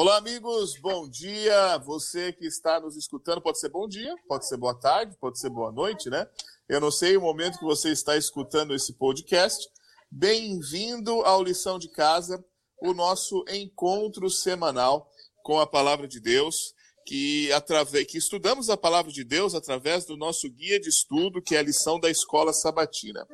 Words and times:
Olá, 0.00 0.16
amigos, 0.18 0.78
bom 0.80 1.08
dia. 1.08 1.76
Você 1.78 2.32
que 2.32 2.46
está 2.46 2.78
nos 2.78 2.96
escutando, 2.96 3.42
pode 3.42 3.58
ser 3.58 3.68
bom 3.68 3.88
dia, 3.88 4.14
pode 4.28 4.46
ser 4.46 4.56
boa 4.56 4.72
tarde, 4.72 5.16
pode 5.20 5.40
ser 5.40 5.50
boa 5.50 5.72
noite, 5.72 6.08
né? 6.08 6.24
Eu 6.68 6.80
não 6.80 6.88
sei 6.88 7.16
o 7.16 7.20
momento 7.20 7.58
que 7.58 7.64
você 7.64 7.90
está 7.90 8.16
escutando 8.16 8.76
esse 8.76 8.92
podcast. 8.92 9.68
Bem-vindo 10.08 11.22
ao 11.22 11.42
Lição 11.42 11.80
de 11.80 11.88
Casa, 11.88 12.38
o 12.80 12.94
nosso 12.94 13.44
encontro 13.48 14.30
semanal 14.30 15.10
com 15.42 15.58
a 15.58 15.66
palavra 15.66 16.06
de 16.06 16.20
Deus, 16.20 16.74
que, 17.04 17.50
através, 17.50 18.06
que 18.06 18.18
estudamos 18.18 18.70
a 18.70 18.76
palavra 18.76 19.10
de 19.10 19.24
Deus 19.24 19.52
através 19.52 20.04
do 20.04 20.16
nosso 20.16 20.48
guia 20.48 20.78
de 20.78 20.88
estudo, 20.88 21.42
que 21.42 21.56
é 21.56 21.58
a 21.58 21.62
lição 21.62 21.98
da 21.98 22.08
Escola 22.08 22.52
Sabatina. 22.52 23.26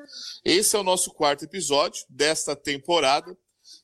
Esse 0.42 0.77
é 0.77 0.78
o 0.78 0.83
nosso 0.83 1.12
quarto 1.12 1.45
episódio 1.45 2.06
desta 2.09 2.56
temporada. 2.56 3.37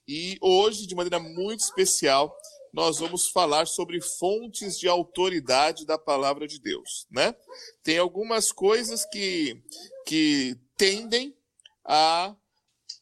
E 0.08 0.38
hoje, 0.40 0.86
de 0.86 0.94
maneira 0.94 1.18
muito 1.18 1.60
especial, 1.60 2.34
nós 2.72 2.98
vamos 2.98 3.28
falar 3.28 3.66
sobre 3.66 4.00
fontes 4.00 4.78
de 4.78 4.88
autoridade 4.88 5.84
da 5.84 5.98
palavra 5.98 6.46
de 6.46 6.60
Deus, 6.60 7.06
né? 7.10 7.34
Tem 7.82 7.98
algumas 7.98 8.52
coisas 8.52 9.04
que, 9.06 9.62
que 10.06 10.56
tendem 10.76 11.36
a 11.84 12.36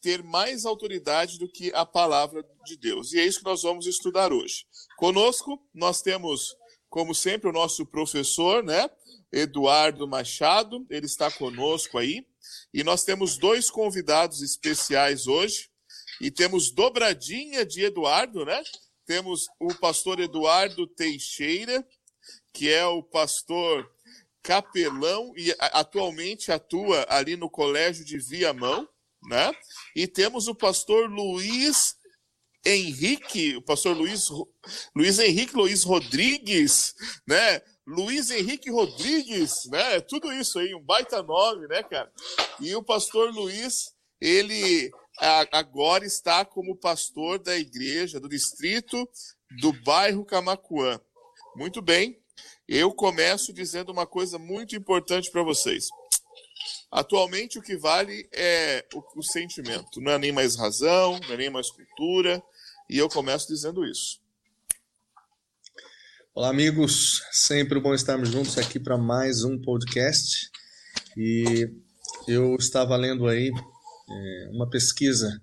ter 0.01 0.23
mais 0.23 0.65
autoridade 0.65 1.39
do 1.39 1.49
que 1.49 1.73
a 1.75 1.85
palavra 1.85 2.45
de 2.65 2.77
Deus. 2.77 3.13
E 3.13 3.19
é 3.19 3.27
isso 3.27 3.41
que 3.41 3.45
nós 3.45 3.63
vamos 3.63 3.87
estudar 3.87 4.33
hoje. 4.33 4.67
Conosco, 4.97 5.63
nós 5.75 6.01
temos, 6.01 6.57
como 6.89 7.15
sempre, 7.15 7.49
o 7.49 7.53
nosso 7.53 7.85
professor, 7.85 8.63
né? 8.63 8.89
Eduardo 9.31 10.09
Machado, 10.09 10.87
ele 10.89 11.07
está 11.07 11.31
conosco 11.31 11.99
aí. 11.99 12.27
E 12.73 12.83
nós 12.83 13.05
temos 13.05 13.37
dois 13.37 13.71
convidados 13.71 14.41
especiais 14.41 15.27
hoje. 15.27 15.71
E 16.21 16.31
temos 16.31 16.71
dobradinha 16.71 17.65
de 17.65 17.85
Eduardo, 17.85 18.45
né? 18.45 18.63
Temos 19.09 19.47
o 19.59 19.75
pastor 19.75 20.21
Eduardo 20.21 20.87
Teixeira, 20.87 21.83
que 22.53 22.71
é 22.71 22.85
o 22.85 23.03
pastor 23.03 23.91
capelão 24.43 25.33
e 25.35 25.51
atualmente 25.59 26.53
atua 26.53 27.07
ali 27.09 27.35
no 27.35 27.49
Colégio 27.49 28.05
de 28.05 28.19
Viamão, 28.19 28.87
né? 29.23 29.51
E 29.97 30.07
temos 30.07 30.47
o 30.47 30.55
pastor 30.55 31.11
Luiz 31.11 31.97
Henrique, 32.63 33.57
o 33.57 33.63
pastor 33.63 33.97
Luiz, 33.97 34.29
Luiz 34.95 35.19
Henrique 35.19 35.57
Luiz 35.57 35.85
Rodrigues, 35.85 36.95
né? 37.27 37.63
Luiz 37.87 38.31
Henrique 38.31 38.71
Rodrigues, 38.71 39.65
né? 39.71 40.03
Tudo 40.03 40.31
isso 40.31 40.59
aí, 40.59 40.75
um 40.75 40.83
baita 40.83 41.23
nome, 41.23 41.67
né, 41.67 41.83
cara? 41.83 42.13
E 42.61 42.77
o 42.77 42.83
pastor 42.83 43.33
Luiz, 43.33 43.95
ele 44.21 44.93
agora 45.21 46.05
está 46.05 46.45
como 46.45 46.77
pastor 46.77 47.39
da 47.39 47.57
igreja 47.57 48.21
do 48.21 48.29
distrito 48.29 49.09
do 49.61 49.73
bairro 49.83 50.25
Camacuã. 50.25 51.01
Muito 51.57 51.83
bem, 51.83 52.19
eu 52.69 52.93
começo 52.93 53.53
dizendo 53.53 53.91
uma 53.91 54.07
coisa 54.07 54.39
muito 54.39 54.77
importante 54.77 55.31
para 55.31 55.43
vocês. 55.43 55.89
Atualmente 56.91 57.59
o 57.59 57.63
que 57.63 57.77
vale 57.77 58.29
é 58.33 58.85
o, 58.95 59.03
o, 59.19 59.23
sentimento, 59.23 60.01
não 60.01 60.13
é 60.13 60.19
nem 60.19 60.33
mais 60.33 60.57
razão, 60.57 61.19
não 61.27 61.35
é 61.35 61.37
nem 61.37 61.51
mais 61.51 61.71
cultura, 61.71 62.43
e 62.89 62.97
eu 62.97 63.09
começo 63.09 63.49
dizendo 63.49 63.85
isso. 63.85 64.21
Olá, 66.35 66.51
amigos, 66.51 67.23
sempre 67.33 67.81
bom 67.81 67.93
estarmos 67.93 68.31
juntos 68.31 68.57
aqui 68.57 68.79
para 68.79 68.97
mais 68.97 69.45
um 69.45 69.61
podcast. 69.61 70.51
E 71.17 71.69
eu 72.29 72.55
estava 72.55 72.97
lendo 72.97 73.27
aí 73.27 73.51
uma 74.53 74.69
pesquisa 74.69 75.41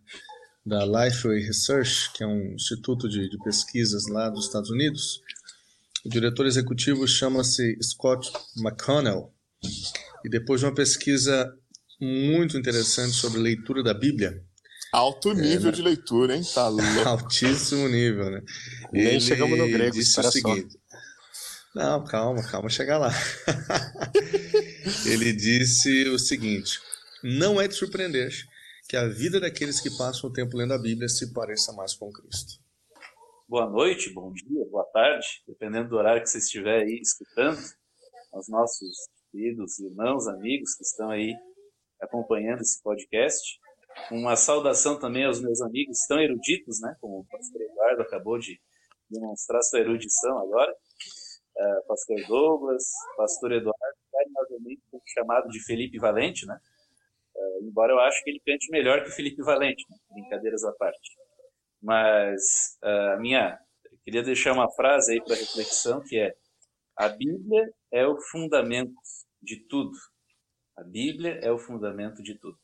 da 0.65 0.83
Lifeway 0.83 1.41
Research, 1.41 2.11
que 2.13 2.23
é 2.23 2.27
um 2.27 2.53
instituto 2.55 3.07
de, 3.07 3.29
de 3.29 3.37
pesquisas 3.39 4.07
lá 4.07 4.29
dos 4.29 4.45
Estados 4.45 4.69
Unidos. 4.69 5.21
O 6.03 6.09
diretor 6.09 6.45
executivo 6.45 7.07
chama-se 7.07 7.77
Scott 7.83 8.31
McConnell. 8.57 9.31
E 10.23 10.29
depois 10.29 10.61
de 10.61 10.65
uma 10.65 10.73
pesquisa 10.73 11.53
muito 12.01 12.57
interessante 12.57 13.13
sobre 13.13 13.39
leitura 13.39 13.83
da 13.83 13.93
Bíblia. 13.93 14.43
Alto 14.91 15.31
é, 15.31 15.35
nível 15.35 15.69
é, 15.69 15.71
de 15.71 15.81
leitura, 15.81 16.35
hein? 16.35 16.43
Tá 16.53 16.67
louco. 16.69 17.07
Altíssimo 17.07 17.87
nível, 17.87 18.31
né? 18.31 18.41
Nem 18.91 19.05
Ele 19.05 19.21
chegamos 19.21 19.57
no 19.57 19.67
grego, 19.67 19.95
disse 19.95 20.19
o 20.19 20.31
seguinte. 20.31 20.77
Não, 21.75 22.03
calma, 22.05 22.41
calma, 22.43 22.69
chegar 22.69 22.97
lá. 22.97 23.11
Ele 25.05 25.33
disse 25.33 26.07
o 26.07 26.17
seguinte: 26.17 26.79
não 27.21 27.59
é 27.59 27.67
de 27.67 27.75
surpreender 27.75 28.31
que 28.87 28.95
a 28.95 29.07
vida 29.07 29.39
daqueles 29.39 29.81
que 29.81 29.89
passam 29.97 30.29
o 30.29 30.33
tempo 30.33 30.55
lendo 30.55 30.73
a 30.73 30.77
Bíblia 30.77 31.09
se 31.09 31.33
pareça 31.33 31.73
mais 31.73 31.93
com 31.95 32.11
Cristo. 32.11 32.63
Boa 33.47 33.67
noite, 33.67 34.13
bom 34.13 34.31
dia, 34.31 34.65
boa 34.69 34.85
tarde, 34.85 35.43
dependendo 35.47 35.89
do 35.89 35.95
horário 35.95 36.21
que 36.21 36.29
você 36.29 36.37
estiver 36.37 36.83
aí 36.83 36.99
escutando, 37.01 37.59
aos 38.31 38.47
nossos 38.47 39.07
queridos 39.31 39.79
irmãos, 39.79 40.27
amigos 40.27 40.75
que 40.75 40.83
estão 40.83 41.09
aí 41.09 41.33
acompanhando 42.01 42.61
esse 42.61 42.81
podcast. 42.81 43.59
Uma 44.11 44.35
saudação 44.35 44.99
também 44.99 45.25
aos 45.25 45.41
meus 45.41 45.61
amigos 45.61 45.97
tão 46.07 46.19
eruditos, 46.19 46.79
né, 46.81 46.95
como 46.99 47.19
o 47.19 47.25
pastor 47.25 47.61
Eduardo 47.61 48.01
acabou 48.01 48.37
de 48.37 48.59
demonstrar 49.09 49.63
sua 49.63 49.79
erudição 49.79 50.37
agora. 50.39 50.71
Uh, 51.57 51.87
pastor 51.87 52.17
Douglas, 52.27 52.83
pastor 53.15 53.51
Eduardo, 53.53 53.97
carinhosamente 54.11 54.81
chamado 55.13 55.47
de 55.49 55.63
Felipe 55.63 55.97
Valente, 55.97 56.45
né? 56.45 56.59
Embora 57.61 57.93
eu 57.93 57.99
acho 57.99 58.23
que 58.23 58.29
ele 58.29 58.39
cante 58.39 58.69
melhor 58.71 59.03
que 59.03 59.09
o 59.09 59.13
Felipe 59.13 59.41
Valente, 59.41 59.85
né? 59.89 59.97
brincadeiras 60.11 60.63
à 60.63 60.71
parte. 60.73 61.11
Mas 61.81 62.77
a 62.81 63.15
uh, 63.15 63.21
minha, 63.21 63.59
queria 64.03 64.23
deixar 64.23 64.53
uma 64.53 64.71
frase 64.71 65.13
aí 65.13 65.23
para 65.23 65.35
reflexão 65.35 66.01
que 66.01 66.17
é: 66.17 66.35
a 66.97 67.09
Bíblia 67.09 67.71
é 67.91 68.05
o 68.07 68.19
fundamento 68.19 68.95
de 69.41 69.57
tudo. 69.67 69.97
A 70.77 70.83
Bíblia 70.83 71.39
é 71.41 71.51
o 71.51 71.57
fundamento 71.57 72.21
de 72.21 72.37
tudo. 72.37 72.57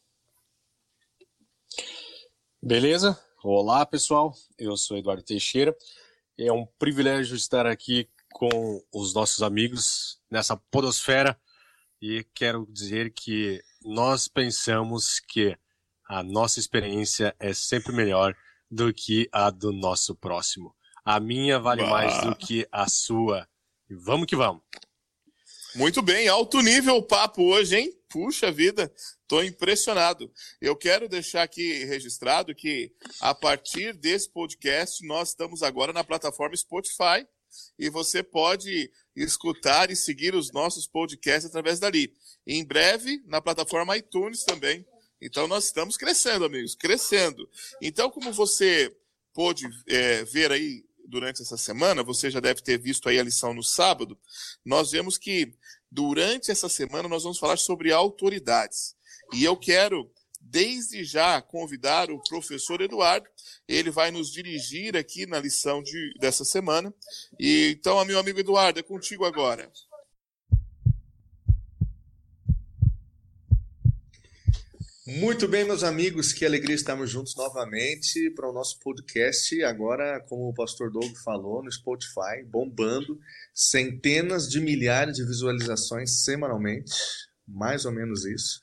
Beleza? 2.62 3.18
Olá, 3.44 3.86
pessoal. 3.86 4.34
Eu 4.58 4.78
sou 4.78 4.98
Eduardo 4.98 5.24
Teixeira. 5.24 5.76
É 6.38 6.52
um 6.52 6.66
privilégio 6.78 7.36
estar 7.36 7.66
aqui 7.66 8.10
com 8.34 8.84
os 8.94 9.14
nossos 9.14 9.42
amigos 9.42 10.22
nessa 10.30 10.56
podosfera 10.56 11.40
e 12.02 12.24
quero 12.34 12.66
dizer 12.70 13.14
que 13.14 13.62
nós 13.84 14.28
pensamos 14.28 15.20
que 15.20 15.58
a 16.08 16.22
nossa 16.24 16.60
experiência 16.60 17.36
é 17.40 17.54
sempre 17.54 17.94
melhor 17.94 18.36
do 18.70 18.94
que 18.94 19.28
a 19.32 19.50
do 19.50 19.72
nosso 19.72 20.16
próximo. 20.16 20.76
A 21.04 21.20
minha 21.20 21.60
vale 21.60 21.82
bah. 21.84 21.90
mais 21.90 22.22
do 22.24 22.36
que 22.36 22.68
a 22.72 22.88
sua. 22.88 23.48
E 23.90 23.96
vamos 23.96 24.28
que 24.28 24.36
vamos. 24.36 24.62
Muito 25.76 26.02
bem, 26.02 26.28
alto 26.28 26.62
nível 26.62 26.98
o 26.98 27.04
papo 27.04 27.44
hoje, 27.44 27.78
hein? 27.78 27.98
Puxa 28.10 28.52
vida, 28.52 28.94
estou 29.22 29.42
impressionado. 29.42 30.30
Eu 30.60 30.76
quero 30.76 31.08
deixar 31.08 31.44
aqui 31.44 31.86
registrado 31.86 32.54
que 32.54 32.94
a 33.22 33.34
partir 33.34 33.94
desse 33.94 34.30
podcast 34.30 35.06
nós 35.08 35.30
estamos 35.30 35.64
agora 35.64 35.94
na 35.94 36.04
plataforma 36.04 36.58
Spotify 36.58 37.26
e 37.80 37.90
você 37.90 38.22
pode 38.22 38.92
escutar 39.16 39.90
e 39.90 39.96
seguir 39.96 40.36
os 40.36 40.52
nossos 40.52 40.88
podcasts 40.88 41.46
através 41.46 41.80
dali. 41.80 42.14
Em 42.54 42.66
breve, 42.66 43.24
na 43.28 43.40
plataforma 43.40 43.96
iTunes 43.96 44.44
também. 44.44 44.86
Então, 45.22 45.48
nós 45.48 45.64
estamos 45.64 45.96
crescendo, 45.96 46.44
amigos, 46.44 46.76
crescendo. 46.76 47.50
Então, 47.82 48.12
como 48.12 48.34
você 48.34 48.94
pôde 49.34 49.66
é, 49.88 50.26
ver 50.26 50.52
aí 50.52 50.84
durante 51.08 51.42
essa 51.42 51.56
semana, 51.56 52.04
você 52.04 52.30
já 52.30 52.42
deve 52.42 52.62
ter 52.62 52.78
visto 52.78 53.08
aí 53.08 53.18
a 53.18 53.24
lição 53.24 53.54
no 53.54 53.64
sábado, 53.64 54.20
nós 54.66 54.92
vemos 54.92 55.18
que 55.18 55.54
durante 55.90 56.52
essa 56.52 56.68
semana 56.68 57.08
nós 57.08 57.24
vamos 57.24 57.40
falar 57.40 57.56
sobre 57.56 57.94
autoridades. 57.94 58.98
E 59.34 59.46
eu 59.46 59.56
quero 59.56 60.12
desde 60.42 61.06
já 61.06 61.42
convidar 61.42 62.12
o 62.12 62.22
professor 62.24 62.82
Eduardo. 62.82 63.30
Ele 63.66 63.92
vai 63.92 64.12
nos 64.12 64.30
dirigir 64.30 64.98
aqui 64.98 65.26
na 65.26 65.40
lição 65.40 65.82
de, 65.82 66.14
dessa 66.20 66.44
semana. 66.44 66.94
E 67.40 67.78
então, 67.78 68.04
meu 68.04 68.20
amigo 68.20 68.42
Eduardo, 68.42 68.78
é 68.78 68.84
contigo 68.84 69.24
agora. 69.24 69.72
Muito 75.20 75.46
bem, 75.46 75.66
meus 75.66 75.84
amigos, 75.84 76.32
que 76.32 76.46
alegria 76.46 76.74
estarmos 76.74 77.10
juntos 77.10 77.36
novamente 77.36 78.30
para 78.30 78.50
o 78.50 78.54
nosso 78.54 78.80
podcast. 78.80 79.62
Agora, 79.62 80.22
como 80.22 80.48
o 80.48 80.54
pastor 80.54 80.90
Doug 80.90 81.14
falou, 81.26 81.62
no 81.62 81.70
Spotify, 81.70 82.46
bombando, 82.50 83.20
centenas 83.54 84.48
de 84.48 84.62
milhares 84.62 85.18
de 85.18 85.26
visualizações 85.26 86.24
semanalmente, 86.24 86.94
mais 87.46 87.84
ou 87.84 87.92
menos 87.92 88.24
isso. 88.24 88.62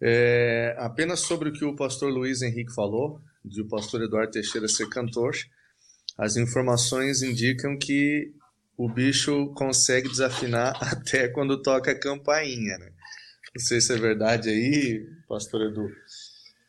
É, 0.00 0.74
apenas 0.78 1.20
sobre 1.20 1.50
o 1.50 1.52
que 1.52 1.66
o 1.66 1.76
pastor 1.76 2.10
Luiz 2.10 2.40
Henrique 2.40 2.74
falou, 2.74 3.20
de 3.44 3.60
o 3.60 3.68
pastor 3.68 4.02
Eduardo 4.02 4.32
Teixeira 4.32 4.66
ser 4.66 4.88
cantor, 4.88 5.36
as 6.16 6.38
informações 6.38 7.20
indicam 7.20 7.76
que 7.76 8.32
o 8.74 8.88
bicho 8.88 9.52
consegue 9.52 10.08
desafinar 10.08 10.76
até 10.80 11.28
quando 11.28 11.60
toca 11.60 11.90
a 11.90 11.98
campainha, 11.98 12.78
né? 12.78 12.90
Não 13.56 13.64
sei 13.64 13.80
se 13.80 13.92
é 13.92 13.96
verdade 13.96 14.48
aí, 14.48 15.06
pastor 15.28 15.62
Edu. 15.62 15.88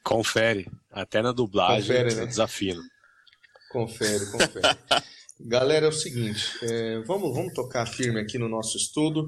Confere, 0.03 0.67
até 0.91 1.21
na 1.21 1.31
dublagem 1.31 1.81
confere, 1.81 2.15
né? 2.15 2.25
desafino. 2.27 2.81
Confere, 3.71 4.25
confere. 4.27 4.77
Galera, 5.41 5.87
é 5.87 5.89
o 5.89 5.91
seguinte, 5.91 6.57
é, 6.61 6.99
vamos, 7.05 7.35
vamos 7.35 7.53
tocar 7.53 7.85
firme 7.85 8.19
aqui 8.19 8.37
no 8.37 8.47
nosso 8.47 8.77
estudo. 8.77 9.25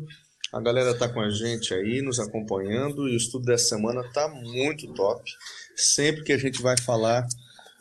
A 0.54 0.62
galera 0.62 0.92
está 0.92 1.10
com 1.10 1.20
a 1.20 1.30
gente 1.30 1.74
aí, 1.74 2.02
nos 2.02 2.20
acompanhando, 2.20 3.10
e 3.10 3.14
o 3.14 3.18
estudo 3.18 3.46
dessa 3.46 3.76
semana 3.76 4.02
está 4.02 4.30
muito 4.30 4.94
top. 4.94 5.30
Sempre 5.76 6.24
que 6.24 6.32
a 6.32 6.38
gente 6.38 6.62
vai 6.62 6.80
falar 6.80 7.28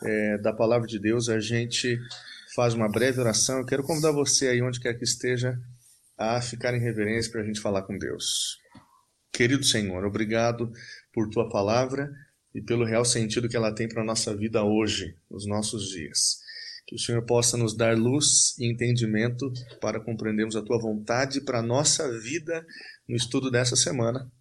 é, 0.03 0.37
da 0.39 0.51
palavra 0.51 0.85
de 0.85 0.99
Deus, 0.99 1.29
a 1.29 1.39
gente 1.39 1.97
faz 2.53 2.73
uma 2.73 2.89
breve 2.89 3.21
oração. 3.21 3.59
Eu 3.59 3.65
quero 3.65 3.83
convidar 3.83 4.11
você 4.11 4.49
aí, 4.49 4.61
onde 4.61 4.81
quer 4.81 4.95
que 4.95 5.05
esteja, 5.05 5.57
a 6.17 6.41
ficar 6.41 6.73
em 6.73 6.81
reverência 6.81 7.31
para 7.31 7.41
a 7.41 7.45
gente 7.45 7.61
falar 7.61 7.83
com 7.83 7.97
Deus. 7.97 8.57
Querido 9.31 9.63
Senhor, 9.63 10.03
obrigado 10.05 10.71
por 11.13 11.29
tua 11.29 11.49
palavra 11.49 12.09
e 12.53 12.61
pelo 12.61 12.85
real 12.85 13.05
sentido 13.05 13.47
que 13.47 13.55
ela 13.55 13.73
tem 13.73 13.87
para 13.87 14.01
a 14.01 14.05
nossa 14.05 14.35
vida 14.35 14.63
hoje, 14.63 15.15
nos 15.29 15.45
nossos 15.45 15.89
dias. 15.89 16.39
Que 16.87 16.95
o 16.95 16.99
Senhor 16.99 17.21
possa 17.23 17.57
nos 17.57 17.75
dar 17.75 17.97
luz 17.97 18.57
e 18.57 18.65
entendimento 18.65 19.51
para 19.81 19.99
compreendermos 19.99 20.55
a 20.55 20.61
tua 20.61 20.79
vontade 20.79 21.41
para 21.41 21.59
a 21.59 21.61
nossa 21.61 22.09
vida 22.19 22.65
no 23.07 23.15
estudo 23.15 23.51
dessa 23.51 23.75
semana. 23.75 24.31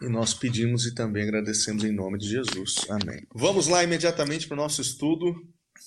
E 0.00 0.08
nós 0.08 0.34
pedimos 0.34 0.86
e 0.86 0.94
também 0.94 1.22
agradecemos 1.22 1.84
em 1.84 1.92
nome 1.92 2.18
de 2.18 2.28
Jesus. 2.28 2.86
Amém. 2.88 3.24
Vamos 3.32 3.68
lá 3.68 3.84
imediatamente 3.84 4.48
para 4.48 4.54
o 4.54 4.56
nosso 4.56 4.80
estudo. 4.80 5.32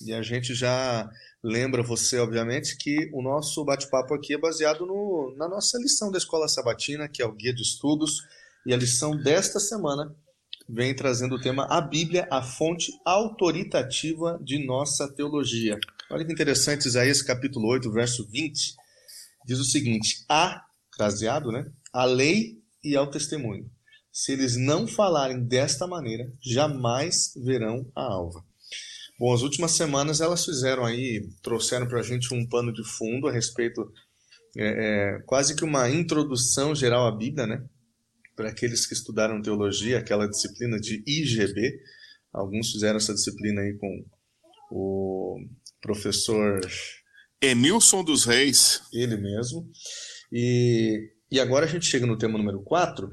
E 0.04 0.12
a 0.12 0.22
gente 0.22 0.54
já 0.54 1.10
lembra 1.42 1.82
você, 1.82 2.18
obviamente, 2.18 2.76
que 2.76 3.10
o 3.12 3.22
nosso 3.22 3.64
bate-papo 3.64 4.14
aqui 4.14 4.34
é 4.34 4.38
baseado 4.38 4.84
no, 4.84 5.34
na 5.36 5.48
nossa 5.48 5.78
lição 5.78 6.10
da 6.10 6.18
Escola 6.18 6.48
Sabatina, 6.48 7.08
que 7.08 7.22
é 7.22 7.26
o 7.26 7.32
Guia 7.32 7.54
de 7.54 7.62
Estudos. 7.62 8.22
E 8.66 8.74
a 8.74 8.76
lição 8.76 9.16
desta 9.16 9.60
semana 9.60 10.14
vem 10.68 10.94
trazendo 10.94 11.36
o 11.36 11.40
tema 11.40 11.66
A 11.70 11.80
Bíblia, 11.80 12.26
a 12.30 12.42
fonte 12.42 12.92
autoritativa 13.04 14.38
de 14.42 14.64
nossa 14.66 15.08
teologia. 15.08 15.78
Olha 16.10 16.24
que 16.24 16.32
interessante, 16.32 16.86
Isaías 16.86 17.22
capítulo 17.22 17.68
8, 17.68 17.90
verso 17.92 18.26
20, 18.28 18.74
diz 19.46 19.58
o 19.58 19.64
seguinte: 19.64 20.24
A, 20.28 20.64
craseado, 20.90 21.52
né? 21.52 21.70
A 21.92 22.04
lei 22.04 22.60
e 22.82 22.96
ao 22.96 23.10
testemunho. 23.10 23.70
Se 24.12 24.32
eles 24.32 24.56
não 24.56 24.86
falarem 24.86 25.44
desta 25.44 25.86
maneira, 25.86 26.32
jamais 26.40 27.32
verão 27.36 27.86
a 27.94 28.02
alva. 28.02 28.44
Bom, 29.18 29.32
as 29.32 29.42
últimas 29.42 29.72
semanas 29.72 30.20
elas 30.20 30.44
fizeram 30.44 30.84
aí, 30.84 31.26
trouxeram 31.42 31.88
para 31.88 32.00
a 32.00 32.02
gente 32.02 32.34
um 32.34 32.46
pano 32.46 32.72
de 32.72 32.84
fundo 32.84 33.28
a 33.28 33.32
respeito, 33.32 33.90
é, 34.56 34.66
é, 34.66 35.22
quase 35.24 35.56
que 35.56 35.64
uma 35.64 35.88
introdução 35.88 36.74
geral 36.74 37.06
à 37.06 37.16
Bíblia, 37.16 37.46
né? 37.46 37.64
Para 38.34 38.50
aqueles 38.50 38.86
que 38.86 38.92
estudaram 38.92 39.40
teologia, 39.40 39.98
aquela 39.98 40.28
disciplina 40.28 40.78
de 40.78 41.02
IGB. 41.06 41.78
Alguns 42.32 42.72
fizeram 42.72 42.98
essa 42.98 43.14
disciplina 43.14 43.62
aí 43.62 43.74
com 43.78 44.04
o 44.70 45.38
professor 45.80 46.60
Emilson 47.40 48.04
dos 48.04 48.26
Reis. 48.26 48.82
Ele 48.92 49.16
mesmo. 49.16 49.70
E, 50.30 51.10
e 51.30 51.40
agora 51.40 51.64
a 51.64 51.68
gente 51.68 51.86
chega 51.86 52.06
no 52.06 52.18
tema 52.18 52.36
número 52.36 52.62
4, 52.62 53.08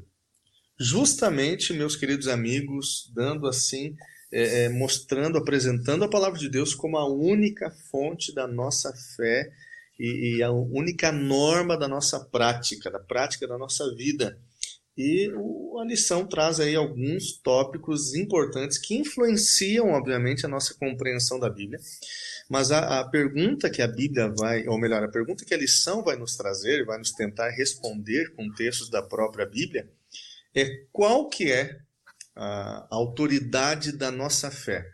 justamente, 0.77 1.71
meus 1.71 1.95
queridos 1.95 2.27
amigos, 2.27 3.11
dando 3.15 3.47
assim, 3.47 3.95
é, 4.33 4.63
é, 4.63 4.69
mostrando, 4.69 5.38
apresentando 5.38 6.03
a 6.03 6.09
palavra 6.09 6.39
de 6.39 6.50
Deus 6.50 6.74
como 6.74 6.97
a 6.97 7.07
única 7.07 7.69
fonte 7.91 8.33
da 8.33 8.47
nossa 8.47 8.91
fé 9.15 9.51
e, 10.00 10.38
e 10.38 10.44
a 10.44 10.51
única 10.51 11.12
norma 11.12 11.77
da 11.77 11.88
nossa 11.88 12.19
prática, 12.19 12.89
da 12.89 13.00
prática 13.00 13.47
da 13.47 13.59
nossa 13.59 13.94
vida. 13.95 14.35
E 14.97 15.31
o, 15.35 15.80
a 15.80 15.85
lição 15.85 16.25
traz 16.25 16.59
aí 16.59 16.75
alguns 16.75 17.33
tópicos 17.44 18.15
importantes 18.15 18.80
que 18.80 18.95
influenciam, 18.95 19.89
obviamente, 19.89 20.45
a 20.45 20.50
nossa 20.50 20.74
compreensão 20.74 21.39
da 21.39 21.50
Bíblia. 21.50 21.79
Mas 22.50 22.71
a, 22.71 23.01
a, 23.01 23.09
pergunta 23.09 23.69
que 23.69 23.83
a 23.83 23.88
Bíblia 23.88 24.33
vai, 24.36 24.68
ou 24.68 24.79
melhor, 24.79 25.03
a 25.03 25.12
pergunta 25.12 25.45
que 25.45 25.53
a 25.53 25.57
lição 25.57 26.03
vai 26.03 26.15
nos 26.15 26.36
trazer, 26.36 26.86
vai 26.86 26.97
nos 26.97 27.12
tentar 27.12 27.50
responder 27.50 28.33
com 28.36 28.51
textos 28.51 28.89
da 28.89 29.01
própria 29.01 29.45
Bíblia, 29.45 29.88
é 30.56 30.86
qual 30.91 31.29
que 31.29 31.51
é 31.51 31.79
a 32.35 32.88
autoridade 32.91 33.91
da 33.91 34.12
nossa 34.12 34.50
fé. 34.50 34.85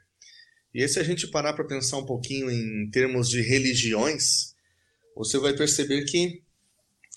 E 0.74 0.88
se 0.88 1.00
a 1.00 1.04
gente 1.04 1.28
parar 1.28 1.54
para 1.54 1.66
pensar 1.66 1.98
um 1.98 2.06
pouquinho 2.06 2.50
em 2.52 2.90
termos 2.92 3.30
de 3.30 3.42
religiões, 3.42 4.54
você 5.16 5.38
vai 5.40 5.56
perceber 5.56 6.06
que 6.06 6.44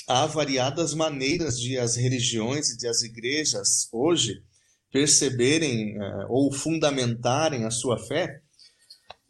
há 0.09 0.27
variadas 0.27 0.95
maneiras 0.95 1.61
de 1.61 1.79
as 1.79 1.97
religiões 1.97 2.71
e 2.71 2.79
de 2.79 2.89
as 2.89 3.03
igrejas 3.03 3.89
hoje 3.93 4.43
perceberem 4.91 5.99
uh, 5.99 6.27
ou 6.29 6.53
fundamentarem 6.53 7.65
a 7.65 7.71
sua 7.71 7.99
fé, 7.99 8.43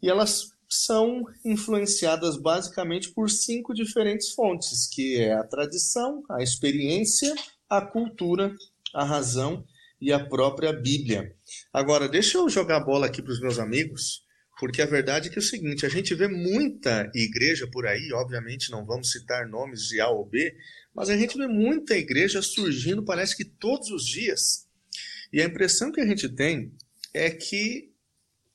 e 0.01 0.09
elas 0.09 0.49
são 0.69 1.23
influenciadas 1.45 2.35
basicamente 2.35 3.11
por 3.11 3.29
cinco 3.29 3.73
diferentes 3.73 4.33
fontes, 4.33 4.87
que 4.87 5.17
é 5.17 5.33
a 5.33 5.43
tradição, 5.43 6.23
a 6.29 6.41
experiência, 6.41 7.33
a 7.69 7.81
cultura, 7.81 8.53
a 8.93 9.05
razão 9.05 9.63
e 10.03 10.11
a 10.11 10.19
própria 10.19 10.73
Bíblia. 10.73 11.33
Agora, 11.71 12.09
deixa 12.09 12.37
eu 12.37 12.49
jogar 12.49 12.77
a 12.77 12.83
bola 12.83 13.05
aqui 13.05 13.21
para 13.21 13.31
os 13.31 13.39
meus 13.39 13.57
amigos, 13.57 14.21
porque 14.59 14.81
a 14.81 14.85
verdade 14.85 15.29
é 15.29 15.31
que 15.31 15.39
é 15.39 15.41
o 15.41 15.43
seguinte, 15.43 15.85
a 15.85 15.89
gente 15.89 16.13
vê 16.13 16.27
muita 16.27 17.09
igreja 17.15 17.65
por 17.71 17.87
aí, 17.87 18.11
obviamente 18.11 18.69
não 18.69 18.85
vamos 18.85 19.11
citar 19.11 19.47
nomes 19.47 19.87
de 19.87 20.01
A 20.01 20.09
ou 20.09 20.25
B, 20.25 20.53
mas 20.93 21.09
a 21.09 21.15
gente 21.15 21.37
vê 21.37 21.47
muita 21.47 21.97
igreja 21.97 22.41
surgindo, 22.41 23.05
parece 23.05 23.37
que 23.37 23.45
todos 23.45 23.89
os 23.91 24.05
dias. 24.05 24.67
E 25.31 25.41
a 25.41 25.45
impressão 25.45 25.89
que 25.89 26.01
a 26.01 26.05
gente 26.05 26.27
tem 26.27 26.73
é 27.13 27.29
que 27.29 27.93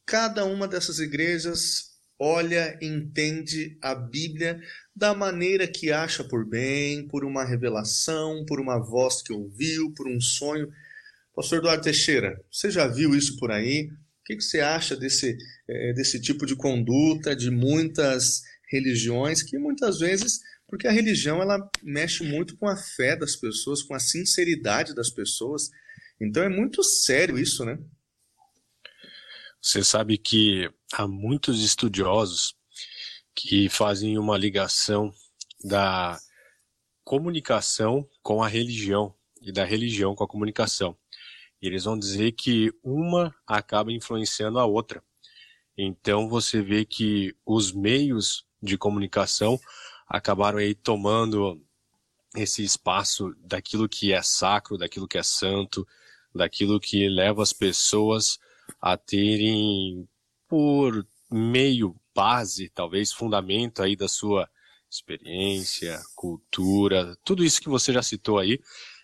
cada 0.04 0.44
uma 0.44 0.68
dessas 0.68 0.98
igrejas 0.98 1.88
olha, 2.18 2.76
entende 2.82 3.78
a 3.80 3.94
Bíblia 3.94 4.60
da 4.94 5.14
maneira 5.14 5.68
que 5.68 5.92
acha 5.92 6.24
por 6.24 6.44
bem, 6.44 7.06
por 7.06 7.24
uma 7.24 7.44
revelação, 7.44 8.44
por 8.44 8.60
uma 8.60 8.78
voz 8.78 9.22
que 9.22 9.32
ouviu, 9.32 9.94
por 9.94 10.08
um 10.08 10.20
sonho. 10.20 10.68
Pastor 11.38 11.58
Eduardo 11.58 11.84
Teixeira, 11.84 12.44
você 12.50 12.68
já 12.68 12.88
viu 12.88 13.14
isso 13.14 13.36
por 13.36 13.52
aí? 13.52 13.88
O 13.88 14.24
que 14.24 14.40
você 14.40 14.58
acha 14.58 14.96
desse, 14.96 15.38
é, 15.68 15.92
desse 15.92 16.20
tipo 16.20 16.44
de 16.44 16.56
conduta 16.56 17.36
de 17.36 17.48
muitas 17.48 18.42
religiões 18.68 19.40
que 19.40 19.56
muitas 19.56 20.00
vezes, 20.00 20.40
porque 20.66 20.88
a 20.88 20.90
religião 20.90 21.40
ela 21.40 21.70
mexe 21.80 22.24
muito 22.24 22.56
com 22.56 22.66
a 22.66 22.76
fé 22.76 23.14
das 23.14 23.36
pessoas, 23.36 23.84
com 23.84 23.94
a 23.94 24.00
sinceridade 24.00 24.96
das 24.96 25.10
pessoas. 25.10 25.70
Então 26.20 26.42
é 26.42 26.48
muito 26.48 26.82
sério 26.82 27.38
isso, 27.38 27.64
né? 27.64 27.78
Você 29.62 29.84
sabe 29.84 30.18
que 30.18 30.68
há 30.92 31.06
muitos 31.06 31.62
estudiosos 31.62 32.52
que 33.32 33.68
fazem 33.68 34.18
uma 34.18 34.36
ligação 34.36 35.14
da 35.62 36.18
comunicação 37.04 38.04
com 38.24 38.42
a 38.42 38.48
religião 38.48 39.14
e 39.40 39.52
da 39.52 39.64
religião 39.64 40.16
com 40.16 40.24
a 40.24 40.28
comunicação. 40.28 40.98
E 41.60 41.66
eles 41.66 41.84
vão 41.84 41.98
dizer 41.98 42.32
que 42.32 42.72
uma 42.82 43.34
acaba 43.46 43.92
influenciando 43.92 44.58
a 44.58 44.64
outra. 44.64 45.02
Então 45.76 46.28
você 46.28 46.60
vê 46.62 46.84
que 46.84 47.34
os 47.44 47.72
meios 47.72 48.44
de 48.62 48.76
comunicação 48.76 49.58
acabaram 50.08 50.58
aí 50.58 50.74
tomando 50.74 51.62
esse 52.36 52.62
espaço 52.62 53.34
daquilo 53.38 53.88
que 53.88 54.12
é 54.12 54.22
sacro, 54.22 54.78
daquilo 54.78 55.08
que 55.08 55.18
é 55.18 55.22
santo, 55.22 55.86
daquilo 56.34 56.80
que 56.80 57.08
leva 57.08 57.42
as 57.42 57.52
pessoas 57.52 58.38
a 58.80 58.96
terem 58.96 60.08
por 60.48 61.06
meio 61.30 61.94
base, 62.14 62.68
talvez 62.70 63.12
fundamento 63.12 63.82
aí 63.82 63.94
da 63.94 64.08
sua 64.08 64.48
experiência, 64.90 66.00
cultura, 66.14 67.16
tudo 67.24 67.44
isso 67.44 67.60
que 67.60 67.68
você 67.68 67.92
já 67.92 68.02
citou 68.02 68.38
aí 68.38 68.60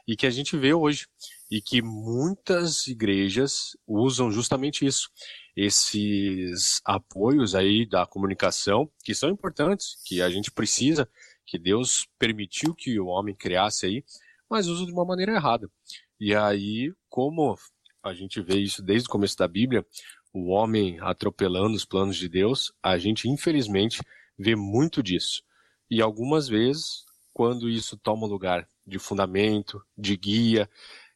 e 0.06 0.16
que 0.16 0.26
a 0.26 0.30
gente 0.30 0.56
vê 0.56 0.73
hoje 0.73 1.06
e 1.54 1.62
que 1.62 1.80
muitas 1.80 2.88
igrejas 2.88 3.76
usam 3.87 4.28
justamente 4.28 4.84
isso, 4.84 5.08
esses 5.56 6.80
apoios 6.84 7.54
aí 7.54 7.88
da 7.88 8.04
comunicação 8.04 8.90
que 9.04 9.14
são 9.14 9.30
importantes, 9.30 9.94
que 10.04 10.20
a 10.20 10.28
gente 10.28 10.50
precisa, 10.50 11.08
que 11.46 11.56
Deus 11.56 12.08
permitiu 12.18 12.75
que 12.75 12.99
o 12.99 13.06
homem 13.06 13.37
criasse 13.37 13.87
aí, 13.87 14.04
mas 14.50 14.66
usa 14.66 14.84
de 14.84 14.90
uma 14.90 15.04
maneira 15.04 15.30
errada. 15.30 15.70
E 16.18 16.34
aí, 16.34 16.92
como 17.08 17.56
a 18.02 18.12
gente 18.12 18.42
vê 18.42 18.58
isso 18.58 18.82
desde 18.82 19.06
o 19.06 19.12
começo 19.12 19.37
da 19.37 19.46
Bíblia, 19.46 19.87
o 20.32 20.49
homem 20.49 20.99
atropelando 21.02 21.76
os 21.76 21.84
planos 21.84 22.16
de 22.16 22.28
Deus, 22.28 22.73
a 22.82 22.99
gente 22.99 23.28
infelizmente 23.28 24.00
vê 24.37 24.56
muito 24.56 25.00
disso. 25.00 25.40
E 25.88 26.02
algumas 26.02 26.49
vezes, 26.49 27.04
quando 27.32 27.68
isso 27.68 27.96
toma 27.96 28.26
lugar 28.26 28.66
de 28.84 28.99
fundamento, 28.99 29.80
de 29.96 30.16
guia, 30.16 30.68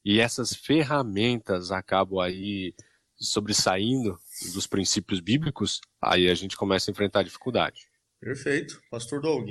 e 0.09 0.21
essas 0.21 0.55
ferramentas 0.55 1.71
acabam 1.71 2.19
aí 2.19 2.75
sobressaindo 3.21 4.19
dos 4.55 4.67
princípios 4.67 5.21
bíblicos, 5.21 5.83
aí 6.01 6.31
a 6.31 6.35
gente 6.35 6.57
começa 6.57 6.91
a 6.91 6.93
enfrentar 6.93 7.25
dificuldade. 7.25 7.91
Perfeito. 8.19 8.81
Pastor 8.91 9.21
Doug. 9.21 9.51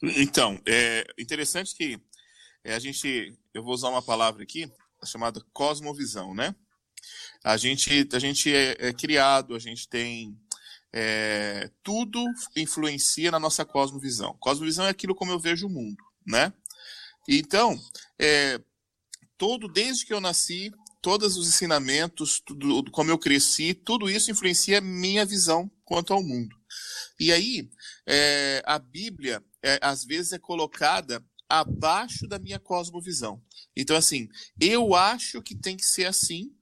Então, 0.00 0.62
é 0.68 1.04
interessante 1.18 1.74
que 1.74 2.00
a 2.64 2.78
gente, 2.78 3.36
eu 3.52 3.64
vou 3.64 3.74
usar 3.74 3.88
uma 3.88 4.00
palavra 4.00 4.44
aqui, 4.44 4.70
chamada 5.04 5.44
cosmovisão, 5.52 6.32
né? 6.32 6.54
A 7.42 7.56
gente, 7.56 8.08
a 8.12 8.18
gente 8.20 8.54
é, 8.54 8.76
é 8.78 8.92
criado, 8.92 9.52
a 9.52 9.58
gente 9.58 9.88
tem 9.88 10.38
é, 10.92 11.68
tudo 11.82 12.24
influencia 12.54 13.32
na 13.32 13.40
nossa 13.40 13.64
cosmovisão. 13.64 14.36
Cosmovisão 14.38 14.86
é 14.86 14.90
aquilo 14.90 15.12
como 15.12 15.32
eu 15.32 15.40
vejo 15.40 15.66
o 15.66 15.70
mundo, 15.70 16.04
né? 16.24 16.52
Então, 17.28 17.76
é, 18.16 18.60
todo 19.42 19.66
desde 19.66 20.06
que 20.06 20.14
eu 20.14 20.20
nasci, 20.20 20.70
todos 21.00 21.36
os 21.36 21.48
ensinamentos, 21.48 22.40
tudo, 22.46 22.88
como 22.92 23.10
eu 23.10 23.18
cresci, 23.18 23.74
tudo 23.74 24.08
isso 24.08 24.30
influencia 24.30 24.80
minha 24.80 25.26
visão 25.26 25.68
quanto 25.84 26.12
ao 26.12 26.22
mundo. 26.22 26.54
E 27.18 27.32
aí, 27.32 27.68
é, 28.06 28.62
a 28.64 28.78
Bíblia, 28.78 29.42
é, 29.60 29.80
às 29.82 30.04
vezes, 30.04 30.32
é 30.32 30.38
colocada 30.38 31.20
abaixo 31.48 32.28
da 32.28 32.38
minha 32.38 32.60
cosmovisão. 32.60 33.42
Então, 33.76 33.96
assim, 33.96 34.28
eu 34.60 34.94
acho 34.94 35.42
que 35.42 35.56
tem 35.56 35.76
que 35.76 35.84
ser 35.84 36.04
assim 36.04 36.52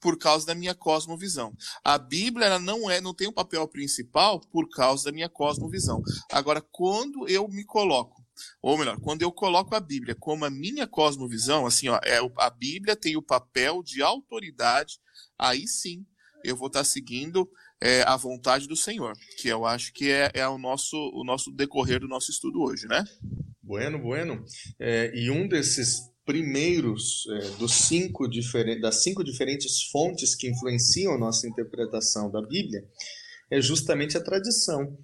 por 0.00 0.16
causa 0.16 0.46
da 0.46 0.54
minha 0.54 0.76
cosmovisão. 0.76 1.52
A 1.82 1.98
Bíblia 1.98 2.46
ela 2.46 2.60
não 2.60 2.88
é, 2.88 3.00
não 3.00 3.12
tem 3.12 3.26
um 3.26 3.32
papel 3.32 3.66
principal 3.66 4.40
por 4.40 4.68
causa 4.68 5.06
da 5.06 5.12
minha 5.12 5.28
cosmovisão. 5.28 6.00
Agora, 6.30 6.60
quando 6.60 7.28
eu 7.28 7.48
me 7.48 7.64
coloco, 7.64 8.17
ou 8.62 8.76
melhor, 8.78 8.98
quando 9.00 9.22
eu 9.22 9.32
coloco 9.32 9.74
a 9.74 9.80
Bíblia 9.80 10.14
como 10.14 10.44
a 10.44 10.50
minha 10.50 10.86
cosmovisão, 10.86 11.66
assim, 11.66 11.88
ó, 11.88 11.98
é, 12.04 12.18
a 12.38 12.50
Bíblia 12.50 12.96
tem 12.96 13.16
o 13.16 13.22
papel 13.22 13.82
de 13.82 14.02
autoridade, 14.02 14.98
aí 15.38 15.66
sim 15.66 16.04
eu 16.44 16.56
vou 16.56 16.68
estar 16.68 16.84
seguindo 16.84 17.48
é, 17.80 18.02
a 18.02 18.16
vontade 18.16 18.66
do 18.66 18.76
Senhor, 18.76 19.12
que 19.38 19.48
eu 19.48 19.64
acho 19.64 19.92
que 19.92 20.10
é, 20.10 20.30
é 20.34 20.48
o, 20.48 20.58
nosso, 20.58 20.96
o 21.14 21.24
nosso 21.24 21.52
decorrer 21.52 22.00
do 22.00 22.08
nosso 22.08 22.30
estudo 22.30 22.60
hoje, 22.62 22.86
né? 22.86 23.04
Bueno, 23.62 23.98
bueno. 23.98 24.44
É, 24.78 25.12
e 25.14 25.30
um 25.30 25.46
desses 25.46 26.00
primeiros 26.24 27.26
é, 27.30 27.50
dos 27.58 27.72
cinco 27.72 28.28
das 28.80 29.02
cinco 29.02 29.24
diferentes 29.24 29.84
fontes 29.90 30.34
que 30.34 30.48
influenciam 30.48 31.14
a 31.14 31.18
nossa 31.18 31.48
interpretação 31.48 32.30
da 32.30 32.42
Bíblia 32.42 32.82
é 33.50 33.60
justamente 33.60 34.16
a 34.16 34.22
tradição. 34.22 34.96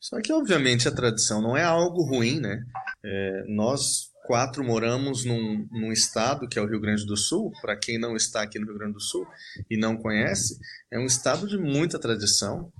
Só 0.00 0.20
que, 0.20 0.32
obviamente, 0.32 0.88
a 0.88 0.92
tradição 0.92 1.42
não 1.42 1.56
é 1.56 1.62
algo 1.62 2.02
ruim, 2.02 2.40
né? 2.40 2.64
É, 3.04 3.44
nós 3.48 4.10
quatro 4.26 4.64
moramos 4.64 5.24
num, 5.24 5.68
num, 5.70 5.92
estado 5.92 6.48
que 6.48 6.58
é 6.58 6.62
o 6.62 6.66
Rio 6.66 6.80
Grande 6.80 7.04
do 7.04 7.16
Sul. 7.16 7.52
Para 7.60 7.76
quem 7.76 7.98
não 7.98 8.16
está 8.16 8.42
aqui 8.42 8.58
no 8.58 8.66
Rio 8.66 8.78
Grande 8.78 8.94
do 8.94 9.00
Sul 9.00 9.26
e 9.68 9.76
não 9.76 9.96
conhece, 9.96 10.58
é 10.90 10.98
um 10.98 11.06
estado 11.06 11.46
de 11.46 11.58
muita 11.58 11.98
tradição. 11.98 12.72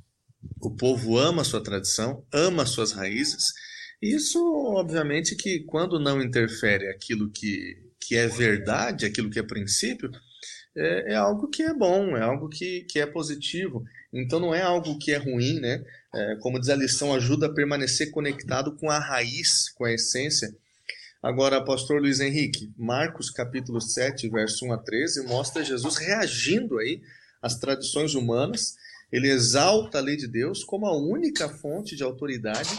O 0.60 0.70
povo 0.70 1.18
ama 1.18 1.42
a 1.42 1.44
sua 1.44 1.62
tradição, 1.62 2.24
ama 2.32 2.62
as 2.62 2.70
suas 2.70 2.92
raízes 2.92 3.52
isso, 4.00 4.38
obviamente, 4.74 5.36
que 5.36 5.60
quando 5.60 6.00
não 6.00 6.22
interfere 6.22 6.88
aquilo 6.88 7.30
que, 7.30 7.76
que 8.00 8.16
é 8.16 8.26
verdade, 8.26 9.04
aquilo 9.04 9.28
que 9.28 9.38
é 9.38 9.42
princípio, 9.42 10.10
é, 10.76 11.12
é, 11.12 11.14
algo 11.16 11.48
que 11.48 11.62
é 11.62 11.74
bom, 11.74 12.16
é 12.16 12.22
algo 12.22 12.48
que, 12.48 12.82
que 12.82 12.98
é 13.00 13.06
positivo. 13.06 13.84
Então 14.12 14.38
não 14.38 14.54
é 14.54 14.62
algo 14.62 14.98
que 14.98 15.12
é 15.12 15.16
ruim, 15.16 15.60
né? 15.60 15.84
É, 16.14 16.36
como 16.40 16.58
diz 16.58 16.68
a 16.68 16.76
lição, 16.76 17.14
ajuda 17.14 17.46
a 17.46 17.52
permanecer 17.52 18.10
conectado 18.10 18.76
com 18.76 18.90
a 18.90 18.98
raiz, 18.98 19.70
com 19.70 19.84
a 19.84 19.92
essência. 19.92 20.54
Agora, 21.22 21.62
pastor 21.62 22.00
Luiz 22.00 22.18
Henrique, 22.18 22.72
Marcos 22.78 23.30
capítulo 23.30 23.80
7, 23.80 24.28
verso 24.30 24.64
1 24.64 24.72
a 24.72 24.78
13, 24.78 25.26
mostra 25.26 25.62
Jesus 25.62 25.96
reagindo 25.96 26.78
aí 26.78 27.02
às 27.42 27.56
tradições 27.58 28.14
humanas. 28.14 28.76
Ele 29.12 29.28
exalta 29.28 29.98
a 29.98 30.00
lei 30.00 30.16
de 30.16 30.26
Deus 30.26 30.64
como 30.64 30.86
a 30.86 30.96
única 30.96 31.48
fonte 31.48 31.94
de 31.94 32.02
autoridade 32.02 32.70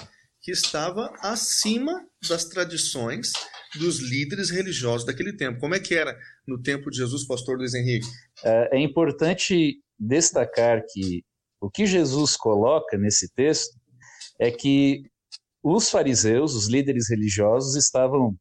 que 0.41 0.51
estava 0.51 1.13
acima 1.19 2.03
das 2.27 2.45
tradições 2.45 3.31
dos 3.77 3.99
líderes 3.99 4.49
religiosos 4.49 5.05
daquele 5.05 5.35
tempo. 5.35 5.59
Como 5.59 5.75
é 5.75 5.79
que 5.79 5.95
era 5.95 6.17
no 6.47 6.61
tempo 6.61 6.89
de 6.89 6.97
Jesus, 6.97 7.25
pastor 7.25 7.57
Luiz 7.57 7.73
Henrique? 7.73 8.07
É, 8.43 8.77
é 8.77 8.79
importante 8.79 9.79
destacar 9.99 10.83
que 10.91 11.23
o 11.59 11.69
que 11.69 11.85
Jesus 11.85 12.35
coloca 12.35 12.97
nesse 12.97 13.31
texto 13.33 13.79
é 14.39 14.49
que 14.49 15.03
os 15.63 15.89
fariseus, 15.89 16.55
os 16.55 16.67
líderes 16.67 17.09
religiosos, 17.09 17.75
estavam 17.75 18.35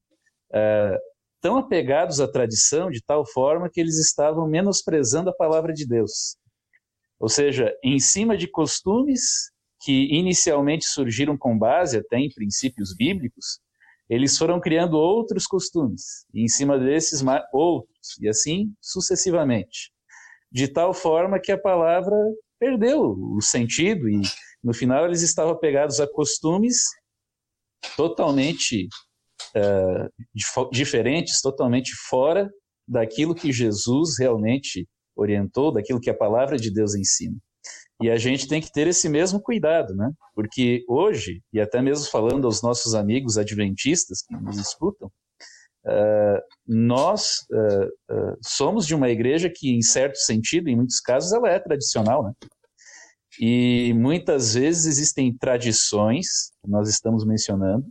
é, 0.53 0.99
tão 1.41 1.59
apegados 1.59 2.21
à 2.21 2.27
tradição 2.27 2.91
de 2.91 3.03
tal 3.03 3.27
forma 3.27 3.69
que 3.71 3.81
eles 3.81 3.99
estavam 3.99 4.49
menosprezando 4.49 5.31
a 5.31 5.35
palavra 5.35 5.73
de 5.73 5.87
Deus. 5.87 6.37
Ou 7.19 7.29
seja, 7.29 7.73
em 7.85 7.99
cima 7.99 8.37
de 8.37 8.49
costumes 8.49 9.51
que 9.83 10.09
inicialmente 10.15 10.87
surgiram 10.87 11.37
com 11.37 11.59
base 11.59 11.99
até 11.99 12.19
em 12.19 12.31
princípios 12.31 12.95
bíblicos, 12.95 13.61
eles 14.11 14.37
foram 14.37 14.61
criando 14.61 14.95
outros 14.99 15.47
costumes, 15.47 16.27
e 16.35 16.43
em 16.43 16.49
cima 16.49 16.77
desses 16.77 17.23
outros, 17.53 18.19
e 18.21 18.29
assim 18.29 18.75
sucessivamente. 18.81 19.93
De 20.51 20.67
tal 20.67 20.93
forma 20.93 21.39
que 21.41 21.53
a 21.53 21.59
palavra 21.59 22.17
perdeu 22.59 23.01
o 23.01 23.41
sentido, 23.41 24.09
e 24.09 24.21
no 24.63 24.75
final 24.75 25.07
eles 25.07 25.23
estavam 25.23 25.53
apegados 25.53 26.01
a 26.01 26.13
costumes 26.13 26.77
totalmente 27.97 28.89
uh, 29.57 30.71
diferentes, 30.73 31.41
totalmente 31.41 31.93
fora 32.09 32.51
daquilo 32.87 33.33
que 33.33 33.53
Jesus 33.53 34.19
realmente 34.19 34.89
orientou, 35.15 35.73
daquilo 35.73 36.01
que 36.01 36.11
a 36.11 36.17
palavra 36.17 36.57
de 36.57 36.73
Deus 36.73 36.97
ensina. 36.97 37.37
E 38.01 38.11
a 38.11 38.17
gente 38.17 38.49
tem 38.49 38.61
que 38.61 38.73
ter 38.73 38.87
esse 38.87 39.09
mesmo 39.09 39.41
cuidado, 39.41 39.95
né? 39.95 40.11
Porque 40.35 40.83
hoje, 40.89 41.43
e 41.53 41.61
até 41.61 41.83
mesmo 41.83 42.11
falando 42.11 42.47
aos 42.47 42.63
nossos 42.63 42.95
amigos 42.95 43.37
adventistas 43.37 44.23
que 44.23 44.35
nos 44.35 44.57
escutam, 44.57 45.09
uh, 45.85 46.41
nós 46.67 47.47
uh, 47.53 48.15
uh, 48.15 48.39
somos 48.43 48.87
de 48.87 48.95
uma 48.95 49.11
igreja 49.11 49.53
que, 49.55 49.71
em 49.71 49.83
certo 49.83 50.17
sentido, 50.17 50.69
em 50.69 50.77
muitos 50.77 50.99
casos, 50.99 51.33
ela 51.33 51.51
é 51.51 51.59
tradicional, 51.59 52.25
né? 52.25 52.33
E 53.39 53.93
muitas 53.95 54.55
vezes 54.55 54.87
existem 54.87 55.37
tradições, 55.37 56.51
que 56.63 56.71
nós 56.71 56.89
estamos 56.89 57.25
mencionando, 57.25 57.87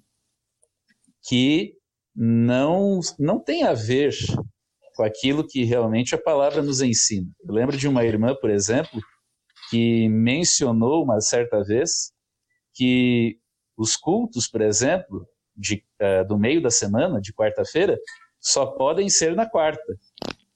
que 1.28 1.74
não, 2.16 3.00
não 3.18 3.40
tem 3.40 3.64
a 3.64 3.74
ver 3.74 4.14
com 4.96 5.04
aquilo 5.04 5.48
que 5.48 5.64
realmente 5.64 6.14
a 6.14 6.22
palavra 6.22 6.62
nos 6.62 6.82
ensina. 6.82 7.30
Eu 7.48 7.54
lembro 7.54 7.78
de 7.78 7.88
uma 7.88 8.04
irmã, 8.04 8.36
por 8.36 8.50
exemplo, 8.50 9.00
que 9.70 10.10
mencionou 10.10 11.04
uma 11.04 11.22
certa 11.22 11.64
vez 11.64 12.12
que 12.74 13.38
os 13.78 13.96
cultos, 13.96 14.48
por 14.48 14.62
exemplo, 14.62 15.28
de, 15.56 15.84
uh, 16.02 16.28
do 16.28 16.38
meio 16.38 16.62
da 16.62 16.72
semana, 16.72 17.22
de 17.22 17.34
quarta-feira, 17.34 17.98
só 18.40 18.66
podem 18.66 19.10
ser 19.10 19.36
na 19.36 19.50
quarta, 19.50 19.98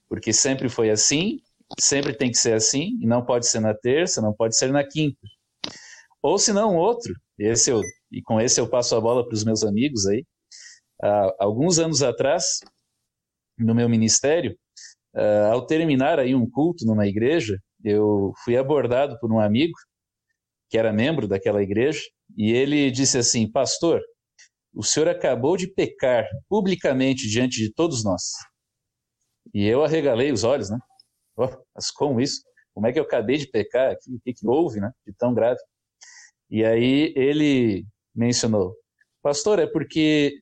porque 0.08 0.32
sempre 0.32 0.70
foi 0.70 0.90
assim, 0.90 1.40
sempre 1.80 2.14
tem 2.14 2.32
que 2.32 2.38
ser 2.38 2.54
assim, 2.54 2.98
e 3.02 3.06
não 3.06 3.26
pode 3.26 3.48
ser 3.48 3.60
na 3.60 3.74
terça, 3.74 4.22
não 4.22 4.34
pode 4.34 4.58
ser 4.58 4.72
na 4.72 4.84
quinta. 4.84 5.20
Ou 6.22 6.38
se 6.40 6.54
não, 6.54 6.78
outro, 6.78 7.14
esse 7.38 7.70
eu, 7.70 7.82
e 8.12 8.22
com 8.22 8.40
esse 8.40 8.60
eu 8.60 8.70
passo 8.70 8.96
a 8.96 9.02
bola 9.02 9.26
para 9.26 9.36
os 9.36 9.44
meus 9.44 9.64
amigos 9.64 10.06
aí. 10.08 10.26
Uh, 11.04 11.34
alguns 11.38 11.80
anos 11.80 12.02
atrás, 12.02 12.60
no 13.58 13.76
meu 13.76 13.90
ministério, 13.90 14.58
uh, 15.16 15.52
ao 15.52 15.66
terminar 15.66 16.20
aí 16.20 16.34
um 16.34 16.50
culto 16.50 16.86
numa 16.86 17.06
igreja, 17.06 17.60
eu 17.84 18.34
fui 18.44 18.58
abordado 18.58 19.18
por 19.20 19.32
um 19.32 19.40
amigo 19.40 19.74
que 20.70 20.78
era 20.78 20.94
membro 20.94 21.28
daquela 21.28 21.62
igreja 21.62 22.02
e 22.38 22.52
ele 22.52 22.90
disse 22.90 23.18
assim: 23.18 23.50
Pastor, 23.52 24.02
o 24.74 24.84
senhor 24.84 25.08
acabou 25.08 25.56
de 25.56 25.68
pecar 25.68 26.26
publicamente 26.50 27.28
diante 27.30 27.58
de 27.58 27.72
todos 27.72 28.04
nós. 28.04 28.24
E 29.54 29.68
eu 29.68 29.84
arregalei 29.84 30.32
os 30.32 30.44
olhos, 30.44 30.70
né? 30.70 30.80
Oh, 31.38 31.50
mas 31.76 31.92
como 31.92 32.20
isso? 32.20 32.42
Como 32.74 32.88
é 32.88 32.94
que 32.94 33.00
eu 33.00 33.04
acabei 33.04 33.38
de 33.38 33.48
pecar 33.48 33.92
aqui? 33.92 34.16
O 34.16 34.20
que, 34.22 34.34
que 34.34 34.48
houve, 34.48 34.80
né? 34.80 34.92
De 35.06 35.14
tão 35.14 35.34
grave. 35.34 35.60
E 36.50 36.64
aí 36.66 37.14
ele 37.16 37.86
mencionou: 38.16 38.76
Pastor, 39.22 39.60
é 39.60 39.68
porque 39.68 40.40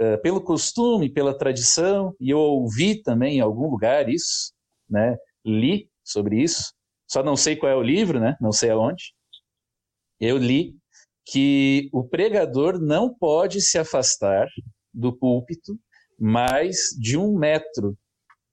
uh, 0.00 0.20
pelo 0.22 0.42
costume, 0.42 1.12
pela 1.12 1.36
tradição, 1.36 2.14
e 2.18 2.30
eu 2.30 2.38
ouvi 2.38 3.02
também 3.02 3.38
em 3.38 3.40
algum 3.40 3.68
lugar 3.68 4.08
isso, 4.08 4.54
né? 4.88 5.16
Li 5.44 5.89
sobre 6.10 6.42
isso. 6.42 6.72
Só 7.10 7.22
não 7.22 7.36
sei 7.36 7.56
qual 7.56 7.72
é 7.72 7.76
o 7.76 7.82
livro, 7.82 8.20
né? 8.20 8.36
Não 8.40 8.52
sei 8.52 8.70
aonde. 8.70 9.12
Eu 10.20 10.36
li 10.36 10.74
que 11.26 11.88
o 11.92 12.06
pregador 12.06 12.78
não 12.80 13.12
pode 13.12 13.60
se 13.60 13.78
afastar 13.78 14.48
do 14.92 15.16
púlpito 15.16 15.78
mais 16.18 16.76
de 16.98 17.16
um 17.16 17.36
metro, 17.36 17.96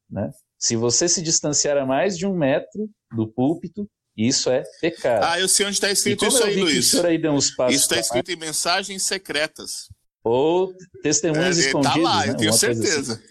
né? 0.10 0.30
Se 0.60 0.76
você 0.76 1.08
se 1.08 1.22
distanciar 1.22 1.78
a 1.78 1.86
mais 1.86 2.18
de 2.18 2.26
um 2.26 2.36
metro 2.36 2.90
do 3.16 3.28
púlpito, 3.28 3.88
isso 4.16 4.50
é 4.50 4.64
pecado. 4.82 5.24
Ah, 5.24 5.40
eu 5.40 5.48
sei 5.48 5.66
onde 5.68 5.76
está 5.76 5.92
escrito 5.92 6.26
isso 6.26 6.44
aí, 6.44 6.56
Luiz. 6.56 6.96
Aí 6.96 7.22
isso 7.70 7.84
está 7.84 8.00
escrito 8.00 8.32
em 8.32 8.36
mensagens 8.36 9.04
secretas. 9.04 9.90
Ou 10.24 10.74
testemunhos 11.04 11.58
é, 11.58 11.62
escondidos. 11.62 11.96
Tá 11.96 12.02
lá, 12.02 12.26
né? 12.26 12.32
eu 12.32 12.38
tenho 12.38 12.52
Uma 12.52 12.58
certeza. 12.58 13.14
Assim. 13.14 13.24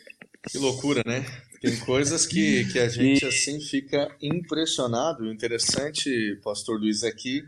Que 0.49 0.59
loucura, 0.59 1.03
né? 1.05 1.27
Tem 1.61 1.77
coisas 1.81 2.27
que, 2.27 2.65
que 2.73 2.79
a 2.79 2.89
gente 2.89 3.25
assim 3.25 3.61
fica 3.61 4.15
impressionado. 4.21 5.25
O 5.25 5.33
interessante, 5.33 6.39
Pastor 6.43 6.79
Luiz, 6.79 7.03
aqui, 7.03 7.43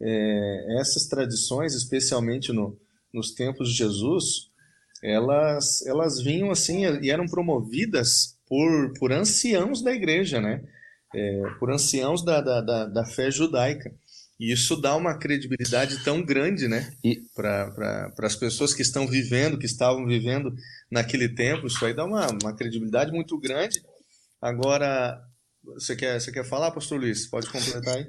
é, 0.00 0.80
essas 0.80 1.06
tradições, 1.06 1.74
especialmente 1.74 2.52
no, 2.52 2.78
nos 3.12 3.32
tempos 3.32 3.68
de 3.68 3.76
Jesus, 3.76 4.50
elas, 5.02 5.84
elas 5.86 6.22
vinham 6.22 6.50
assim 6.50 6.84
e 7.02 7.10
eram 7.10 7.26
promovidas 7.26 8.38
por, 8.46 8.92
por 8.98 9.12
anciãos 9.12 9.82
da 9.82 9.92
igreja, 9.92 10.40
né? 10.40 10.62
É, 11.14 11.42
por 11.58 11.70
anciãos 11.70 12.24
da, 12.24 12.40
da, 12.40 12.60
da, 12.60 12.86
da 12.86 13.04
fé 13.04 13.30
judaica. 13.30 13.94
E 14.42 14.50
isso 14.52 14.74
dá 14.74 14.96
uma 14.96 15.16
credibilidade 15.16 16.02
tão 16.02 16.20
grande, 16.20 16.66
né? 16.66 16.92
E- 17.04 17.22
Para 17.32 17.70
pra, 18.10 18.26
as 18.26 18.34
pessoas 18.34 18.74
que 18.74 18.82
estão 18.82 19.06
vivendo, 19.06 19.56
que 19.56 19.66
estavam 19.66 20.04
vivendo 20.04 20.52
naquele 20.90 21.28
tempo, 21.28 21.68
isso 21.68 21.86
aí 21.86 21.94
dá 21.94 22.04
uma, 22.04 22.26
uma 22.42 22.52
credibilidade 22.52 23.12
muito 23.12 23.38
grande. 23.38 23.80
Agora, 24.40 25.16
você 25.62 25.94
quer, 25.94 26.20
você 26.20 26.32
quer 26.32 26.44
falar, 26.44 26.72
pastor 26.72 26.98
Luiz? 26.98 27.28
Pode 27.28 27.48
completar 27.52 27.98
aí? 27.98 28.06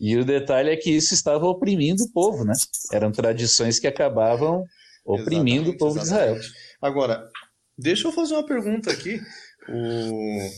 E 0.00 0.16
o 0.16 0.24
detalhe 0.24 0.70
é 0.70 0.76
que 0.76 0.90
isso 0.90 1.12
estava 1.12 1.44
oprimindo 1.44 2.02
o 2.04 2.12
povo, 2.12 2.46
né? 2.46 2.54
Eram 2.90 3.12
tradições 3.12 3.78
que 3.78 3.86
acabavam 3.86 4.64
oprimindo 5.04 5.72
o 5.72 5.76
povo 5.76 5.98
de 5.98 6.04
Israel. 6.06 6.36
exatamente. 6.36 6.58
Agora, 6.80 7.28
deixa 7.76 8.08
eu 8.08 8.12
fazer 8.12 8.32
uma 8.32 8.46
pergunta 8.46 8.90
aqui. 8.90 9.20
O 9.68 10.50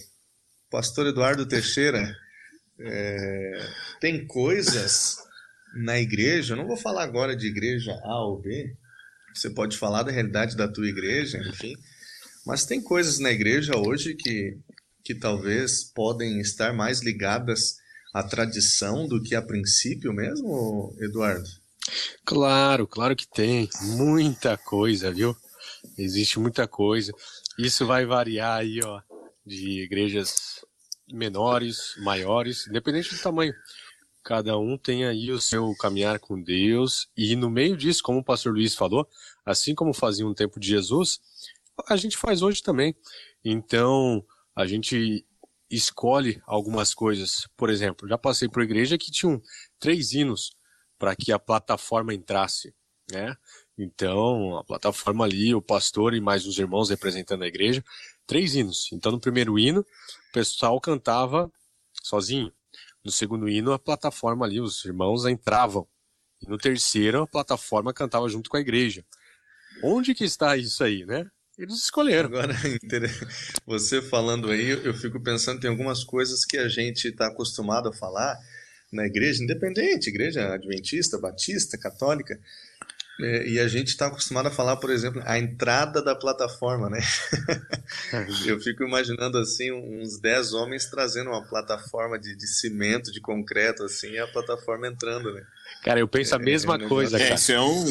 pastor 0.70 1.08
Eduardo 1.08 1.48
Teixeira 1.48 2.14
é, 2.80 3.70
tem 4.00 4.26
coisas 4.26 5.16
na 5.74 5.98
igreja, 5.98 6.56
não 6.56 6.66
vou 6.66 6.76
falar 6.76 7.04
agora 7.04 7.36
de 7.36 7.46
igreja 7.46 7.92
A 8.04 8.24
ou 8.24 8.40
B, 8.40 8.74
você 9.34 9.50
pode 9.50 9.76
falar 9.76 10.02
da 10.02 10.12
realidade 10.12 10.56
da 10.56 10.68
tua 10.68 10.88
igreja, 10.88 11.38
enfim, 11.38 11.74
mas 12.46 12.64
tem 12.64 12.82
coisas 12.82 13.18
na 13.18 13.30
igreja 13.30 13.76
hoje 13.76 14.14
que, 14.14 14.58
que 15.04 15.14
talvez 15.14 15.84
podem 15.84 16.40
estar 16.40 16.72
mais 16.72 17.02
ligadas 17.02 17.76
à 18.12 18.22
tradição 18.22 19.06
do 19.06 19.22
que 19.22 19.34
a 19.34 19.42
princípio 19.42 20.12
mesmo, 20.12 20.96
Eduardo? 21.00 21.48
Claro, 22.24 22.86
claro 22.86 23.16
que 23.16 23.26
tem. 23.26 23.68
Muita 23.82 24.56
coisa, 24.56 25.10
viu? 25.10 25.36
Existe 25.96 26.38
muita 26.38 26.66
coisa. 26.66 27.12
Isso 27.58 27.86
vai 27.86 28.04
variar 28.04 28.58
aí, 28.58 28.80
ó, 28.84 29.00
de 29.46 29.82
igrejas 29.82 30.64
menores, 31.12 31.94
maiores, 31.98 32.66
independente 32.66 33.14
do 33.14 33.22
tamanho. 33.22 33.54
Cada 34.24 34.58
um 34.58 34.76
tem 34.76 35.04
aí 35.04 35.30
o 35.30 35.40
seu 35.40 35.74
caminhar 35.76 36.18
com 36.18 36.40
Deus 36.40 37.08
e 37.16 37.34
no 37.34 37.48
meio 37.48 37.76
disso, 37.76 38.02
como 38.02 38.18
o 38.18 38.24
pastor 38.24 38.52
Luiz 38.52 38.74
falou, 38.74 39.08
assim 39.44 39.74
como 39.74 39.94
fazia 39.94 40.24
no 40.24 40.34
tempo 40.34 40.60
de 40.60 40.68
Jesus, 40.68 41.20
a 41.88 41.96
gente 41.96 42.16
faz 42.16 42.42
hoje 42.42 42.62
também. 42.62 42.94
Então, 43.44 44.24
a 44.54 44.66
gente 44.66 45.24
escolhe 45.70 46.42
algumas 46.46 46.94
coisas. 46.94 47.48
Por 47.56 47.70
exemplo, 47.70 48.08
já 48.08 48.18
passei 48.18 48.48
por 48.48 48.62
igreja 48.62 48.98
que 48.98 49.10
tinham 49.10 49.40
três 49.78 50.12
hinos 50.12 50.50
para 50.98 51.14
que 51.14 51.32
a 51.32 51.38
plataforma 51.38 52.12
entrasse, 52.12 52.74
né? 53.10 53.36
Então, 53.76 54.58
a 54.58 54.64
plataforma 54.64 55.24
ali, 55.24 55.54
o 55.54 55.62
pastor 55.62 56.12
e 56.12 56.20
mais 56.20 56.44
os 56.46 56.58
irmãos 56.58 56.90
representando 56.90 57.44
a 57.44 57.46
igreja, 57.46 57.84
três 58.28 58.54
hinos. 58.54 58.90
Então, 58.92 59.10
no 59.10 59.18
primeiro 59.18 59.58
hino, 59.58 59.80
o 59.80 60.32
pessoal 60.32 60.80
cantava 60.80 61.50
sozinho. 62.02 62.52
No 63.04 63.10
segundo 63.10 63.48
hino, 63.48 63.72
a 63.72 63.78
plataforma 63.78 64.44
ali, 64.44 64.60
os 64.60 64.84
irmãos 64.84 65.24
entravam. 65.26 65.88
E 66.40 66.48
no 66.48 66.58
terceiro, 66.58 67.22
a 67.22 67.26
plataforma 67.26 67.92
cantava 67.92 68.28
junto 68.28 68.48
com 68.48 68.56
a 68.56 68.60
igreja. 68.60 69.04
Onde 69.82 70.14
que 70.14 70.24
está 70.24 70.56
isso 70.56 70.84
aí, 70.84 71.04
né? 71.04 71.26
Eles 71.56 71.74
escolheram. 71.76 72.28
Agora, 72.28 72.54
você 73.66 74.00
falando 74.00 74.50
aí, 74.50 74.68
eu 74.68 74.94
fico 74.94 75.20
pensando, 75.20 75.60
tem 75.60 75.70
algumas 75.70 76.04
coisas 76.04 76.44
que 76.44 76.58
a 76.58 76.68
gente 76.68 77.08
está 77.08 77.26
acostumado 77.28 77.88
a 77.88 77.92
falar 77.92 78.38
na 78.92 79.06
igreja, 79.06 79.42
independente, 79.42 80.08
igreja 80.08 80.54
adventista, 80.54 81.18
batista, 81.18 81.76
católica, 81.76 82.38
é, 83.20 83.48
e 83.48 83.58
a 83.58 83.66
gente 83.66 83.88
está 83.88 84.06
acostumado 84.06 84.46
a 84.46 84.50
falar, 84.50 84.76
por 84.76 84.90
exemplo, 84.90 85.22
a 85.26 85.38
entrada 85.38 86.02
da 86.02 86.14
plataforma, 86.14 86.88
né? 86.88 87.00
Eu 88.46 88.60
fico 88.60 88.84
imaginando 88.84 89.38
assim 89.38 89.72
uns 89.72 90.20
10 90.20 90.52
homens 90.52 90.86
trazendo 90.86 91.30
uma 91.30 91.42
plataforma 91.46 92.18
de, 92.18 92.36
de 92.36 92.46
cimento, 92.46 93.10
de 93.10 93.20
concreto, 93.20 93.82
assim, 93.84 94.10
e 94.12 94.18
a 94.18 94.26
plataforma 94.26 94.86
entrando, 94.88 95.32
né? 95.32 95.42
Cara, 95.82 96.00
eu 96.00 96.08
penso 96.08 96.34
a 96.34 96.38
É, 96.38 96.42
mesma 96.42 96.76
é 96.76 96.88
coisa, 96.88 97.16
É, 97.16 97.20
cara. 97.20 97.34
isso 97.34 97.52
é 97.52 97.60
um. 97.60 97.84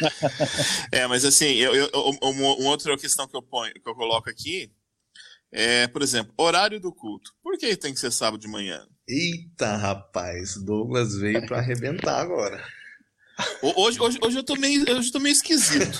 é, 0.92 1.06
mas 1.06 1.24
assim, 1.24 1.54
eu, 1.54 1.74
eu- 1.74 1.90
um- 1.94 2.30
uma 2.30 2.54
uma 2.56 2.70
outra 2.70 2.96
questão 2.96 3.26
que 3.26 3.36
eu 3.36 3.42
ponho, 3.42 3.72
que 3.74 3.88
eu 3.88 3.94
coloco 3.94 4.28
aqui 4.30 4.70
é, 5.50 5.86
por 5.88 6.02
exemplo, 6.02 6.32
horário 6.36 6.78
do 6.80 6.92
culto. 6.92 7.32
Por 7.42 7.56
que 7.56 7.76
tem 7.76 7.94
que 7.94 8.00
ser 8.00 8.12
sábado 8.12 8.40
de 8.40 8.48
manhã? 8.48 8.86
Eita, 9.08 9.76
rapaz, 9.76 10.56
Douglas 10.56 11.16
veio 11.16 11.46
para 11.46 11.58
arrebentar 11.58 12.20
agora. 12.20 12.62
Ho- 13.62 13.82
Hoje, 13.82 14.00
hoje, 14.00 14.18
hoje 14.22 14.38
eu 14.38 14.42
tô 14.42 14.56
meio, 14.56 14.82
hoje 14.82 15.08
eu 15.08 15.12
tô 15.12 15.20
meio 15.20 15.32
esquisito, 15.32 15.98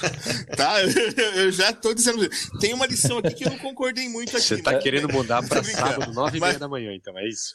tá? 0.56 0.82
Eu, 0.82 1.42
eu 1.44 1.52
já 1.52 1.72
tô 1.72 1.94
dizendo. 1.94 2.28
Tem 2.60 2.74
uma 2.74 2.86
lição 2.86 3.18
aqui 3.18 3.34
que 3.34 3.44
eu 3.44 3.50
não 3.50 3.58
concordei 3.58 4.08
muito 4.08 4.30
aqui. 4.36 4.40
Você 4.46 4.60
tá 4.62 4.72
mas- 4.72 4.82
querendo 4.82 5.08
mudar 5.12 5.40
brincando. 5.42 5.70
sábado, 5.70 6.12
nove 6.12 6.38
e 6.38 6.40
Mas- 6.40 6.50
meia 6.50 6.58
da 6.58 6.68
manhã, 6.68 6.92
então, 6.94 7.16
é 7.18 7.28
isso? 7.28 7.54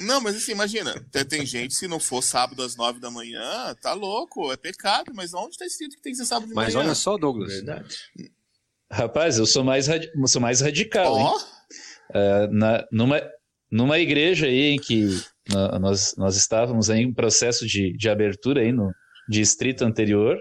Não, 0.00 0.20
mas 0.20 0.34
assim, 0.36 0.52
imagina, 0.52 0.94
tem, 1.12 1.24
tem 1.24 1.46
gente, 1.46 1.74
se 1.74 1.86
não 1.86 2.00
for 2.00 2.20
sábado 2.22 2.60
às 2.62 2.74
nove 2.76 2.98
da 2.98 3.10
manhã, 3.10 3.74
tá 3.80 3.92
louco, 3.92 4.52
é 4.52 4.56
pecado, 4.56 5.12
mas 5.14 5.32
onde 5.32 5.56
tá 5.56 5.64
escrito 5.64 5.94
que 5.96 6.02
tem 6.02 6.12
que 6.12 6.18
ser 6.18 6.24
sábado 6.26 6.48
de 6.48 6.54
Mas 6.54 6.74
manhã? 6.74 6.86
olha 6.86 6.94
só, 6.96 7.16
Douglas. 7.16 7.52
Verdade. 7.52 7.96
Rapaz, 8.90 9.38
eu 9.38 9.46
sou 9.46 9.62
mais, 9.62 9.86
radi- 9.86 10.10
sou 10.26 10.40
mais 10.42 10.60
radical, 10.60 11.16
hein? 11.18 11.24
Ó, 11.26 11.40
É, 12.12 12.46
na, 12.48 12.84
numa, 12.92 13.22
numa 13.70 13.98
igreja 13.98 14.46
aí 14.46 14.70
em 14.72 14.78
que 14.78 15.08
nós, 15.80 16.14
nós 16.16 16.36
estávamos 16.36 16.88
aí 16.90 17.00
em 17.02 17.12
processo 17.12 17.66
de, 17.66 17.92
de 17.96 18.08
abertura 18.08 18.60
aí 18.62 18.72
no 18.72 18.90
distrito 19.28 19.82
anterior, 19.84 20.38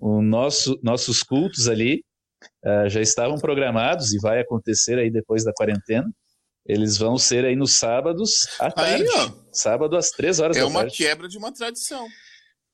o 0.00 0.22
nosso, 0.22 0.78
nossos 0.82 1.22
cultos 1.22 1.68
ali 1.68 2.04
eh, 2.64 2.88
já 2.88 3.00
estavam 3.00 3.36
programados 3.38 4.12
e 4.12 4.18
vai 4.20 4.40
acontecer 4.40 4.98
aí 4.98 5.10
depois 5.10 5.44
da 5.44 5.52
quarentena. 5.52 6.08
Eles 6.66 6.96
vão 6.98 7.16
ser 7.16 7.44
aí 7.44 7.56
nos 7.56 7.78
sábados 7.78 8.46
à 8.60 8.66
aí, 8.66 8.72
tarde. 8.74 9.08
ó, 9.14 9.32
Sábado 9.52 9.96
às 9.96 10.10
três 10.10 10.38
horas 10.38 10.56
é 10.56 10.60
da 10.60 10.66
uma 10.66 10.80
tarde. 10.80 10.96
quebra 10.96 11.28
de 11.28 11.38
uma 11.38 11.52
tradição. 11.52 12.06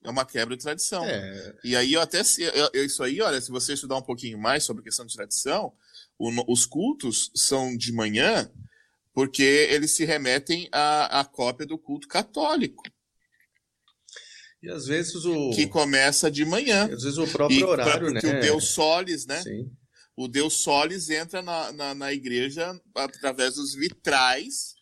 É 0.02 0.10
uma 0.10 0.26
quebra 0.26 0.54
de 0.56 0.62
tradição. 0.62 1.02
É, 1.04 1.54
E 1.64 1.74
aí, 1.76 1.94
eu 1.94 2.00
até 2.00 2.22
se- 2.24 2.42
eu- 2.42 2.84
isso 2.84 3.02
aí, 3.02 3.22
olha, 3.22 3.40
se 3.40 3.50
você 3.50 3.72
estudar 3.72 3.96
um 3.96 4.02
pouquinho 4.02 4.38
mais 4.38 4.64
sobre 4.64 4.80
a 4.82 4.84
questão 4.84 5.06
de 5.06 5.14
tradição, 5.14 5.72
o 6.18 6.30
os 6.52 6.66
cultos 6.66 7.30
são 7.34 7.74
de 7.76 7.90
manhã 7.92 8.50
porque 9.14 9.42
eles 9.42 9.92
se 9.92 10.04
remetem 10.04 10.68
à, 10.70 11.20
à 11.20 11.24
cópia 11.24 11.64
do 11.64 11.78
culto 11.78 12.06
católico, 12.06 12.82
e 14.64 14.70
às 14.70 14.86
vezes 14.86 15.26
o, 15.26 15.50
que 15.50 15.66
começa 15.66 16.30
de 16.30 16.42
manhã. 16.42 16.84
às 16.84 17.02
vezes 17.02 17.18
o 17.18 17.26
próprio 17.26 17.60
E 17.60 17.62
horário, 17.62 18.10
porque 18.10 18.26
né? 18.26 18.38
o 18.38 18.40
Deus 18.40 18.68
Solis, 18.70 19.26
né? 19.26 19.42
Sim. 19.42 19.70
O 20.16 20.26
Deus 20.26 20.62
Solis 20.62 21.10
entra 21.10 21.42
na, 21.42 21.70
na, 21.72 21.94
na 21.94 22.12
igreja 22.14 22.74
através 22.94 23.56
dos 23.56 23.74
vitrais, 23.74 24.74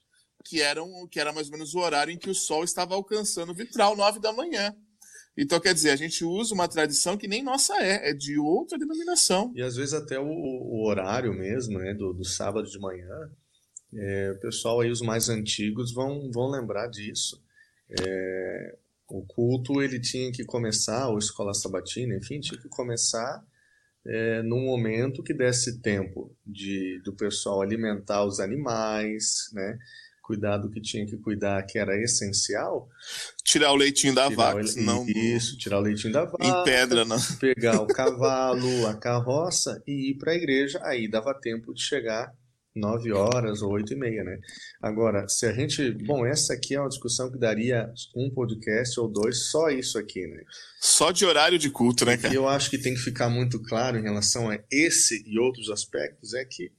que 0.45 0.61
eram 0.61 0.89
que 1.11 1.19
era 1.19 1.33
mais 1.33 1.49
ou 1.49 1.55
menos 1.55 1.75
o 1.75 1.81
horário 1.81 2.13
em 2.13 2.19
que 2.19 2.31
o 2.31 2.35
sol 2.35 2.63
estava 2.63 2.95
alcançando 2.95 3.51
o 3.51 3.55
vitral, 3.55 3.97
nove 3.97 4.21
da 4.21 4.33
manhã. 4.33 4.73
Então, 5.37 5.59
quer 5.59 5.75
dizer, 5.75 5.91
a 5.91 5.97
gente 5.97 6.25
usa 6.25 6.55
uma 6.55 6.69
tradição 6.69 7.17
que 7.17 7.27
nem 7.27 7.43
nossa 7.43 7.75
é, 7.83 8.11
é 8.11 8.13
de 8.13 8.39
outra 8.39 8.79
denominação. 8.79 9.53
E 9.57 9.63
às 9.63 9.75
vezes 9.75 9.95
até 9.95 10.21
o, 10.21 10.27
o 10.27 10.87
horário 10.87 11.33
mesmo, 11.33 11.79
né, 11.79 11.93
do, 11.93 12.13
do 12.13 12.25
sábado 12.25 12.69
de 12.69 12.79
manhã, 12.79 13.31
é, 13.95 14.33
o 14.33 14.41
pessoal 14.41 14.81
aí, 14.81 14.91
os 14.91 15.01
mais 15.03 15.29
antigos, 15.29 15.93
vão, 15.93 16.31
vão 16.31 16.51
lembrar 16.51 16.87
disso. 16.89 17.43
É, 18.01 18.77
o 19.09 19.23
culto, 19.23 19.83
ele 19.83 20.01
tinha 20.01 20.33
que 20.33 20.45
começar, 20.45 21.09
ou 21.09 21.19
escola 21.19 21.53
sabatina, 21.53 22.15
enfim, 22.17 22.41
tinha 22.41 22.59
que 22.61 22.69
começar 22.69 23.45
é, 24.05 24.43
num 24.43 24.65
momento 24.65 25.23
que 25.23 25.35
desse 25.35 25.79
tempo 25.81 26.35
de, 26.47 27.01
do 27.05 27.13
pessoal 27.13 27.61
alimentar 27.61 28.25
os 28.25 28.41
animais, 28.41 29.51
né, 29.53 29.79
cuidar 30.23 30.57
do 30.57 30.71
que 30.71 30.81
tinha 30.81 31.05
que 31.05 31.17
cuidar, 31.19 31.63
que 31.65 31.79
era 31.79 32.01
essencial. 32.01 32.89
Tirar 33.45 33.73
o 33.73 33.77
leitinho 33.77 34.15
da 34.15 34.29
tirar 34.29 34.37
vaca, 34.37 34.61
o- 34.61 34.67
senão 34.67 35.07
Isso, 35.07 35.59
tirar 35.59 35.79
o 35.79 35.83
leitinho 35.83 36.13
da 36.13 36.25
vaca. 36.25 36.45
em 36.45 36.65
pedra, 36.65 37.05
não. 37.05 37.19
pegar 37.39 37.81
o 37.83 37.87
cavalo, 37.87 38.87
a 38.87 38.95
carroça 38.95 39.83
e 39.87 40.11
ir 40.11 40.15
para 40.15 40.33
a 40.33 40.37
igreja. 40.37 40.81
Aí 40.85 41.07
dava 41.07 41.35
tempo 41.35 41.75
de 41.75 41.83
chegar 41.83 42.33
9 42.75 43.13
horas 43.13 43.61
ou 43.63 43.73
8 43.73 43.93
e 43.93 43.97
meia, 43.97 44.25
né? 44.25 44.39
Agora, 44.81 45.29
se 45.29 45.47
a 45.47 45.53
gente. 45.53 45.93
Bom, 46.07 46.25
essa 46.25 46.55
aqui 46.55 46.75
é 46.75 46.81
uma 46.81 46.89
discussão 46.89 47.31
que 47.31 47.39
daria 47.39 47.93
um 48.17 48.31
podcast 48.31 48.99
ou 48.99 49.09
dois, 49.09 49.51
só 49.51 49.69
isso 49.69 49.99
aqui, 49.99 50.27
né? 50.27 50.43
Só 50.81 51.11
de 51.13 51.25
horário 51.25 51.59
de 51.59 51.71
culto, 51.71 52.05
né, 52.05 52.15
E 52.15 52.19
cara? 52.19 52.35
eu 52.35 52.49
acho 52.49 52.71
que 52.71 52.79
tem 52.79 52.95
que 52.95 53.01
ficar 53.01 53.29
muito 53.29 53.63
claro 53.63 53.99
em 53.99 54.03
relação 54.03 54.51
a 54.51 54.59
esse 54.71 55.23
e 55.27 55.39
outros 55.39 55.71
aspectos 55.71 56.35
é 56.35 56.45
que 56.45 56.71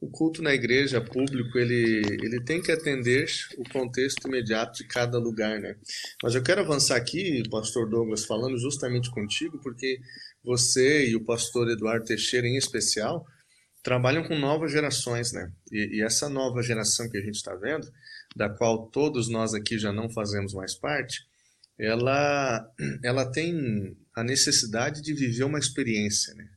o 0.00 0.10
culto 0.10 0.42
na 0.42 0.52
igreja 0.52 1.00
público 1.00 1.58
ele, 1.58 2.02
ele 2.22 2.44
tem 2.44 2.60
que 2.60 2.70
atender 2.70 3.26
o 3.56 3.64
contexto 3.70 4.28
imediato 4.28 4.78
de 4.78 4.86
cada 4.86 5.18
lugar, 5.18 5.58
né? 5.58 5.74
Mas 6.22 6.34
eu 6.34 6.42
quero 6.42 6.60
avançar 6.60 6.96
aqui, 6.96 7.42
pastor 7.50 7.88
Douglas, 7.88 8.26
falando 8.26 8.58
justamente 8.58 9.10
contigo, 9.10 9.58
porque 9.62 9.98
você 10.44 11.08
e 11.08 11.16
o 11.16 11.24
pastor 11.24 11.70
Eduardo 11.70 12.04
Teixeira 12.04 12.46
em 12.46 12.56
especial 12.56 13.24
trabalham 13.86 14.24
com 14.24 14.36
novas 14.36 14.72
gerações, 14.72 15.30
né? 15.30 15.48
E, 15.70 15.98
e 15.98 16.02
essa 16.02 16.28
nova 16.28 16.60
geração 16.60 17.08
que 17.08 17.16
a 17.16 17.20
gente 17.20 17.36
está 17.36 17.54
vendo, 17.54 17.88
da 18.34 18.50
qual 18.50 18.88
todos 18.88 19.28
nós 19.28 19.54
aqui 19.54 19.78
já 19.78 19.92
não 19.92 20.10
fazemos 20.10 20.52
mais 20.52 20.74
parte, 20.74 21.24
ela, 21.78 22.68
ela 23.04 23.30
tem 23.30 23.96
a 24.12 24.24
necessidade 24.24 25.00
de 25.00 25.14
viver 25.14 25.44
uma 25.44 25.60
experiência, 25.60 26.34
né? 26.34 26.48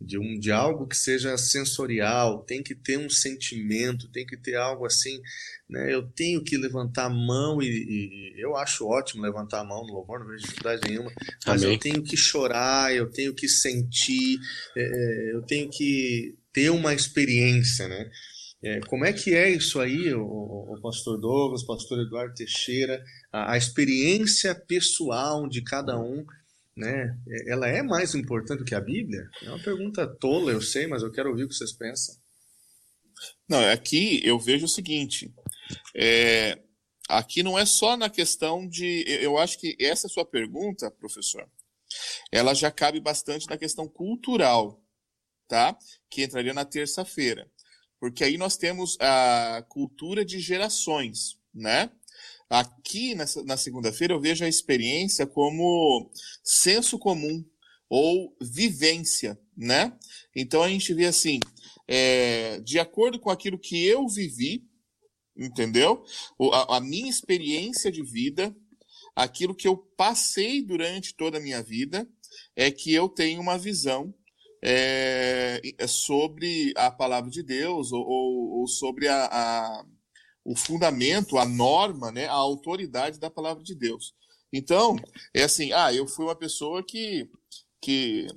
de, 0.00 0.18
um, 0.18 0.38
de 0.38 0.52
algo 0.52 0.86
que 0.86 0.96
seja 0.96 1.38
sensorial, 1.38 2.42
tem 2.42 2.62
que 2.62 2.74
ter 2.74 2.98
um 2.98 3.08
sentimento, 3.08 4.10
tem 4.10 4.26
que 4.26 4.36
ter 4.36 4.54
algo 4.54 4.84
assim, 4.84 5.20
né? 5.68 5.92
Eu 5.92 6.02
tenho 6.02 6.44
que 6.44 6.56
levantar 6.58 7.06
a 7.06 7.10
mão 7.10 7.62
e, 7.62 7.66
e 7.66 8.34
eu 8.36 8.54
acho 8.56 8.86
ótimo 8.86 9.22
levantar 9.22 9.60
a 9.60 9.64
mão 9.64 9.86
no 9.86 9.94
louvor, 9.94 10.20
não 10.20 10.26
vejo 10.26 10.42
dificuldade 10.42 10.86
nenhuma, 10.86 11.10
mas 11.46 11.62
Amém. 11.62 11.74
eu 11.74 11.80
tenho 11.80 12.02
que 12.02 12.16
chorar, 12.16 12.94
eu 12.94 13.10
tenho 13.10 13.34
que 13.34 13.48
sentir, 13.48 14.38
é, 14.76 14.82
é, 14.82 15.34
eu 15.34 15.42
tenho 15.42 15.70
que 15.70 16.36
ter 16.56 16.70
uma 16.70 16.94
experiência, 16.94 17.86
né? 17.86 18.10
É, 18.64 18.80
como 18.80 19.04
é 19.04 19.12
que 19.12 19.34
é 19.34 19.50
isso 19.50 19.78
aí, 19.78 20.14
o, 20.14 20.24
o, 20.24 20.80
pastor 20.80 21.20
Douglas, 21.20 21.62
o 21.62 21.66
pastor 21.66 22.00
Eduardo 22.00 22.34
Teixeira, 22.34 23.04
a, 23.30 23.52
a 23.52 23.58
experiência 23.58 24.54
pessoal 24.54 25.46
de 25.46 25.60
cada 25.60 26.00
um 26.00 26.24
né? 26.76 27.18
Ela 27.46 27.68
é 27.68 27.82
mais 27.82 28.14
importante 28.14 28.62
que 28.62 28.74
a 28.74 28.80
Bíblia? 28.80 29.30
É 29.42 29.48
uma 29.48 29.62
pergunta 29.62 30.06
tola, 30.06 30.52
eu 30.52 30.60
sei, 30.60 30.86
mas 30.86 31.02
eu 31.02 31.10
quero 31.10 31.30
ouvir 31.30 31.44
o 31.44 31.48
que 31.48 31.54
vocês 31.54 31.72
pensam. 31.72 32.14
Não, 33.48 33.58
aqui 33.70 34.20
eu 34.22 34.38
vejo 34.38 34.66
o 34.66 34.68
seguinte: 34.68 35.32
é, 35.94 36.58
aqui 37.08 37.42
não 37.42 37.58
é 37.58 37.64
só 37.64 37.96
na 37.96 38.10
questão 38.10 38.68
de. 38.68 39.04
Eu 39.06 39.38
acho 39.38 39.58
que 39.58 39.74
essa 39.80 40.06
sua 40.06 40.26
pergunta, 40.26 40.90
professor, 40.90 41.48
ela 42.30 42.52
já 42.52 42.70
cabe 42.70 43.00
bastante 43.00 43.48
na 43.48 43.56
questão 43.56 43.88
cultural, 43.88 44.78
tá? 45.48 45.76
Que 46.10 46.24
entraria 46.24 46.54
na 46.54 46.64
terça-feira. 46.64 47.50
Porque 47.98 48.22
aí 48.24 48.36
nós 48.36 48.56
temos 48.56 48.96
a 49.00 49.64
cultura 49.68 50.24
de 50.24 50.38
gerações, 50.38 51.38
né? 51.54 51.90
Aqui 52.48 53.14
nessa, 53.14 53.42
na 53.44 53.56
segunda-feira 53.56 54.14
eu 54.14 54.20
vejo 54.20 54.44
a 54.44 54.48
experiência 54.48 55.26
como 55.26 56.10
senso 56.44 56.98
comum 56.98 57.44
ou 57.88 58.36
vivência, 58.40 59.38
né? 59.56 59.96
Então 60.34 60.62
a 60.62 60.68
gente 60.68 60.92
vê 60.94 61.06
assim, 61.06 61.40
é, 61.88 62.60
de 62.60 62.78
acordo 62.78 63.18
com 63.18 63.30
aquilo 63.30 63.58
que 63.58 63.84
eu 63.84 64.06
vivi, 64.08 64.64
entendeu? 65.36 66.04
A, 66.52 66.76
a, 66.76 66.80
minha 66.80 67.08
experiência 67.08 67.90
de 67.90 68.02
vida, 68.02 68.54
aquilo 69.14 69.54
que 69.54 69.68
eu 69.68 69.76
passei 69.76 70.62
durante 70.62 71.14
toda 71.14 71.38
a 71.38 71.40
minha 71.40 71.62
vida, 71.62 72.08
é 72.54 72.70
que 72.70 72.92
eu 72.92 73.08
tenho 73.08 73.40
uma 73.40 73.58
visão 73.58 74.14
é, 74.62 75.60
sobre 75.86 76.72
a 76.76 76.90
palavra 76.90 77.30
de 77.30 77.42
Deus 77.42 77.92
ou, 77.92 78.04
ou, 78.06 78.60
ou 78.60 78.66
sobre 78.66 79.08
a, 79.08 79.26
a 79.26 79.84
o 80.46 80.54
fundamento, 80.54 81.38
a 81.38 81.44
norma, 81.44 82.12
né, 82.12 82.26
a 82.26 82.34
autoridade 82.34 83.18
da 83.18 83.28
palavra 83.28 83.64
de 83.64 83.74
Deus. 83.74 84.14
Então, 84.52 84.94
é 85.34 85.42
assim, 85.42 85.72
ah, 85.72 85.92
eu 85.92 86.06
fui 86.06 86.24
uma 86.24 86.36
pessoa 86.36 86.84
que, 86.84 87.28
que 87.82 88.28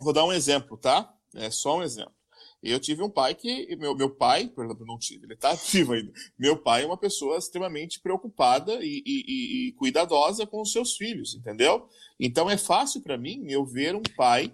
vou 0.00 0.12
dar 0.12 0.24
um 0.24 0.32
exemplo, 0.32 0.76
tá? 0.76 1.08
É 1.36 1.48
só 1.48 1.78
um 1.78 1.82
exemplo. 1.84 2.12
Eu 2.60 2.80
tive 2.80 3.00
um 3.02 3.08
pai 3.08 3.32
que, 3.34 3.76
meu, 3.76 3.94
meu 3.94 4.10
pai, 4.10 4.52
exemplo, 4.58 4.84
não 4.84 4.98
tive, 4.98 5.24
ele 5.24 5.34
está 5.34 5.54
vivo 5.70 5.92
ainda. 5.92 6.12
Meu 6.36 6.60
pai 6.60 6.82
é 6.82 6.86
uma 6.86 6.96
pessoa 6.96 7.38
extremamente 7.38 8.00
preocupada 8.00 8.74
e, 8.82 9.02
e, 9.06 9.68
e 9.68 9.72
cuidadosa 9.74 10.46
com 10.46 10.60
os 10.60 10.72
seus 10.72 10.96
filhos, 10.96 11.36
entendeu? 11.36 11.88
Então 12.18 12.50
é 12.50 12.58
fácil 12.58 13.02
para 13.02 13.16
mim 13.16 13.46
eu 13.48 13.64
ver 13.64 13.94
um 13.94 14.02
pai 14.16 14.52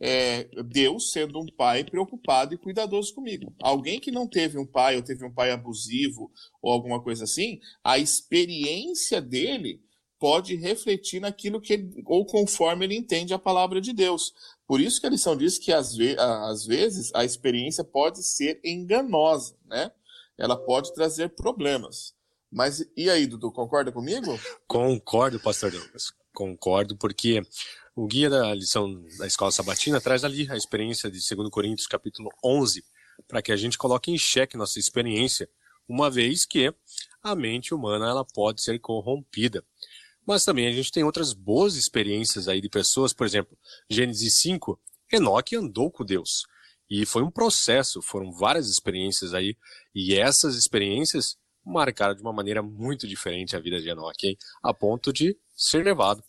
é, 0.00 0.48
Deus 0.64 1.12
sendo 1.12 1.38
um 1.38 1.46
pai 1.46 1.84
preocupado 1.84 2.54
e 2.54 2.58
cuidadoso 2.58 3.14
comigo. 3.14 3.52
Alguém 3.60 4.00
que 4.00 4.10
não 4.10 4.26
teve 4.26 4.58
um 4.58 4.66
pai 4.66 4.96
ou 4.96 5.02
teve 5.02 5.24
um 5.24 5.32
pai 5.32 5.50
abusivo 5.50 6.32
ou 6.62 6.72
alguma 6.72 7.02
coisa 7.02 7.24
assim, 7.24 7.60
a 7.84 7.98
experiência 7.98 9.20
dele 9.20 9.82
pode 10.18 10.54
refletir 10.54 11.20
naquilo 11.20 11.60
que 11.60 11.88
ou 12.06 12.24
conforme 12.24 12.84
ele 12.84 12.96
entende 12.96 13.34
a 13.34 13.38
palavra 13.38 13.80
de 13.80 13.92
Deus. 13.92 14.34
Por 14.66 14.80
isso 14.80 15.00
que 15.00 15.06
a 15.06 15.10
lição 15.10 15.36
diz 15.36 15.58
que 15.58 15.72
às, 15.72 15.94
ve 15.94 16.16
às 16.18 16.64
vezes 16.64 17.10
a 17.14 17.24
experiência 17.24 17.84
pode 17.84 18.22
ser 18.22 18.60
enganosa, 18.64 19.54
né? 19.66 19.90
Ela 20.38 20.56
pode 20.56 20.94
trazer 20.94 21.30
problemas. 21.30 22.14
Mas 22.50 22.84
e 22.96 23.08
aí, 23.08 23.26
Dudu, 23.26 23.52
concorda 23.52 23.92
comigo? 23.92 24.38
Concordo, 24.66 25.38
pastor 25.38 25.70
Douglas. 25.70 26.12
Concordo, 26.34 26.96
porque 26.96 27.42
o 27.94 28.06
guia 28.06 28.30
da 28.30 28.54
lição 28.54 29.02
da 29.18 29.26
escola 29.26 29.50
sabatina 29.50 30.00
traz 30.00 30.24
ali 30.24 30.50
a 30.50 30.56
experiência 30.56 31.10
de 31.10 31.18
2 31.18 31.50
Coríntios 31.50 31.86
capítulo 31.86 32.30
11, 32.44 32.84
para 33.26 33.42
que 33.42 33.52
a 33.52 33.56
gente 33.56 33.76
coloque 33.76 34.10
em 34.10 34.18
xeque 34.18 34.56
nossa 34.56 34.78
experiência, 34.78 35.48
uma 35.88 36.10
vez 36.10 36.44
que 36.44 36.72
a 37.22 37.34
mente 37.34 37.74
humana 37.74 38.08
ela 38.08 38.24
pode 38.24 38.62
ser 38.62 38.78
corrompida. 38.78 39.64
Mas 40.24 40.44
também 40.44 40.68
a 40.68 40.72
gente 40.72 40.92
tem 40.92 41.02
outras 41.02 41.32
boas 41.32 41.74
experiências 41.74 42.46
aí 42.46 42.60
de 42.60 42.68
pessoas, 42.68 43.12
por 43.12 43.26
exemplo, 43.26 43.58
Gênesis 43.88 44.34
5, 44.36 44.78
Enoque 45.12 45.56
andou 45.56 45.90
com 45.90 46.04
Deus. 46.04 46.46
E 46.88 47.04
foi 47.04 47.22
um 47.22 47.30
processo, 47.30 48.00
foram 48.00 48.32
várias 48.32 48.68
experiências 48.68 49.34
aí, 49.34 49.56
e 49.94 50.14
essas 50.14 50.56
experiências 50.56 51.36
marcaram 51.64 52.14
de 52.14 52.22
uma 52.22 52.32
maneira 52.32 52.62
muito 52.62 53.06
diferente 53.06 53.56
a 53.56 53.60
vida 53.60 53.80
de 53.80 53.88
Enoque, 53.88 54.28
hein? 54.28 54.38
a 54.62 54.72
ponto 54.72 55.12
de 55.12 55.36
ser 55.54 55.84
levado 55.84 56.22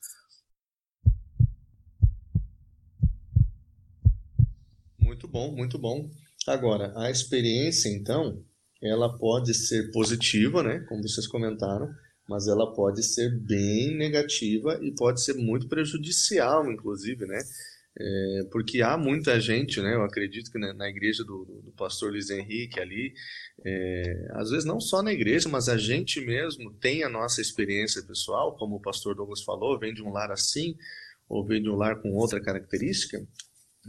Muito 5.12 5.28
bom, 5.28 5.52
muito 5.52 5.78
bom. 5.78 6.10
Agora, 6.48 6.94
a 6.96 7.12
experiência, 7.12 7.90
então, 7.90 8.42
ela 8.82 9.18
pode 9.18 9.54
ser 9.54 9.92
positiva, 9.92 10.64
né? 10.64 10.86
Como 10.88 11.04
vocês 11.04 11.28
comentaram, 11.28 11.94
mas 12.30 12.48
ela 12.48 12.74
pode 12.74 13.04
ser 13.04 13.30
bem 13.42 13.94
negativa 13.98 14.80
e 14.82 14.96
pode 14.96 15.22
ser 15.22 15.34
muito 15.34 15.68
prejudicial, 15.68 16.72
inclusive, 16.72 17.26
né? 17.26 17.40
É, 18.00 18.44
porque 18.54 18.82
há 18.82 18.98
muita 18.98 19.38
gente, 19.38 19.82
né? 19.82 19.96
Eu 19.96 20.04
acredito 20.04 20.50
que 20.50 20.58
na, 20.58 20.74
na 20.74 20.88
igreja 20.88 21.26
do, 21.26 21.44
do, 21.44 21.62
do, 21.62 21.72
pastor 21.74 22.12
Luiz 22.12 22.30
Henrique 22.30 22.80
ali, 22.80 23.14
é, 23.66 24.30
às 24.36 24.50
vezes 24.50 24.64
não 24.64 24.80
só 24.80 25.04
na 25.04 25.12
igreja, 25.12 25.50
mas 25.50 25.68
a 25.68 25.78
gente 25.78 26.22
mesmo 26.22 26.72
tem 26.76 27.04
a 27.04 27.10
nossa 27.10 27.42
experiência 27.42 28.02
pessoal, 28.02 28.56
como 28.56 28.78
o 28.78 28.82
pastor 28.82 29.14
Douglas 29.14 29.42
falou, 29.42 29.78
vem 29.78 29.94
de 29.94 30.02
um 30.02 30.14
lar 30.14 30.32
assim, 30.32 30.78
ou 31.28 31.46
vem 31.46 31.62
de 31.62 31.70
um 31.70 31.76
lar 31.76 32.02
com 32.02 32.14
outra 32.14 32.42
característica, 32.42 33.22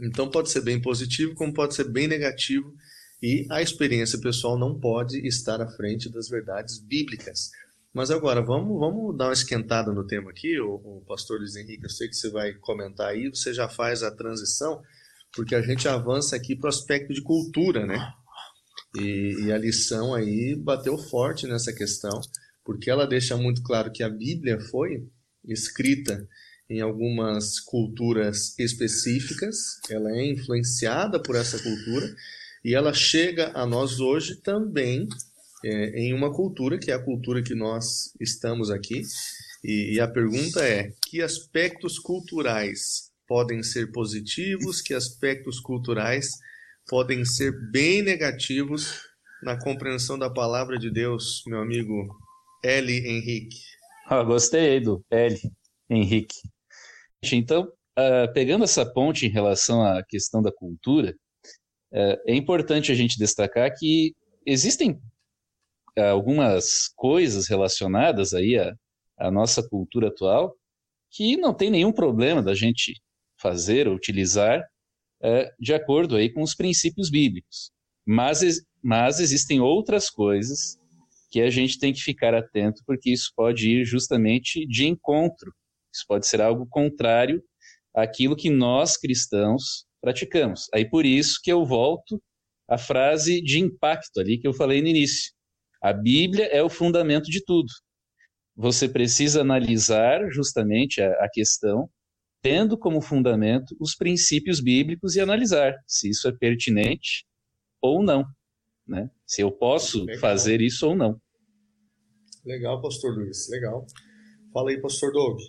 então 0.01 0.29
pode 0.29 0.49
ser 0.49 0.61
bem 0.61 0.81
positivo, 0.81 1.35
como 1.35 1.53
pode 1.53 1.75
ser 1.75 1.89
bem 1.89 2.07
negativo, 2.07 2.73
e 3.21 3.45
a 3.49 3.61
experiência 3.61 4.19
pessoal 4.19 4.57
não 4.57 4.79
pode 4.79 5.25
estar 5.25 5.61
à 5.61 5.67
frente 5.67 6.09
das 6.09 6.27
verdades 6.27 6.79
bíblicas. 6.79 7.51
Mas 7.93 8.09
agora, 8.09 8.41
vamos, 8.41 8.79
vamos 8.79 9.15
dar 9.15 9.27
uma 9.27 9.33
esquentada 9.33 9.93
no 9.93 10.05
tema 10.05 10.31
aqui, 10.31 10.59
o, 10.59 10.75
o 10.75 11.03
pastor 11.07 11.39
Luiz 11.39 11.55
Henrique, 11.55 11.83
eu 11.83 11.89
sei 11.89 12.07
que 12.07 12.15
você 12.15 12.29
vai 12.29 12.53
comentar 12.53 13.09
aí, 13.09 13.29
você 13.29 13.53
já 13.53 13.69
faz 13.69 14.01
a 14.01 14.09
transição, 14.09 14.81
porque 15.31 15.53
a 15.53 15.61
gente 15.61 15.87
avança 15.87 16.35
aqui 16.35 16.55
para 16.55 16.67
o 16.67 16.69
aspecto 16.69 17.13
de 17.13 17.21
cultura, 17.21 17.85
né? 17.85 18.11
E, 18.97 19.45
e 19.45 19.51
a 19.51 19.57
lição 19.57 20.13
aí 20.13 20.55
bateu 20.55 20.97
forte 20.97 21.47
nessa 21.47 21.71
questão, 21.71 22.19
porque 22.63 22.89
ela 22.89 23.05
deixa 23.05 23.37
muito 23.37 23.61
claro 23.61 23.91
que 23.91 24.03
a 24.03 24.09
Bíblia 24.09 24.59
foi 24.59 25.07
escrita 25.45 26.27
em 26.69 26.81
algumas 26.81 27.59
culturas 27.59 28.57
específicas, 28.57 29.79
ela 29.89 30.11
é 30.11 30.31
influenciada 30.31 31.21
por 31.21 31.35
essa 31.35 31.61
cultura 31.61 32.15
e 32.63 32.73
ela 32.73 32.93
chega 32.93 33.51
a 33.53 33.65
nós 33.65 33.99
hoje 33.99 34.37
também 34.37 35.07
é, 35.63 35.99
em 35.99 36.13
uma 36.13 36.31
cultura 36.31 36.77
que 36.77 36.91
é 36.91 36.93
a 36.93 37.03
cultura 37.03 37.41
que 37.41 37.55
nós 37.55 38.13
estamos 38.19 38.69
aqui. 38.69 39.01
E, 39.63 39.95
e 39.95 39.99
a 39.99 40.07
pergunta 40.07 40.63
é: 40.63 40.91
que 41.09 41.21
aspectos 41.21 41.97
culturais 41.99 43.11
podem 43.27 43.63
ser 43.63 43.91
positivos, 43.91 44.81
que 44.81 44.93
aspectos 44.93 45.59
culturais 45.59 46.31
podem 46.87 47.23
ser 47.23 47.51
bem 47.71 48.01
negativos 48.01 48.99
na 49.41 49.57
compreensão 49.57 50.17
da 50.17 50.29
palavra 50.29 50.77
de 50.77 50.91
Deus, 50.91 51.43
meu 51.47 51.59
amigo 51.59 52.15
L. 52.63 52.91
Henrique? 52.91 53.57
Ah, 54.07 54.23
gostei 54.23 54.79
do 54.79 55.03
L. 55.09 55.39
Henrique. 55.89 56.52
Então, 57.31 57.71
uh, 57.97 58.33
pegando 58.33 58.63
essa 58.63 58.85
ponte 58.85 59.25
em 59.25 59.29
relação 59.29 59.81
à 59.81 60.03
questão 60.03 60.41
da 60.41 60.51
cultura, 60.51 61.15
uh, 61.93 62.17
é 62.25 62.35
importante 62.35 62.91
a 62.91 62.95
gente 62.95 63.17
destacar 63.17 63.71
que 63.77 64.13
existem 64.45 64.91
uh, 65.97 66.01
algumas 66.11 66.89
coisas 66.95 67.47
relacionadas 67.47 68.33
aí 68.33 68.57
à, 68.57 68.75
à, 69.17 69.31
nossa 69.31 69.67
cultura 69.67 70.09
atual 70.09 70.53
que 71.09 71.37
não 71.37 71.53
tem 71.53 71.69
nenhum 71.69 71.93
problema 71.93 72.41
da 72.41 72.55
gente 72.55 72.99
fazer 73.39 73.87
ou 73.87 73.95
utilizar 73.95 74.67
de 75.57 75.73
acordo 75.73 76.17
aí 76.17 76.29
com 76.29 76.41
os 76.41 76.53
princípios 76.53 77.09
bíblicos. 77.09 77.71
Mas, 78.05 78.41
mas 78.83 79.21
existem 79.21 79.61
outras 79.61 80.09
coisas 80.09 80.77
que 81.31 81.39
a 81.39 81.49
gente 81.49 81.79
tem 81.79 81.93
que 81.93 82.01
ficar 82.01 82.33
atento, 82.33 82.83
porque 82.85 83.09
isso 83.09 83.31
pode 83.33 83.69
ir 83.69 83.85
justamente 83.85 84.67
de 84.67 84.85
encontro 84.85 85.53
isso 85.93 86.05
pode 86.07 86.27
ser 86.27 86.41
algo 86.41 86.65
contrário 86.69 87.43
àquilo 87.95 88.35
que 88.35 88.49
nós 88.49 88.97
cristãos 88.97 89.85
praticamos. 90.01 90.67
Aí 90.73 90.89
por 90.89 91.05
isso 91.05 91.39
que 91.43 91.51
eu 91.51 91.65
volto 91.65 92.21
à 92.67 92.77
frase 92.77 93.41
de 93.41 93.59
impacto 93.59 94.19
ali 94.19 94.39
que 94.39 94.47
eu 94.47 94.53
falei 94.53 94.81
no 94.81 94.87
início. 94.87 95.31
A 95.81 95.93
Bíblia 95.93 96.45
é 96.45 96.63
o 96.63 96.69
fundamento 96.69 97.25
de 97.25 97.43
tudo. 97.43 97.67
Você 98.55 98.87
precisa 98.87 99.41
analisar 99.41 100.29
justamente 100.31 101.01
a, 101.01 101.09
a 101.23 101.29
questão 101.31 101.89
tendo 102.41 102.77
como 102.77 103.01
fundamento 103.01 103.75
os 103.79 103.95
princípios 103.95 104.59
bíblicos 104.59 105.15
e 105.15 105.21
analisar 105.21 105.73
se 105.87 106.09
isso 106.09 106.27
é 106.27 106.31
pertinente 106.31 107.25
ou 107.81 108.03
não, 108.03 108.25
né? 108.85 109.09
Se 109.25 109.41
eu 109.41 109.51
posso 109.51 110.03
legal. 110.03 110.19
fazer 110.19 110.61
isso 110.61 110.87
ou 110.87 110.95
não. 110.95 111.19
Legal, 112.45 112.81
pastor 112.81 113.15
Luiz, 113.15 113.49
legal. 113.49 113.85
Fala 114.53 114.71
aí, 114.71 114.81
pastor 114.81 115.13
Doug. 115.13 115.39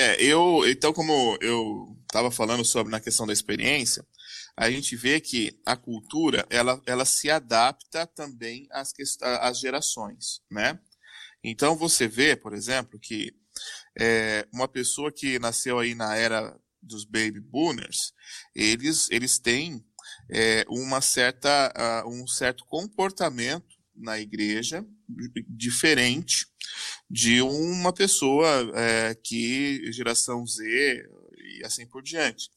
É, 0.00 0.22
eu, 0.22 0.62
então, 0.68 0.92
como 0.92 1.36
eu 1.40 1.98
estava 2.02 2.30
falando 2.30 2.64
sobre 2.64 2.88
na 2.88 3.00
questão 3.00 3.26
da 3.26 3.32
experiência, 3.32 4.06
a 4.56 4.70
gente 4.70 4.94
vê 4.94 5.20
que 5.20 5.60
a 5.66 5.76
cultura, 5.76 6.46
ela, 6.50 6.80
ela 6.86 7.04
se 7.04 7.28
adapta 7.28 8.06
também 8.06 8.68
às, 8.70 8.92
às 9.20 9.58
gerações, 9.58 10.40
né? 10.48 10.78
Então, 11.42 11.74
você 11.74 12.06
vê, 12.06 12.36
por 12.36 12.54
exemplo, 12.54 12.96
que 13.00 13.34
é, 13.98 14.46
uma 14.52 14.68
pessoa 14.68 15.10
que 15.10 15.36
nasceu 15.40 15.80
aí 15.80 15.96
na 15.96 16.14
era 16.14 16.56
dos 16.80 17.04
baby 17.04 17.40
boomers, 17.40 18.12
eles, 18.54 19.10
eles 19.10 19.40
têm 19.40 19.84
é, 20.30 20.64
uma 20.68 21.00
certa, 21.00 22.04
uh, 22.04 22.08
um 22.08 22.24
certo 22.28 22.64
comportamento 22.66 23.77
na 23.98 24.18
igreja 24.18 24.84
diferente 25.48 26.46
de 27.10 27.40
uma 27.40 27.92
pessoa 27.92 28.48
é, 28.74 29.14
que 29.14 29.90
geração 29.92 30.46
Z 30.46 30.62
e 31.58 31.64
assim 31.64 31.86
por 31.86 32.02
diante. 32.02 32.50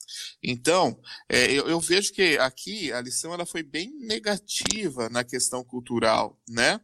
Então, 0.44 1.00
é, 1.30 1.52
eu, 1.52 1.68
eu, 1.68 1.80
vejo 1.80 2.14
que 2.14 2.38
aqui 2.38 2.92
a 2.92 3.02
lição 3.02 3.34
ela 3.34 3.46
foi 3.46 3.64
bem 3.64 3.92
negativa 4.00 5.10
na 5.10 5.24
questão 5.24 5.64
cultural, 5.64 6.40
né? 6.48 6.80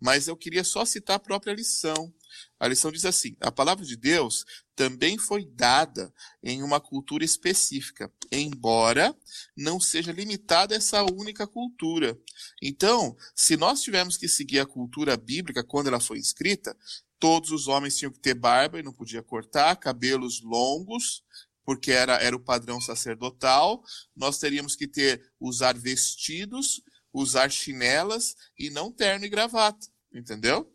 Mas 0.00 0.26
eu 0.26 0.36
queria 0.36 0.64
só 0.64 0.84
citar 0.84 1.16
a 1.16 1.20
própria 1.20 1.52
lição. 1.52 2.12
A 2.60 2.68
lição 2.68 2.92
diz 2.92 3.06
assim: 3.06 3.34
a 3.40 3.50
palavra 3.50 3.86
de 3.86 3.96
Deus 3.96 4.44
também 4.76 5.16
foi 5.16 5.46
dada 5.46 6.12
em 6.42 6.62
uma 6.62 6.78
cultura 6.78 7.24
específica, 7.24 8.12
embora 8.30 9.16
não 9.56 9.80
seja 9.80 10.12
limitada 10.12 10.74
a 10.74 10.76
essa 10.76 11.02
única 11.02 11.46
cultura. 11.46 12.18
Então, 12.62 13.16
se 13.34 13.56
nós 13.56 13.80
tivermos 13.80 14.18
que 14.18 14.28
seguir 14.28 14.60
a 14.60 14.66
cultura 14.66 15.16
bíblica 15.16 15.64
quando 15.64 15.86
ela 15.86 16.00
foi 16.00 16.18
escrita, 16.18 16.76
todos 17.18 17.50
os 17.50 17.66
homens 17.66 17.96
tinham 17.96 18.12
que 18.12 18.20
ter 18.20 18.34
barba 18.34 18.78
e 18.78 18.82
não 18.82 18.92
podia 18.92 19.22
cortar, 19.22 19.76
cabelos 19.76 20.42
longos, 20.42 21.24
porque 21.64 21.92
era, 21.92 22.16
era 22.16 22.36
o 22.36 22.40
padrão 22.40 22.78
sacerdotal. 22.78 23.82
Nós 24.14 24.38
teríamos 24.38 24.76
que 24.76 24.86
ter 24.86 25.32
usar 25.40 25.78
vestidos, 25.78 26.82
usar 27.12 27.50
chinelas 27.50 28.36
e 28.58 28.68
não 28.68 28.92
terno 28.92 29.24
e 29.24 29.30
gravata, 29.30 29.86
entendeu? 30.12 30.70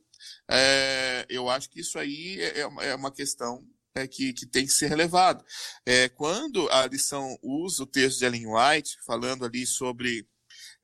É, 0.50 1.26
eu 1.30 1.50
acho 1.50 1.70
que 1.70 1.80
isso 1.80 1.98
aí 1.98 2.40
é, 2.40 2.62
é, 2.62 2.90
é 2.90 2.96
uma 2.96 3.12
questão 3.12 3.66
é, 3.96 4.08
que, 4.08 4.34
que, 4.34 4.46
tem 4.46 4.66
que 4.66 4.72
ser 4.72 4.88
relevado. 4.88 5.44
É, 5.86 6.10
quando 6.10 6.70
a 6.70 6.86
lição 6.86 7.38
usa 7.42 7.84
o 7.84 7.88
texto 7.88 8.20
de 8.20 8.26
Ellen 8.26 8.48
White, 8.48 8.98
falando 9.06 9.46
ali 9.46 9.66
sobre. 9.66 10.28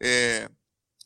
É, 0.02 0.50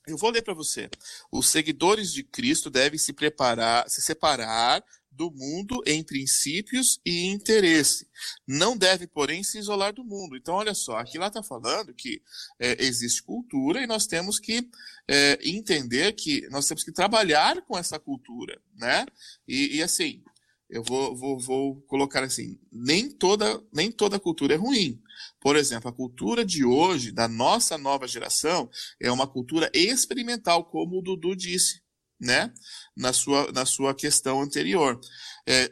eu 0.08 0.18
vou 0.18 0.30
ler 0.30 0.44
para 0.44 0.54
você. 0.54 0.88
Os 1.32 1.50
seguidores 1.50 2.14
de 2.14 2.24
Cristo 2.24 2.70
devem 2.70 3.00
se 3.00 3.12
preparar, 3.12 3.90
se 3.90 4.02
separar 4.02 4.84
do 5.16 5.32
mundo 5.32 5.82
em 5.86 6.04
princípios 6.04 7.00
e 7.06 7.26
interesse. 7.26 8.08
Não 8.48 8.78
deve, 8.78 9.08
porém, 9.08 9.44
se 9.44 9.58
isolar 9.58 9.94
do 9.94 10.04
mundo. 10.04 10.36
Então, 10.36 10.56
olha 10.56 10.74
só, 10.74 10.98
aqui 10.98 11.18
lá 11.18 11.28
está 11.28 11.42
falando 11.42 11.94
que 11.94 12.22
é, 12.60 12.84
existe 12.84 13.24
cultura 13.24 13.82
e 13.82 13.88
nós 13.88 14.06
temos 14.06 14.40
que 14.40 14.70
é, 15.08 15.40
entender 15.42 16.14
que 16.14 16.48
nós 16.50 16.68
temos 16.68 16.84
que 16.84 16.92
trabalhar 16.92 17.62
com 17.62 17.78
essa 17.78 17.98
cultura, 17.98 18.62
né? 18.76 19.06
E, 19.48 19.78
e 19.78 19.84
assim, 19.84 20.22
eu 20.70 20.84
vou, 20.84 21.16
vou, 21.16 21.40
vou 21.40 21.82
colocar 21.82 22.24
assim, 22.24 22.60
nem 22.72 23.10
toda, 23.10 23.64
nem 23.72 23.92
toda 23.92 24.20
cultura 24.20 24.56
é 24.56 24.58
ruim. 24.58 25.02
Por 25.40 25.56
exemplo, 25.56 25.90
a 25.90 25.94
cultura 25.94 26.44
de 26.44 26.66
hoje, 26.66 27.12
da 27.12 27.28
nossa 27.28 27.78
nova 27.78 28.08
geração, 28.08 28.70
é 29.00 29.12
uma 29.12 29.28
cultura 29.28 29.70
experimental, 29.74 30.66
como 30.66 31.00
o 31.00 31.02
Dudu 31.02 31.36
disse 31.36 31.85
né? 32.26 32.52
Na 32.98 33.14
sua, 33.14 33.52
na 33.52 33.66
sua 33.66 33.94
questão 33.94 34.42
anterior. 34.42 35.00
É, 35.48 35.72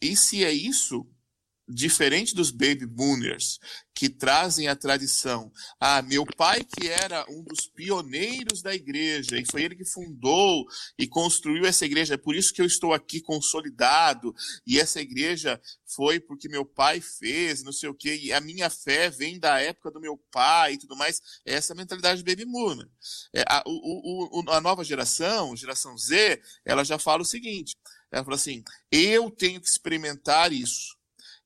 e 0.00 0.16
se 0.16 0.44
é 0.44 0.52
isso, 0.52 1.06
diferente 1.68 2.34
dos 2.34 2.50
baby 2.50 2.86
boomers, 2.86 3.58
que 3.94 4.08
trazem 4.08 4.68
a 4.68 4.76
tradição. 4.76 5.52
Ah, 5.80 6.00
meu 6.02 6.24
pai 6.24 6.64
que 6.64 6.88
era 6.88 7.26
um 7.28 7.42
dos 7.42 7.66
pioneiros 7.66 8.62
da 8.62 8.74
igreja, 8.74 9.36
e 9.38 9.44
foi 9.44 9.64
ele 9.64 9.74
que 9.74 9.84
fundou 9.84 10.64
e 10.96 11.06
construiu 11.06 11.66
essa 11.66 11.84
igreja, 11.84 12.14
é 12.14 12.16
por 12.16 12.34
isso 12.34 12.54
que 12.54 12.62
eu 12.62 12.66
estou 12.66 12.94
aqui 12.94 13.20
consolidado, 13.20 14.34
e 14.66 14.78
essa 14.78 15.00
igreja 15.00 15.60
foi 15.84 16.20
porque 16.20 16.48
meu 16.48 16.64
pai 16.64 17.00
fez, 17.00 17.62
não 17.62 17.72
sei 17.72 17.88
o 17.88 17.94
quê, 17.94 18.16
e 18.22 18.32
a 18.32 18.40
minha 18.40 18.70
fé 18.70 19.10
vem 19.10 19.38
da 19.38 19.60
época 19.60 19.90
do 19.90 20.00
meu 20.00 20.16
pai 20.30 20.74
e 20.74 20.78
tudo 20.78 20.96
mais. 20.96 21.20
É 21.44 21.54
essa 21.54 21.74
mentalidade 21.74 22.22
de 22.22 22.24
baby 22.24 22.44
boomer. 22.44 22.88
É, 23.34 23.42
a, 23.48 23.62
o, 23.66 24.40
o, 24.40 24.50
a 24.50 24.60
nova 24.60 24.84
geração, 24.84 25.56
geração 25.56 25.96
Z, 25.98 26.40
ela 26.64 26.84
já 26.84 26.98
fala 26.98 27.22
o 27.22 27.26
seguinte, 27.26 27.74
ela 28.12 28.24
fala 28.24 28.36
assim, 28.36 28.62
eu 28.92 29.30
tenho 29.30 29.60
que 29.60 29.68
experimentar 29.68 30.52
isso 30.52 30.97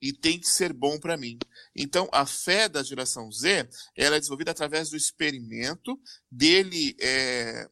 e 0.02 0.12
tem 0.12 0.38
que 0.38 0.48
ser 0.48 0.72
bom 0.72 0.98
para 0.98 1.16
mim. 1.16 1.38
Então, 1.76 2.08
a 2.12 2.26
fé 2.26 2.68
da 2.68 2.82
geração 2.82 3.30
Z, 3.30 3.68
ela 3.96 4.16
é 4.16 4.18
desenvolvida 4.18 4.50
através 4.50 4.90
do 4.90 4.96
experimento 4.96 5.96
dele, 6.28 6.96
é, 7.00 7.68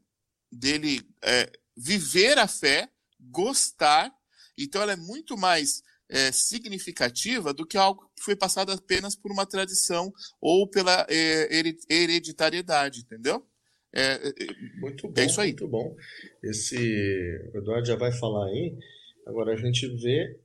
dele 0.51 1.03
é, 1.25 1.51
viver 1.77 2.39
a 2.39 2.47
fé, 2.47 2.89
gostar. 3.19 4.15
Então, 4.57 4.81
ela 4.81 4.93
é 4.93 4.97
muito 4.97 5.37
mais 5.37 5.83
é, 6.09 6.31
significativa 6.31 7.53
do 7.53 7.67
que 7.67 7.77
algo 7.77 8.09
que 8.17 8.23
foi 8.23 8.37
passado 8.37 8.71
apenas 8.71 9.17
por 9.17 9.33
uma 9.33 9.45
tradição 9.45 10.13
ou 10.41 10.69
pela 10.69 11.05
é, 11.11 11.49
hereditariedade, 11.91 13.01
entendeu? 13.01 13.45
É, 13.93 14.29
é, 14.29 14.33
muito 14.79 15.09
bom, 15.09 15.21
é 15.21 15.27
isso 15.27 15.41
aí. 15.41 15.49
Muito 15.49 15.69
bom. 15.69 15.97
Esse 16.45 16.77
o 17.53 17.59
Eduardo 17.59 17.89
já 17.89 17.97
vai 17.97 18.13
falar 18.13 18.47
aí. 18.47 18.79
Agora 19.27 19.53
a 19.53 19.57
gente 19.57 19.89
vê 20.01 20.39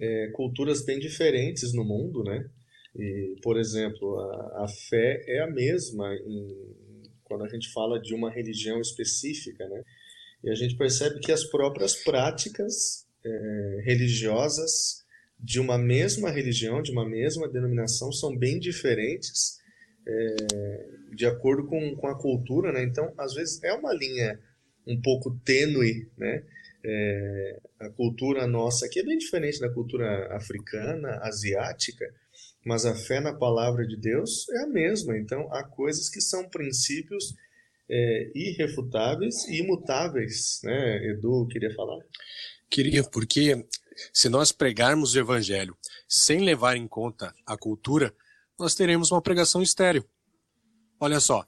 é, 0.00 0.28
culturas 0.28 0.84
bem 0.84 0.98
diferentes 0.98 1.72
no 1.74 1.84
mundo, 1.84 2.24
né? 2.24 2.48
E, 2.96 3.36
por 3.42 3.58
exemplo, 3.58 4.18
a, 4.18 4.64
a 4.64 4.68
fé 4.88 5.22
é 5.28 5.40
a 5.40 5.46
mesma 5.46 6.12
em, 6.14 6.70
quando 7.24 7.44
a 7.44 7.48
gente 7.48 7.70
fala 7.72 8.00
de 8.00 8.14
uma 8.14 8.30
religião 8.30 8.80
específica, 8.80 9.68
né? 9.68 9.84
E 10.42 10.50
a 10.50 10.54
gente 10.54 10.76
percebe 10.76 11.20
que 11.20 11.30
as 11.30 11.44
próprias 11.44 11.94
práticas 11.94 13.06
é, 13.24 13.82
religiosas 13.84 15.04
de 15.38 15.60
uma 15.60 15.78
mesma 15.78 16.30
religião, 16.30 16.82
de 16.82 16.90
uma 16.90 17.08
mesma 17.08 17.48
denominação, 17.48 18.10
são 18.10 18.36
bem 18.36 18.58
diferentes 18.58 19.58
é, 20.06 20.86
de 21.14 21.26
acordo 21.26 21.66
com, 21.66 21.94
com 21.94 22.06
a 22.06 22.18
cultura, 22.18 22.72
né? 22.72 22.82
Então, 22.82 23.12
às 23.18 23.34
vezes, 23.34 23.62
é 23.62 23.72
uma 23.72 23.92
linha 23.92 24.40
um 24.86 25.00
pouco 25.00 25.38
tênue, 25.44 26.08
né? 26.16 26.42
É, 26.82 27.60
a 27.78 27.90
cultura 27.90 28.46
nossa 28.46 28.86
aqui 28.86 29.00
é 29.00 29.04
bem 29.04 29.18
diferente 29.18 29.60
da 29.60 29.72
cultura 29.72 30.34
africana, 30.34 31.18
asiática, 31.22 32.06
mas 32.64 32.86
a 32.86 32.94
fé 32.94 33.20
na 33.20 33.34
palavra 33.34 33.86
de 33.86 33.96
Deus 33.96 34.48
é 34.50 34.62
a 34.62 34.66
mesma. 34.66 35.16
Então, 35.18 35.52
há 35.52 35.62
coisas 35.62 36.08
que 36.08 36.20
são 36.20 36.48
princípios 36.48 37.34
é, 37.88 38.30
irrefutáveis 38.34 39.46
e 39.48 39.58
imutáveis. 39.58 40.60
Né? 40.64 41.10
Edu, 41.10 41.46
queria 41.48 41.74
falar? 41.74 41.98
Queria, 42.70 43.02
porque 43.04 43.66
se 44.12 44.28
nós 44.28 44.52
pregarmos 44.52 45.14
o 45.14 45.18
evangelho 45.18 45.76
sem 46.08 46.40
levar 46.40 46.76
em 46.76 46.86
conta 46.88 47.34
a 47.44 47.56
cultura, 47.58 48.14
nós 48.58 48.74
teremos 48.74 49.10
uma 49.10 49.20
pregação 49.20 49.62
estéril. 49.62 50.04
Olha 50.98 51.20
só, 51.20 51.46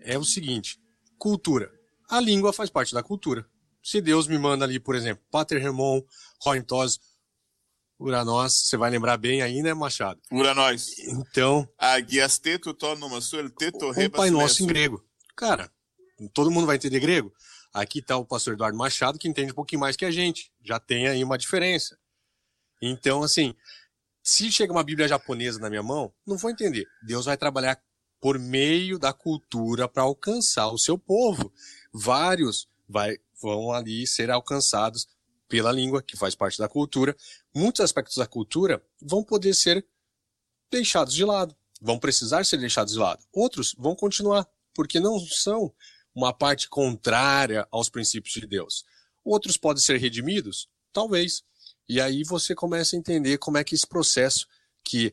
é 0.00 0.16
o 0.18 0.24
seguinte: 0.24 0.78
cultura. 1.18 1.70
A 2.08 2.20
língua 2.20 2.52
faz 2.52 2.70
parte 2.70 2.94
da 2.94 3.02
cultura 3.02 3.46
se 3.90 4.00
Deus 4.00 4.28
me 4.28 4.38
manda 4.38 4.64
ali, 4.64 4.78
por 4.78 4.94
exemplo, 4.94 5.24
Pater 5.32 5.60
Remon, 5.60 6.00
Rointos, 6.40 7.00
Uranós, 7.98 8.52
você 8.52 8.76
vai 8.76 8.88
lembrar 8.88 9.16
bem 9.16 9.42
aí, 9.42 9.62
né, 9.62 9.74
Machado? 9.74 10.20
Uranós. 10.30 10.96
Então. 11.00 11.68
Agiasteto 11.76 12.72
tonomasul 12.72 13.50
teto 13.50 13.90
O 13.90 14.10
Pai 14.10 14.30
Nosso 14.30 14.62
em 14.62 14.66
grego. 14.66 15.04
Cara, 15.36 15.68
todo 16.32 16.52
mundo 16.52 16.68
vai 16.68 16.76
entender 16.76 17.00
grego? 17.00 17.32
Aqui 17.74 17.98
está 17.98 18.16
o 18.16 18.24
pastor 18.24 18.54
Eduardo 18.54 18.78
Machado, 18.78 19.18
que 19.18 19.28
entende 19.28 19.50
um 19.50 19.56
pouquinho 19.56 19.80
mais 19.80 19.96
que 19.96 20.04
a 20.04 20.10
gente. 20.12 20.52
Já 20.62 20.78
tem 20.78 21.08
aí 21.08 21.24
uma 21.24 21.36
diferença. 21.36 21.98
Então, 22.80 23.24
assim, 23.24 23.56
se 24.22 24.52
chega 24.52 24.72
uma 24.72 24.84
Bíblia 24.84 25.08
japonesa 25.08 25.58
na 25.58 25.68
minha 25.68 25.82
mão, 25.82 26.12
não 26.24 26.38
vou 26.38 26.48
entender. 26.48 26.86
Deus 27.02 27.24
vai 27.24 27.36
trabalhar 27.36 27.76
por 28.20 28.38
meio 28.38 29.00
da 29.00 29.12
cultura 29.12 29.88
para 29.88 30.04
alcançar 30.04 30.68
o 30.68 30.78
seu 30.78 30.96
povo. 30.96 31.52
Vários 31.92 32.70
vai, 32.90 33.16
vão 33.40 33.72
ali 33.72 34.06
ser 34.06 34.30
alcançados 34.30 35.08
pela 35.48 35.72
língua, 35.72 36.02
que 36.02 36.16
faz 36.16 36.34
parte 36.34 36.58
da 36.58 36.68
cultura. 36.68 37.16
Muitos 37.54 37.80
aspectos 37.80 38.16
da 38.16 38.26
cultura 38.26 38.82
vão 39.02 39.24
poder 39.24 39.54
ser 39.54 39.84
deixados 40.70 41.12
de 41.12 41.24
lado, 41.24 41.56
vão 41.80 41.98
precisar 41.98 42.44
ser 42.44 42.58
deixados 42.58 42.92
de 42.92 42.98
lado. 42.98 43.24
Outros 43.32 43.74
vão 43.76 43.96
continuar, 43.96 44.48
porque 44.72 45.00
não 45.00 45.18
são 45.18 45.74
uma 46.14 46.32
parte 46.32 46.68
contrária 46.68 47.66
aos 47.70 47.88
princípios 47.88 48.34
de 48.34 48.46
Deus. 48.46 48.84
Outros 49.24 49.56
podem 49.56 49.82
ser 49.82 49.98
redimidos? 49.98 50.68
Talvez. 50.92 51.42
E 51.88 52.00
aí 52.00 52.22
você 52.22 52.54
começa 52.54 52.94
a 52.94 52.98
entender 52.98 53.38
como 53.38 53.58
é 53.58 53.64
que 53.64 53.74
esse 53.74 53.86
processo 53.86 54.46
que 54.84 55.12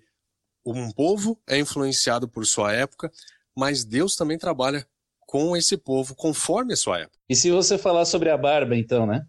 um 0.64 0.92
povo 0.92 1.42
é 1.48 1.58
influenciado 1.58 2.28
por 2.28 2.46
sua 2.46 2.74
época, 2.74 3.12
mas 3.56 3.84
Deus 3.84 4.16
também 4.16 4.38
trabalha 4.38 4.88
com 5.28 5.56
esse 5.56 5.78
povo 5.78 6.16
conforme 6.16 6.74
a 6.74 6.78
sua 6.78 7.02
época. 7.02 7.20
E 7.30 7.36
se 7.36 7.52
você 7.52 7.78
falar 7.78 8.06
sobre 8.06 8.30
a 8.30 8.38
barba, 8.38 8.76
então, 8.76 9.06
né? 9.06 9.24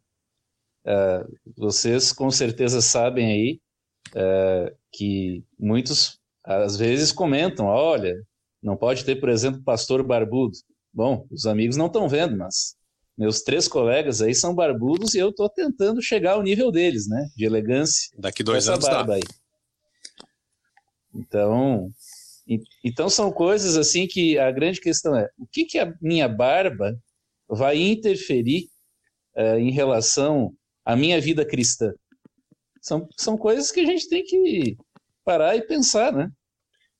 Uh, 0.86 1.52
vocês 1.56 2.12
com 2.12 2.30
certeza 2.30 2.80
sabem 2.80 3.26
aí 3.30 3.60
uh, 4.14 4.74
que 4.90 5.44
muitos 5.58 6.18
às 6.44 6.76
vezes 6.76 7.12
comentam: 7.12 7.66
olha, 7.66 8.14
não 8.62 8.76
pode 8.76 9.04
ter, 9.04 9.16
por 9.16 9.28
exemplo, 9.28 9.62
pastor 9.62 10.02
barbudo. 10.02 10.56
Bom, 10.94 11.26
os 11.30 11.44
amigos 11.44 11.76
não 11.76 11.86
estão 11.86 12.08
vendo, 12.08 12.36
mas 12.36 12.76
meus 13.16 13.42
três 13.42 13.66
colegas 13.66 14.22
aí 14.22 14.34
são 14.34 14.54
barbudos 14.54 15.14
e 15.14 15.18
eu 15.18 15.30
estou 15.30 15.48
tentando 15.48 16.00
chegar 16.00 16.34
ao 16.34 16.42
nível 16.42 16.70
deles, 16.70 17.08
né? 17.08 17.28
De 17.36 17.44
elegância. 17.44 18.08
Daqui 18.16 18.44
dois 18.44 18.68
anos 18.68 18.86
barba 18.86 19.14
aí. 19.14 19.22
Então, 21.12 21.90
então 22.82 23.10
são 23.10 23.30
coisas 23.30 23.76
assim 23.76 24.06
que 24.06 24.38
a 24.38 24.50
grande 24.50 24.80
questão 24.80 25.14
é 25.14 25.28
o 25.36 25.46
que, 25.46 25.64
que 25.64 25.78
a 25.78 25.92
minha 26.00 26.28
barba 26.28 26.96
vai 27.48 27.76
interferir 27.76 28.68
uh, 29.36 29.58
em 29.58 29.70
relação 29.70 30.54
à 30.84 30.96
minha 30.96 31.20
vida 31.20 31.44
cristã? 31.44 31.92
São, 32.80 33.08
são 33.18 33.36
coisas 33.36 33.70
que 33.70 33.80
a 33.80 33.86
gente 33.86 34.08
tem 34.08 34.24
que 34.24 34.76
parar 35.24 35.56
e 35.56 35.66
pensar, 35.66 36.12
né? 36.12 36.30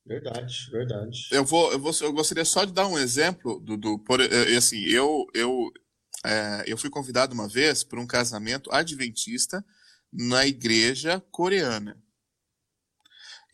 Verdade, 0.04 0.70
verdade. 0.70 1.28
Eu 1.30 1.44
vou, 1.44 1.70
eu 1.72 1.78
vou, 1.78 1.92
eu 2.00 2.12
gostaria 2.12 2.44
só 2.44 2.64
de 2.64 2.72
dar 2.72 2.86
um 2.86 2.98
exemplo 2.98 3.60
do, 3.60 3.76
do 3.76 3.98
por, 3.98 4.20
assim, 4.56 4.82
eu, 4.84 5.26
eu 5.34 5.70
é, 6.24 6.64
eu 6.66 6.76
fui 6.76 6.90
convidado 6.90 7.34
uma 7.34 7.48
vez 7.48 7.84
para 7.84 8.00
um 8.00 8.06
casamento 8.06 8.70
adventista 8.72 9.64
na 10.12 10.46
igreja 10.46 11.22
coreana. 11.30 11.96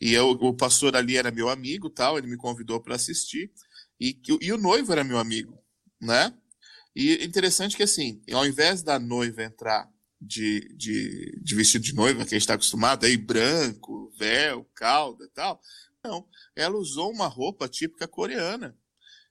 E 0.05 0.13
eu, 0.13 0.29
o 0.29 0.53
pastor 0.53 0.95
ali 0.95 1.17
era 1.17 1.31
meu 1.31 1.49
amigo, 1.49 1.89
tal, 1.89 2.15
ele 2.15 2.27
me 2.27 2.37
convidou 2.37 2.79
para 2.79 2.93
assistir, 2.93 3.51
e, 3.99 4.15
e 4.39 4.53
o 4.53 4.57
noivo 4.57 4.91
era 4.91 5.03
meu 5.03 5.17
amigo, 5.17 5.57
né? 5.99 6.31
E 6.95 7.25
interessante 7.25 7.75
que, 7.75 7.81
assim, 7.81 8.21
ao 8.31 8.45
invés 8.45 8.83
da 8.83 8.99
noiva 8.99 9.41
entrar 9.41 9.89
de, 10.21 10.71
de, 10.77 11.39
de 11.41 11.55
vestido 11.55 11.83
de 11.83 11.95
noiva, 11.95 12.19
que 12.19 12.35
a 12.35 12.37
gente 12.37 12.43
está 12.43 12.53
acostumado, 12.53 13.03
aí 13.03 13.17
branco, 13.17 14.13
véu, 14.15 14.69
calda 14.75 15.25
e 15.25 15.29
tal, 15.29 15.59
não, 16.03 16.27
ela 16.55 16.77
usou 16.77 17.11
uma 17.11 17.25
roupa 17.25 17.67
típica 17.67 18.07
coreana. 18.07 18.77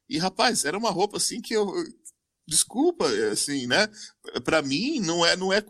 E, 0.09 0.19
rapaz, 0.19 0.65
era 0.65 0.77
uma 0.77 0.91
roupa 0.91 1.19
assim 1.19 1.41
que 1.41 1.55
eu, 1.55 1.73
desculpa, 2.49 3.07
assim, 3.31 3.69
né? 3.69 3.89
Para 4.45 4.61
mim 4.61 4.99
não 4.99 5.25
é, 5.25 5.37
não 5.37 5.53
é 5.53 5.65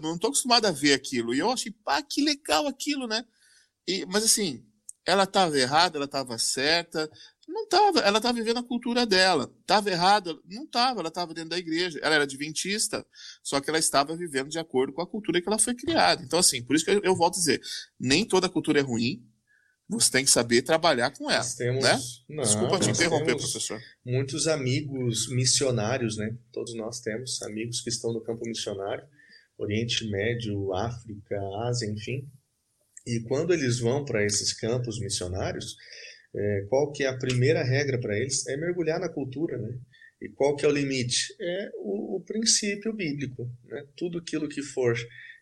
não 0.00 0.18
tô 0.18 0.28
acostumado 0.28 0.64
a 0.64 0.70
ver 0.70 0.94
aquilo. 0.94 1.34
E 1.34 1.40
eu 1.40 1.50
achei, 1.50 1.70
pá, 1.84 2.00
que 2.00 2.24
legal 2.24 2.66
aquilo, 2.66 3.06
né? 3.06 3.22
E, 3.90 4.06
mas 4.06 4.24
assim, 4.24 4.64
ela 5.04 5.24
estava 5.24 5.58
errada, 5.58 5.98
ela 5.98 6.04
estava 6.04 6.38
certa, 6.38 7.10
não 7.48 7.64
estava, 7.64 7.98
ela 8.00 8.18
estava 8.18 8.38
vivendo 8.38 8.58
a 8.58 8.62
cultura 8.62 9.04
dela. 9.04 9.52
Estava 9.60 9.90
errada, 9.90 10.38
não 10.48 10.64
estava, 10.64 11.00
ela 11.00 11.08
estava 11.08 11.34
dentro 11.34 11.50
da 11.50 11.58
igreja. 11.58 11.98
Ela 12.02 12.14
era 12.14 12.24
adventista, 12.24 13.04
só 13.42 13.60
que 13.60 13.68
ela 13.68 13.78
estava 13.78 14.16
vivendo 14.16 14.48
de 14.48 14.58
acordo 14.58 14.92
com 14.92 15.02
a 15.02 15.06
cultura 15.06 15.40
que 15.40 15.48
ela 15.48 15.58
foi 15.58 15.74
criada. 15.74 16.22
Então 16.22 16.38
assim, 16.38 16.62
por 16.62 16.76
isso 16.76 16.84
que 16.84 16.92
eu, 16.92 17.00
eu 17.02 17.16
volto 17.16 17.34
a 17.34 17.38
dizer, 17.38 17.60
nem 17.98 18.24
toda 18.24 18.48
cultura 18.48 18.78
é 18.78 18.82
ruim, 18.82 19.26
você 19.88 20.08
tem 20.12 20.24
que 20.24 20.30
saber 20.30 20.62
trabalhar 20.62 21.10
com 21.10 21.28
ela. 21.28 21.44
Temos, 21.56 21.82
né? 21.82 21.98
Não, 22.28 22.44
Desculpa 22.44 22.78
te 22.78 22.90
interromper, 22.90 23.36
professor. 23.36 23.80
Muitos 24.06 24.46
amigos 24.46 25.28
missionários, 25.30 26.16
né? 26.16 26.32
Todos 26.52 26.76
nós 26.76 27.00
temos 27.00 27.42
amigos 27.42 27.80
que 27.80 27.90
estão 27.90 28.12
no 28.12 28.22
campo 28.22 28.46
missionário, 28.46 29.04
Oriente 29.58 30.08
Médio, 30.08 30.72
África, 30.72 31.36
Ásia, 31.64 31.90
enfim. 31.90 32.30
E 33.06 33.20
quando 33.28 33.52
eles 33.52 33.78
vão 33.80 34.04
para 34.04 34.24
esses 34.24 34.52
campos 34.52 34.98
missionários, 35.00 35.76
é, 36.34 36.66
qual 36.68 36.92
que 36.92 37.02
é 37.02 37.08
a 37.08 37.18
primeira 37.18 37.62
regra 37.62 37.98
para 37.98 38.18
eles? 38.18 38.46
É 38.46 38.56
mergulhar 38.56 39.00
na 39.00 39.08
cultura, 39.08 39.58
né? 39.58 39.78
E 40.20 40.28
qual 40.28 40.54
que 40.54 40.64
é 40.64 40.68
o 40.68 40.72
limite? 40.72 41.34
É 41.40 41.70
o, 41.76 42.16
o 42.16 42.20
princípio 42.20 42.92
bíblico, 42.92 43.50
né? 43.64 43.84
Tudo 43.96 44.18
aquilo 44.18 44.48
que 44.48 44.62
for 44.62 44.94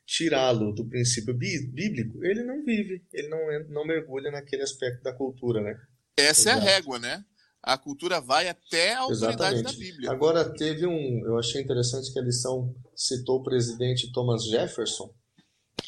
tirá-lo 0.07 0.73
do 0.73 0.88
princípio 0.88 1.35
bíblico, 1.35 2.25
ele 2.25 2.42
não 2.42 2.64
vive, 2.64 3.05
ele 3.12 3.29
não, 3.29 3.38
não 3.68 3.87
mergulha 3.87 4.31
naquele 4.31 4.62
aspecto 4.62 5.03
da 5.03 5.12
cultura, 5.12 5.61
né? 5.61 5.79
Essa 6.16 6.51
Exato. 6.51 6.59
é 6.59 6.61
a 6.61 6.75
régua, 6.75 6.99
né? 6.99 7.25
A 7.62 7.77
cultura 7.77 8.21
vai 8.21 8.49
até 8.49 8.94
a 8.94 9.01
autoridade 9.01 9.59
Exatamente. 9.59 9.64
da 9.64 9.73
Bíblia. 9.73 10.11
Agora, 10.11 10.49
teve 10.55 10.87
um. 10.87 11.27
Eu 11.27 11.38
achei 11.38 11.61
interessante 11.61 12.11
que 12.11 12.18
a 12.18 12.23
lição 12.23 12.75
citou 12.97 13.40
o 13.40 13.42
presidente 13.42 14.11
Thomas 14.12 14.47
Jefferson, 14.47 15.12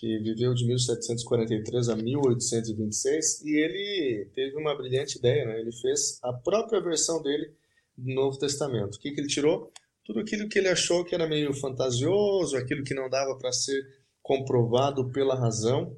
que 0.00 0.18
viveu 0.18 0.54
de 0.54 0.66
1743 0.66 1.90
a 1.90 1.94
1826, 1.94 3.42
e 3.42 3.50
ele 3.50 4.30
teve 4.34 4.56
uma 4.56 4.74
brilhante 4.74 5.18
ideia, 5.18 5.44
né? 5.44 5.60
Ele 5.60 5.72
fez 5.72 6.18
a 6.22 6.32
própria 6.32 6.80
versão 6.80 7.22
dele 7.22 7.52
do 7.98 8.14
Novo 8.14 8.38
Testamento. 8.38 8.94
O 8.94 8.98
que, 8.98 9.10
que 9.10 9.20
ele 9.20 9.28
tirou? 9.28 9.70
Tudo 10.02 10.20
aquilo 10.20 10.48
que 10.48 10.58
ele 10.58 10.68
achou 10.68 11.04
que 11.04 11.14
era 11.14 11.28
meio 11.28 11.52
fantasioso, 11.52 12.56
aquilo 12.56 12.82
que 12.82 12.94
não 12.94 13.10
dava 13.10 13.36
para 13.36 13.52
ser 13.52 13.78
comprovado 14.22 15.10
pela 15.10 15.38
razão, 15.38 15.94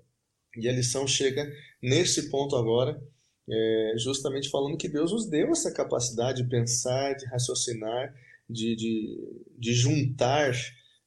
e 0.57 0.69
a 0.69 0.73
lição 0.73 1.07
chega 1.07 1.49
nesse 1.81 2.29
ponto 2.29 2.57
agora, 2.57 3.01
é, 3.49 3.95
justamente 3.99 4.51
falando 4.51 4.77
que 4.77 4.88
Deus 4.88 5.12
nos 5.12 5.31
deu 5.31 5.53
essa 5.53 5.73
capacidade 5.73 6.43
de 6.43 6.49
pensar, 6.49 7.15
de 7.15 7.25
raciocinar, 7.27 8.12
de, 8.51 8.75
de, 8.75 9.45
de 9.57 9.73
juntar 9.73 10.53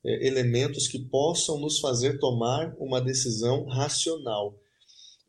é, 0.05 0.27
elementos 0.27 0.87
que 0.87 0.99
possam 0.99 1.59
nos 1.59 1.79
fazer 1.79 2.19
tomar 2.19 2.75
uma 2.77 3.01
decisão 3.01 3.65
racional. 3.65 4.55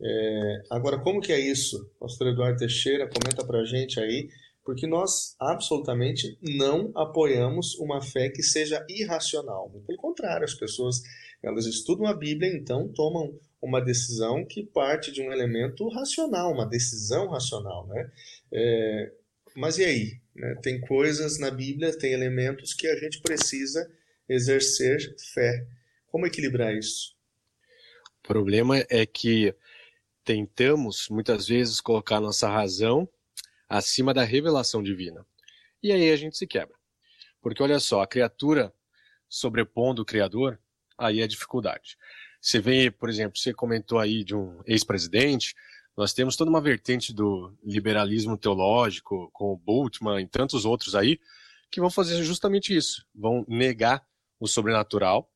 É, 0.00 0.62
agora, 0.70 0.98
como 0.98 1.20
que 1.20 1.32
é 1.32 1.40
isso? 1.40 1.90
Pastor 1.98 2.28
Eduardo 2.28 2.58
Teixeira, 2.58 3.08
comenta 3.08 3.44
para 3.44 3.60
a 3.60 3.64
gente 3.64 3.98
aí, 3.98 4.28
porque 4.62 4.86
nós 4.86 5.34
absolutamente 5.40 6.36
não 6.42 6.92
apoiamos 6.94 7.74
uma 7.78 8.02
fé 8.02 8.28
que 8.28 8.42
seja 8.42 8.84
irracional. 8.88 9.70
Pelo 9.86 9.98
contrário, 9.98 10.44
as 10.44 10.54
pessoas 10.54 11.00
elas 11.42 11.64
estudam 11.64 12.06
a 12.06 12.14
Bíblia, 12.14 12.52
então 12.52 12.88
tomam 12.88 13.38
uma 13.62 13.80
decisão 13.80 14.44
que 14.44 14.64
parte 14.64 15.10
de 15.10 15.22
um 15.22 15.32
elemento 15.32 15.88
racional, 15.88 16.52
uma 16.52 16.66
decisão 16.66 17.28
racional, 17.28 17.86
né? 17.86 18.10
É, 18.52 19.12
mas 19.54 19.78
e 19.78 19.84
aí? 19.84 20.20
Né? 20.34 20.54
Tem 20.62 20.80
coisas 20.80 21.38
na 21.38 21.50
Bíblia, 21.50 21.96
tem 21.96 22.12
elementos 22.12 22.74
que 22.74 22.86
a 22.86 22.96
gente 22.96 23.20
precisa 23.20 23.88
exercer 24.28 25.14
fé. 25.32 25.66
Como 26.06 26.26
equilibrar 26.26 26.74
isso? 26.74 27.14
O 28.18 28.26
problema 28.26 28.84
é 28.88 29.06
que 29.06 29.54
tentamos 30.24 31.08
muitas 31.08 31.46
vezes 31.46 31.80
colocar 31.80 32.20
nossa 32.20 32.48
razão 32.48 33.08
acima 33.68 34.12
da 34.12 34.24
revelação 34.24 34.82
divina. 34.82 35.24
E 35.82 35.92
aí 35.92 36.10
a 36.10 36.16
gente 36.16 36.36
se 36.36 36.46
quebra. 36.46 36.74
Porque 37.40 37.62
olha 37.62 37.78
só, 37.78 38.00
a 38.02 38.06
criatura 38.06 38.72
sobrepondo 39.28 40.02
o 40.02 40.04
Criador, 40.04 40.58
aí 40.96 41.20
é 41.20 41.26
dificuldade. 41.26 41.96
Você 42.40 42.60
vê, 42.60 42.90
por 42.90 43.08
exemplo, 43.08 43.38
você 43.38 43.52
comentou 43.52 43.98
aí 43.98 44.24
de 44.24 44.34
um 44.34 44.60
ex-presidente, 44.66 45.54
nós 45.96 46.12
temos 46.12 46.36
toda 46.36 46.50
uma 46.50 46.60
vertente 46.60 47.12
do 47.12 47.56
liberalismo 47.64 48.36
teológico, 48.36 49.30
com 49.32 49.52
o 49.52 49.56
Bultmann 49.56 50.22
e 50.22 50.26
tantos 50.26 50.64
outros 50.64 50.94
aí, 50.94 51.18
que 51.70 51.80
vão 51.80 51.90
fazer 51.90 52.22
justamente 52.22 52.76
isso. 52.76 53.06
Vão 53.14 53.44
negar 53.48 54.06
o 54.38 54.46
sobrenatural, 54.46 55.30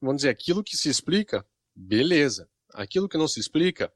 vão 0.00 0.14
dizer 0.14 0.28
aquilo 0.28 0.62
que 0.62 0.76
se 0.76 0.88
explica, 0.88 1.46
beleza. 1.74 2.48
Aquilo 2.72 3.08
que 3.08 3.18
não 3.18 3.28
se 3.28 3.40
explica, 3.40 3.92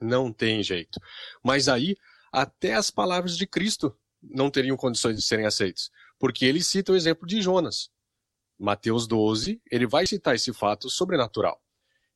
não 0.00 0.32
tem 0.32 0.62
jeito. 0.62 1.00
Mas 1.42 1.68
aí, 1.68 1.96
até 2.32 2.74
as 2.74 2.90
palavras 2.90 3.36
de 3.36 3.46
Cristo 3.46 3.96
não 4.22 4.50
teriam 4.50 4.76
condições 4.76 5.16
de 5.16 5.22
serem 5.22 5.46
aceitas. 5.46 5.90
Porque 6.18 6.44
ele 6.44 6.62
cita 6.62 6.92
o 6.92 6.96
exemplo 6.96 7.26
de 7.26 7.40
Jonas. 7.42 7.90
Mateus 8.58 9.06
12, 9.06 9.60
ele 9.70 9.86
vai 9.86 10.06
citar 10.06 10.34
esse 10.34 10.52
fato 10.52 10.88
sobrenatural. 10.88 11.62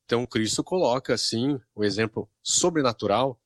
Então, 0.05 0.25
Cristo 0.25 0.65
coloca, 0.65 1.13
assim, 1.13 1.61
o 1.75 1.85
exemplo 1.85 2.31
sobrenatural 2.43 3.39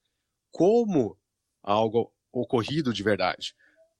como 0.50 1.18
algo 1.62 2.14
ocorrido 2.30 2.92
de 2.92 3.02
verdade. 3.02 3.54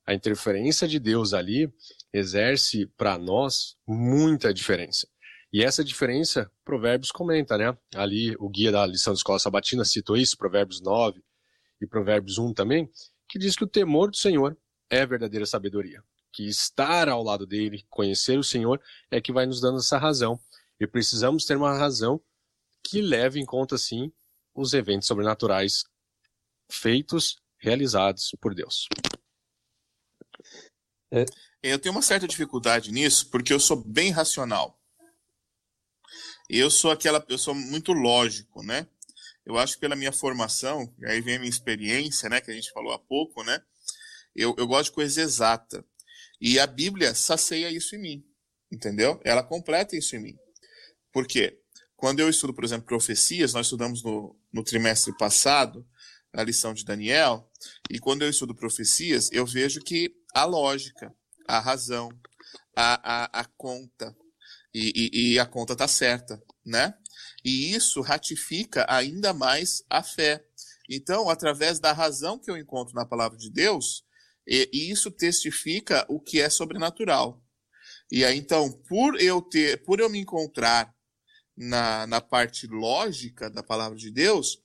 A 0.07 0.15
interferência 0.15 0.89
de 0.89 0.99
Deus 0.99 1.33
ali 1.33 1.73
exerce 2.13 2.87
para 2.97 3.17
nós 3.19 3.77
muita 3.87 4.53
diferença. 4.53 5.09
E 5.53 5.63
essa 5.63 5.85
diferença, 5.85 6.51
Provérbios 6.65 7.13
comenta, 7.13 7.57
né? 7.59 7.77
Ali, 7.95 8.35
o 8.39 8.49
guia 8.49 8.73
da 8.73 8.87
lição 8.87 9.13
da 9.13 9.19
escola 9.19 9.39
sabatina 9.39 9.85
citou 9.85 10.17
isso, 10.17 10.37
Provérbios 10.37 10.81
9 10.81 11.23
e 11.81 11.87
Provérbios 11.87 12.39
1 12.39 12.55
também, 12.55 12.91
que 13.29 13.39
diz 13.39 13.55
que 13.55 13.65
o 13.65 13.69
temor 13.69 14.11
do 14.11 14.17
Senhor 14.17 14.57
é 14.91 15.05
verdadeira 15.05 15.47
sabedoria 15.47 16.03
que 16.33 16.49
estar 16.49 17.09
ao 17.09 17.23
lado 17.23 17.47
dele, 17.47 17.85
conhecer 17.91 18.39
o 18.39 18.43
Senhor, 18.43 18.81
é 19.11 19.21
que 19.21 19.33
vai 19.33 19.45
nos 19.45 19.61
dando 19.61 19.79
essa 19.79 19.99
razão. 19.99 20.41
E 20.81 20.87
precisamos 20.87 21.45
ter 21.45 21.57
uma 21.57 21.77
razão 21.77 22.21
que 22.83 23.01
leve 23.01 23.39
em 23.39 23.45
conta, 23.45 23.77
sim, 23.77 24.11
os 24.55 24.73
eventos 24.73 25.07
sobrenaturais 25.07 25.85
feitos, 26.69 27.37
realizados 27.59 28.35
por 28.41 28.55
Deus. 28.55 28.89
É. 31.11 31.25
Eu 31.63 31.79
tenho 31.79 31.95
uma 31.95 32.03
certa 32.03 32.27
dificuldade 32.27 32.91
nisso, 32.91 33.31
porque 33.31 33.53
eu 33.53 33.61
sou 33.61 33.77
bem 33.77 34.11
racional. 34.11 34.79
Eu 36.49 36.71
sou 36.71 36.91
aquela 36.91 37.25
eu 37.29 37.39
sou 37.39 37.55
muito 37.55 37.93
lógico, 37.93 38.63
né? 38.63 38.87
Eu 39.45 39.59
acho 39.59 39.75
que 39.75 39.81
pela 39.81 39.97
minha 39.97 40.13
formação, 40.13 40.95
aí 41.05 41.21
vem 41.21 41.37
a 41.37 41.39
minha 41.39 41.51
experiência, 41.51 42.29
né, 42.29 42.41
que 42.41 42.51
a 42.51 42.55
gente 42.55 42.71
falou 42.73 42.93
há 42.93 42.99
pouco, 42.99 43.43
né? 43.43 43.61
Eu, 44.35 44.55
eu 44.57 44.67
gosto 44.67 44.91
de 44.91 44.93
coisa 44.93 45.21
exata. 45.21 45.85
E 46.41 46.59
a 46.59 46.67
Bíblia 46.67 47.15
sacia 47.15 47.71
isso 47.71 47.95
em 47.97 47.99
mim, 48.01 48.25
entendeu? 48.71 49.21
Ela 49.25 49.43
completa 49.43 49.97
isso 49.97 50.17
em 50.17 50.21
mim. 50.21 50.39
Por 51.13 51.27
quê? 51.27 51.59
Quando 51.97 52.21
eu 52.21 52.29
estudo, 52.29 52.55
por 52.55 52.65
exemplo, 52.65 52.87
profecias, 52.87 53.53
nós 53.53 53.67
estudamos 53.67 54.03
no, 54.03 54.37
no 54.53 54.65
trimestre 54.65 55.17
passado, 55.17 55.87
a 56.33 56.43
lição 56.43 56.73
de 56.73 56.85
Daniel, 56.85 57.49
e 57.91 57.99
quando 57.99 58.23
eu 58.23 58.31
estudo 58.31 58.55
profecias, 58.55 59.31
eu 59.33 59.47
vejo 59.47 59.81
que 59.81 60.15
a 60.33 60.45
lógica, 60.45 61.15
a 61.47 61.59
razão, 61.59 62.11
a, 62.77 63.25
a, 63.25 63.41
a 63.41 63.45
conta, 63.57 64.17
e, 64.75 65.11
e, 65.13 65.33
e 65.33 65.39
a 65.39 65.47
conta 65.47 65.75
está 65.75 65.87
certa, 65.87 66.43
né? 66.65 66.95
E 67.45 67.75
isso 67.75 68.01
ratifica 68.01 68.87
ainda 68.89 69.35
mais 69.35 69.83
a 69.91 70.03
fé. 70.03 70.45
Então, 70.89 71.29
através 71.29 71.79
da 71.79 71.93
razão 71.93 72.39
que 72.39 72.51
eu 72.51 72.57
encontro 72.57 72.95
na 72.95 73.05
palavra 73.05 73.37
de 73.37 73.51
Deus, 73.51 74.05
e, 74.47 74.69
e 74.73 74.91
isso 74.91 75.11
testifica 75.11 76.07
o 76.09 76.21
que 76.21 76.41
é 76.41 76.49
sobrenatural. 76.49 77.43
E 78.11 78.25
aí, 78.25 78.37
então, 78.37 78.71
por 78.89 79.21
eu 79.21 79.41
ter, 79.41 79.83
por 79.85 80.01
eu 80.01 80.09
me 80.09 80.19
encontrar 80.19 80.95
na, 81.57 82.07
na 82.07 82.21
parte 82.21 82.67
lógica 82.67 83.51
da 83.51 83.63
palavra 83.63 83.97
de 83.97 84.11
Deus, 84.11 84.59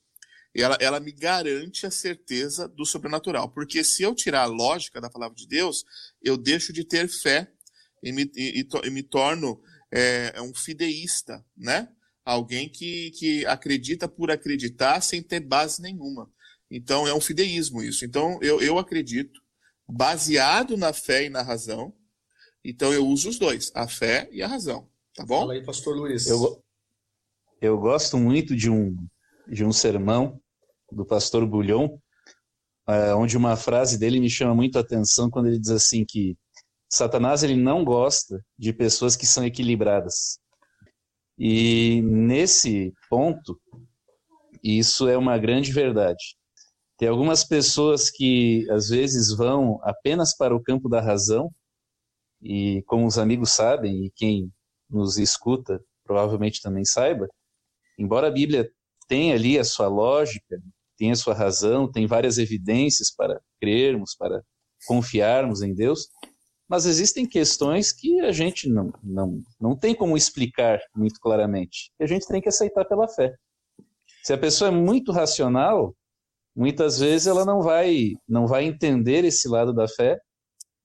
ela, 0.60 0.76
ela 0.80 1.00
me 1.00 1.12
garante 1.12 1.86
a 1.86 1.90
certeza 1.90 2.68
do 2.68 2.84
sobrenatural. 2.84 3.50
Porque 3.50 3.84
se 3.84 4.02
eu 4.02 4.14
tirar 4.14 4.42
a 4.42 4.46
lógica 4.46 5.00
da 5.00 5.10
palavra 5.10 5.36
de 5.36 5.46
Deus, 5.46 5.84
eu 6.22 6.36
deixo 6.36 6.72
de 6.72 6.84
ter 6.84 7.08
fé 7.08 7.50
e 8.02 8.12
me, 8.12 8.30
e, 8.34 8.66
e, 8.84 8.90
me 8.90 9.02
torno 9.02 9.60
é, 9.90 10.40
um 10.40 10.54
fideísta, 10.54 11.44
né? 11.56 11.88
Alguém 12.24 12.68
que, 12.68 13.10
que 13.12 13.46
acredita 13.46 14.06
por 14.06 14.30
acreditar 14.30 15.00
sem 15.00 15.22
ter 15.22 15.40
base 15.40 15.80
nenhuma. 15.80 16.30
Então 16.70 17.06
é 17.06 17.14
um 17.14 17.20
fideísmo 17.20 17.82
isso. 17.82 18.04
Então 18.04 18.38
eu, 18.42 18.60
eu 18.60 18.78
acredito 18.78 19.40
baseado 19.88 20.76
na 20.76 20.92
fé 20.92 21.24
e 21.24 21.30
na 21.30 21.42
razão. 21.42 21.94
Então 22.62 22.92
eu 22.92 23.06
uso 23.06 23.30
os 23.30 23.38
dois, 23.38 23.72
a 23.74 23.88
fé 23.88 24.28
e 24.30 24.42
a 24.42 24.46
razão. 24.46 24.88
Tá 25.14 25.24
bom? 25.24 25.40
Fala 25.40 25.54
aí, 25.54 25.64
pastor 25.64 25.96
Luiz. 25.96 26.26
Eu, 26.26 26.62
eu 27.60 27.78
gosto 27.78 28.18
muito 28.18 28.54
de 28.54 28.68
um, 28.68 28.94
de 29.48 29.64
um 29.64 29.72
sermão 29.72 30.40
do 30.90 31.04
pastor 31.04 31.46
Bulhon, 31.46 31.98
é, 32.88 33.14
onde 33.14 33.36
uma 33.36 33.56
frase 33.56 33.98
dele 33.98 34.20
me 34.20 34.30
chama 34.30 34.54
muito 34.54 34.78
a 34.78 34.80
atenção 34.80 35.30
quando 35.30 35.46
ele 35.46 35.58
diz 35.58 35.70
assim 35.70 36.04
que 36.06 36.36
Satanás 36.90 37.42
ele 37.42 37.56
não 37.56 37.84
gosta 37.84 38.42
de 38.58 38.72
pessoas 38.72 39.14
que 39.14 39.26
são 39.26 39.44
equilibradas. 39.44 40.38
E 41.38 42.00
nesse 42.02 42.92
ponto, 43.08 43.60
isso 44.62 45.06
é 45.06 45.16
uma 45.16 45.38
grande 45.38 45.70
verdade. 45.70 46.36
Tem 46.96 47.08
algumas 47.08 47.44
pessoas 47.44 48.10
que 48.10 48.68
às 48.70 48.88
vezes 48.88 49.32
vão 49.32 49.78
apenas 49.82 50.36
para 50.36 50.56
o 50.56 50.62
campo 50.62 50.88
da 50.88 51.00
razão, 51.00 51.52
e 52.42 52.82
como 52.86 53.06
os 53.06 53.18
amigos 53.18 53.52
sabem, 53.52 54.06
e 54.06 54.10
quem 54.10 54.50
nos 54.90 55.18
escuta 55.18 55.80
provavelmente 56.04 56.62
também 56.62 56.84
saiba, 56.84 57.28
embora 57.98 58.28
a 58.28 58.32
Bíblia 58.32 58.68
tenha 59.06 59.34
ali 59.34 59.58
a 59.58 59.64
sua 59.64 59.88
lógica, 59.88 60.60
tenha 60.98 61.12
a 61.12 61.16
sua 61.16 61.34
razão, 61.34 61.90
tem 61.90 62.06
várias 62.06 62.36
evidências 62.38 63.10
para 63.14 63.40
crermos, 63.60 64.14
para 64.14 64.42
confiarmos 64.86 65.62
em 65.62 65.74
Deus, 65.74 66.08
mas 66.68 66.84
existem 66.84 67.26
questões 67.26 67.92
que 67.92 68.20
a 68.20 68.30
gente 68.30 68.68
não, 68.68 68.92
não, 69.02 69.40
não 69.58 69.76
tem 69.76 69.94
como 69.94 70.16
explicar 70.16 70.78
muito 70.94 71.18
claramente, 71.20 71.90
e 71.98 72.04
a 72.04 72.06
gente 72.06 72.26
tem 72.26 72.40
que 72.40 72.48
aceitar 72.48 72.84
pela 72.84 73.08
fé. 73.08 73.34
Se 74.22 74.32
a 74.32 74.38
pessoa 74.38 74.68
é 74.68 74.72
muito 74.72 75.10
racional, 75.10 75.94
muitas 76.54 76.98
vezes 76.98 77.26
ela 77.26 77.44
não 77.44 77.62
vai 77.62 78.14
não 78.28 78.46
vai 78.46 78.64
entender 78.64 79.24
esse 79.24 79.48
lado 79.48 79.72
da 79.72 79.88
fé 79.88 80.18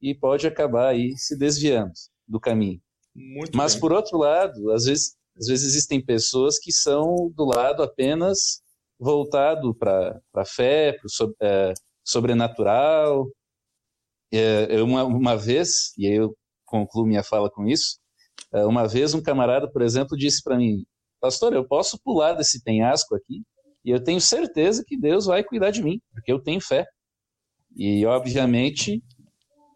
e 0.02 0.14
pode 0.14 0.46
acabar 0.46 0.90
aí 0.90 1.14
se 1.18 1.38
desviando 1.38 1.92
do 2.28 2.40
caminho. 2.40 2.80
Muito 3.14 3.58
Mas 3.58 3.74
bem. 3.74 3.82
por 3.82 3.92
outro 3.92 4.18
lado, 4.18 4.72
às 4.72 4.86
vezes 4.86 5.16
às 5.38 5.48
vezes 5.48 5.66
existem 5.66 6.04
pessoas 6.04 6.60
que 6.60 6.72
são 6.72 7.32
do 7.36 7.44
lado 7.44 7.82
apenas 7.82 8.62
voltado 9.00 9.74
para 9.76 10.20
a 10.34 10.46
fé, 10.46 10.94
para 10.94 11.28
o 11.28 11.36
é, 11.42 11.74
sobrenatural. 12.04 13.28
É, 14.32 14.82
uma, 14.82 15.04
uma 15.04 15.38
vez, 15.38 15.94
e 15.98 16.08
aí 16.08 16.16
eu 16.16 16.36
concluo 16.66 17.06
minha 17.06 17.24
fala 17.24 17.52
com 17.52 17.68
isso, 17.68 18.00
é, 18.52 18.66
uma 18.66 18.88
vez 18.88 19.14
um 19.14 19.22
camarada, 19.22 19.70
por 19.72 19.82
exemplo, 19.82 20.18
disse 20.18 20.42
para 20.44 20.58
mim, 20.58 20.86
pastor, 21.20 21.54
eu 21.54 21.68
posso 21.68 22.00
pular 22.04 22.34
desse 22.34 22.64
penhasco 22.64 23.16
aqui? 23.16 23.44
E 23.86 23.92
eu 23.92 24.04
tenho 24.04 24.22
certeza 24.22 24.84
que 24.86 24.98
Deus 24.98 25.26
vai 25.26 25.44
cuidar 25.44 25.72
de 25.72 25.84
mim, 25.84 26.02
porque 26.12 26.32
eu 26.32 26.42
tenho 26.42 26.62
fé. 26.62 26.86
E, 27.76 28.06
obviamente, 28.06 29.04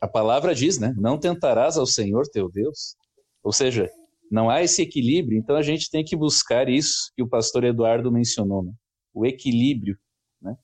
a 0.02 0.08
palavra 0.08 0.56
diz, 0.56 0.80
né? 0.80 0.94
Não 0.98 1.20
tentarás 1.20 1.78
ao 1.78 1.86
Senhor 1.86 2.26
teu 2.32 2.50
Deus. 2.50 2.96
Ou 3.44 3.52
seja, 3.52 3.90
não 4.32 4.50
há 4.50 4.64
esse 4.64 4.82
equilíbrio, 4.82 5.38
então 5.38 5.56
a 5.56 5.62
gente 5.62 5.90
tem 5.90 6.04
que 6.04 6.16
buscar 6.16 6.70
isso 6.70 7.12
que 7.16 7.24
o 7.24 7.28
pastor 7.28 7.64
Eduardo 7.64 8.12
mencionou, 8.12 8.64
né? 8.64 8.72
O 9.18 9.26
equilíbrio. 9.26 9.98
Né? 10.40 10.56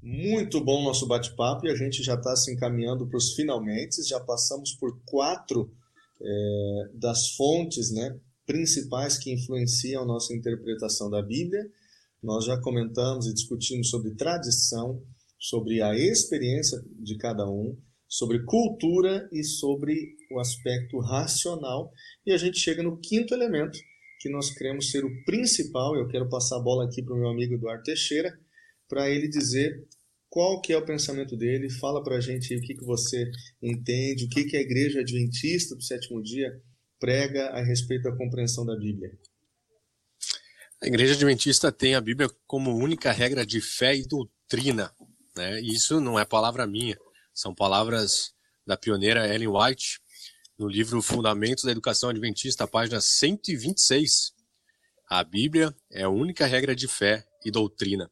Muito 0.00 0.64
bom 0.64 0.82
nosso 0.82 1.06
bate-papo 1.06 1.66
e 1.66 1.70
a 1.70 1.76
gente 1.76 2.02
já 2.02 2.14
está 2.14 2.34
se 2.34 2.50
encaminhando 2.50 3.06
para 3.06 3.18
os 3.18 3.34
finalmente. 3.34 4.02
Já 4.02 4.18
passamos 4.20 4.72
por 4.72 4.98
quatro 5.04 5.70
é, 6.18 6.90
das 6.94 7.34
fontes 7.36 7.92
né, 7.92 8.18
principais 8.46 9.18
que 9.18 9.30
influenciam 9.30 10.02
a 10.02 10.06
nossa 10.06 10.34
interpretação 10.34 11.10
da 11.10 11.20
Bíblia. 11.20 11.62
Nós 12.22 12.46
já 12.46 12.58
comentamos 12.58 13.26
e 13.26 13.34
discutimos 13.34 13.90
sobre 13.90 14.14
tradição, 14.14 15.02
sobre 15.38 15.82
a 15.82 15.94
experiência 15.94 16.82
de 16.98 17.18
cada 17.18 17.46
um, 17.46 17.76
sobre 18.12 18.44
cultura 18.44 19.26
e 19.32 19.42
sobre 19.42 20.18
o 20.30 20.38
aspecto 20.38 20.98
racional. 20.98 21.90
E 22.26 22.32
a 22.32 22.36
gente 22.36 22.58
chega 22.58 22.82
no 22.82 23.00
quinto 23.00 23.32
elemento, 23.32 23.78
que 24.20 24.28
nós 24.28 24.50
queremos 24.50 24.90
ser 24.90 25.02
o 25.02 25.24
principal. 25.24 25.96
Eu 25.96 26.06
quero 26.08 26.28
passar 26.28 26.56
a 26.56 26.62
bola 26.62 26.84
aqui 26.84 27.02
para 27.02 27.14
o 27.14 27.18
meu 27.18 27.30
amigo 27.30 27.54
Eduardo 27.54 27.84
Teixeira, 27.84 28.38
para 28.86 29.08
ele 29.08 29.28
dizer 29.28 29.88
qual 30.28 30.60
que 30.60 30.74
é 30.74 30.76
o 30.76 30.84
pensamento 30.84 31.38
dele, 31.38 31.70
fala 31.70 32.04
para 32.04 32.16
a 32.16 32.20
gente 32.20 32.54
o 32.54 32.60
que, 32.60 32.74
que 32.74 32.84
você 32.84 33.30
entende, 33.62 34.26
o 34.26 34.28
que, 34.28 34.44
que 34.44 34.58
a 34.58 34.60
igreja 34.60 35.00
adventista 35.00 35.74
do 35.74 35.82
sétimo 35.82 36.22
dia 36.22 36.52
prega 37.00 37.46
a 37.48 37.62
respeito 37.62 38.02
da 38.02 38.16
compreensão 38.16 38.66
da 38.66 38.76
Bíblia. 38.76 39.10
A 40.82 40.86
igreja 40.86 41.14
adventista 41.14 41.72
tem 41.72 41.94
a 41.94 42.00
Bíblia 42.00 42.28
como 42.46 42.76
única 42.76 43.10
regra 43.10 43.46
de 43.46 43.62
fé 43.62 43.96
e 43.96 44.06
doutrina. 44.06 44.92
Né? 45.34 45.62
Isso 45.62 45.98
não 45.98 46.18
é 46.18 46.26
palavra 46.26 46.66
minha, 46.66 46.98
são 47.34 47.54
palavras 47.54 48.32
da 48.66 48.76
pioneira 48.76 49.32
Ellen 49.32 49.48
White, 49.48 50.00
no 50.58 50.68
livro 50.68 51.02
Fundamentos 51.02 51.64
da 51.64 51.72
Educação 51.72 52.10
Adventista, 52.10 52.66
página 52.66 53.00
126. 53.00 54.32
A 55.08 55.24
Bíblia 55.24 55.74
é 55.90 56.02
a 56.02 56.08
única 56.08 56.46
regra 56.46 56.74
de 56.74 56.86
fé 56.86 57.26
e 57.44 57.50
doutrina 57.50 58.10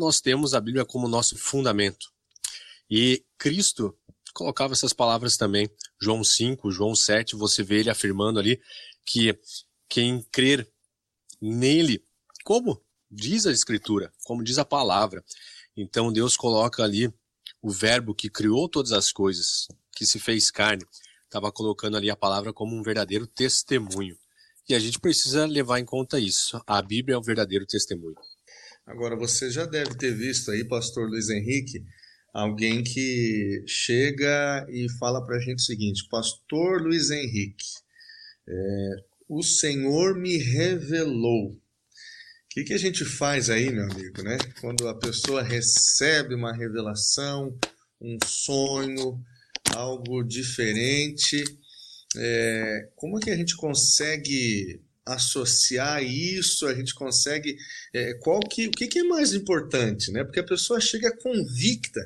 nós 0.00 0.20
temos 0.20 0.54
a 0.54 0.60
Bíblia 0.60 0.84
como 0.84 1.06
nosso 1.06 1.36
fundamento. 1.36 2.10
E 2.90 3.24
Cristo 3.38 3.96
colocava 4.32 4.72
essas 4.72 4.92
palavras 4.92 5.36
também. 5.36 5.70
João 6.00 6.24
5, 6.24 6.70
João 6.70 6.96
7, 6.96 7.36
você 7.36 7.62
vê 7.62 7.80
ele 7.80 7.90
afirmando 7.90 8.40
ali 8.40 8.60
que 9.04 9.38
quem 9.88 10.22
crer 10.32 10.68
nele, 11.40 12.02
como 12.44 12.82
diz 13.10 13.46
a 13.46 13.52
Escritura, 13.52 14.12
como 14.24 14.42
diz 14.42 14.58
a 14.58 14.64
palavra. 14.64 15.22
Então 15.76 16.12
Deus 16.12 16.36
coloca 16.36 16.82
ali 16.82 17.12
o 17.62 17.70
Verbo 17.70 18.14
que 18.14 18.30
criou 18.30 18.68
todas 18.68 18.92
as 18.92 19.12
coisas, 19.12 19.68
que 19.94 20.06
se 20.06 20.18
fez 20.18 20.50
carne, 20.50 20.84
estava 21.24 21.52
colocando 21.52 21.96
ali 21.96 22.10
a 22.10 22.16
palavra 22.16 22.52
como 22.52 22.76
um 22.76 22.82
verdadeiro 22.82 23.26
testemunho. 23.26 24.16
E 24.68 24.74
a 24.74 24.78
gente 24.78 25.00
precisa 25.00 25.46
levar 25.46 25.80
em 25.80 25.84
conta 25.84 26.18
isso. 26.18 26.60
A 26.66 26.80
Bíblia 26.80 27.14
é 27.14 27.18
o 27.18 27.22
verdadeiro 27.22 27.66
testemunho. 27.66 28.16
Agora, 28.86 29.16
você 29.16 29.50
já 29.50 29.66
deve 29.66 29.96
ter 29.96 30.12
visto 30.14 30.50
aí, 30.50 30.64
pastor 30.64 31.08
Luiz 31.08 31.28
Henrique, 31.28 31.84
alguém 32.32 32.82
que 32.82 33.62
chega 33.66 34.66
e 34.70 34.88
fala 34.98 35.24
para 35.24 35.36
a 35.36 35.40
gente 35.40 35.58
o 35.58 35.64
seguinte: 35.64 36.08
Pastor 36.08 36.82
Luiz 36.82 37.10
Henrique, 37.10 37.66
é, 38.48 38.96
o 39.28 39.42
Senhor 39.42 40.18
me 40.18 40.36
revelou. 40.38 41.59
O 42.50 42.52
que, 42.52 42.64
que 42.64 42.74
a 42.74 42.78
gente 42.78 43.04
faz 43.04 43.48
aí, 43.48 43.70
meu 43.70 43.84
amigo, 43.84 44.24
né? 44.24 44.36
Quando 44.60 44.88
a 44.88 44.98
pessoa 44.98 45.40
recebe 45.40 46.34
uma 46.34 46.52
revelação, 46.52 47.56
um 48.00 48.18
sonho, 48.26 49.22
algo 49.72 50.24
diferente, 50.24 51.44
é, 52.16 52.88
como 52.96 53.18
é 53.18 53.20
que 53.22 53.30
a 53.30 53.36
gente 53.36 53.56
consegue 53.56 54.82
associar 55.06 56.02
isso, 56.02 56.66
a 56.66 56.74
gente 56.74 56.92
consegue. 56.92 57.56
É, 57.94 58.14
qual 58.14 58.40
que, 58.40 58.66
o 58.66 58.72
que, 58.72 58.88
que 58.88 58.98
é 58.98 59.04
mais 59.04 59.32
importante, 59.32 60.10
né? 60.10 60.24
Porque 60.24 60.40
a 60.40 60.44
pessoa 60.44 60.80
chega 60.80 61.16
convicta 61.16 62.00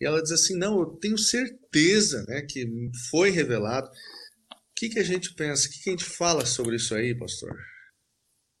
E 0.00 0.06
ela 0.06 0.22
diz 0.22 0.30
assim: 0.30 0.56
não, 0.56 0.78
eu 0.78 0.86
tenho 0.86 1.18
certeza 1.18 2.24
né, 2.28 2.42
que 2.42 2.64
foi 3.10 3.30
revelado. 3.30 3.88
O 3.88 4.74
que, 4.76 4.90
que 4.90 5.00
a 5.00 5.04
gente 5.04 5.34
pensa? 5.34 5.66
O 5.66 5.72
que, 5.72 5.82
que 5.82 5.90
a 5.90 5.92
gente 5.92 6.04
fala 6.04 6.46
sobre 6.46 6.76
isso 6.76 6.94
aí, 6.94 7.16
pastor? 7.16 7.58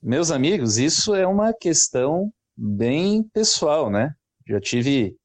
Meus 0.00 0.30
amigos, 0.30 0.78
isso 0.78 1.12
é 1.14 1.26
uma 1.26 1.52
questão 1.52 2.32
bem 2.56 3.22
pessoal, 3.32 3.90
né? 3.90 4.14
Já 4.46 4.60
tive 4.60 5.16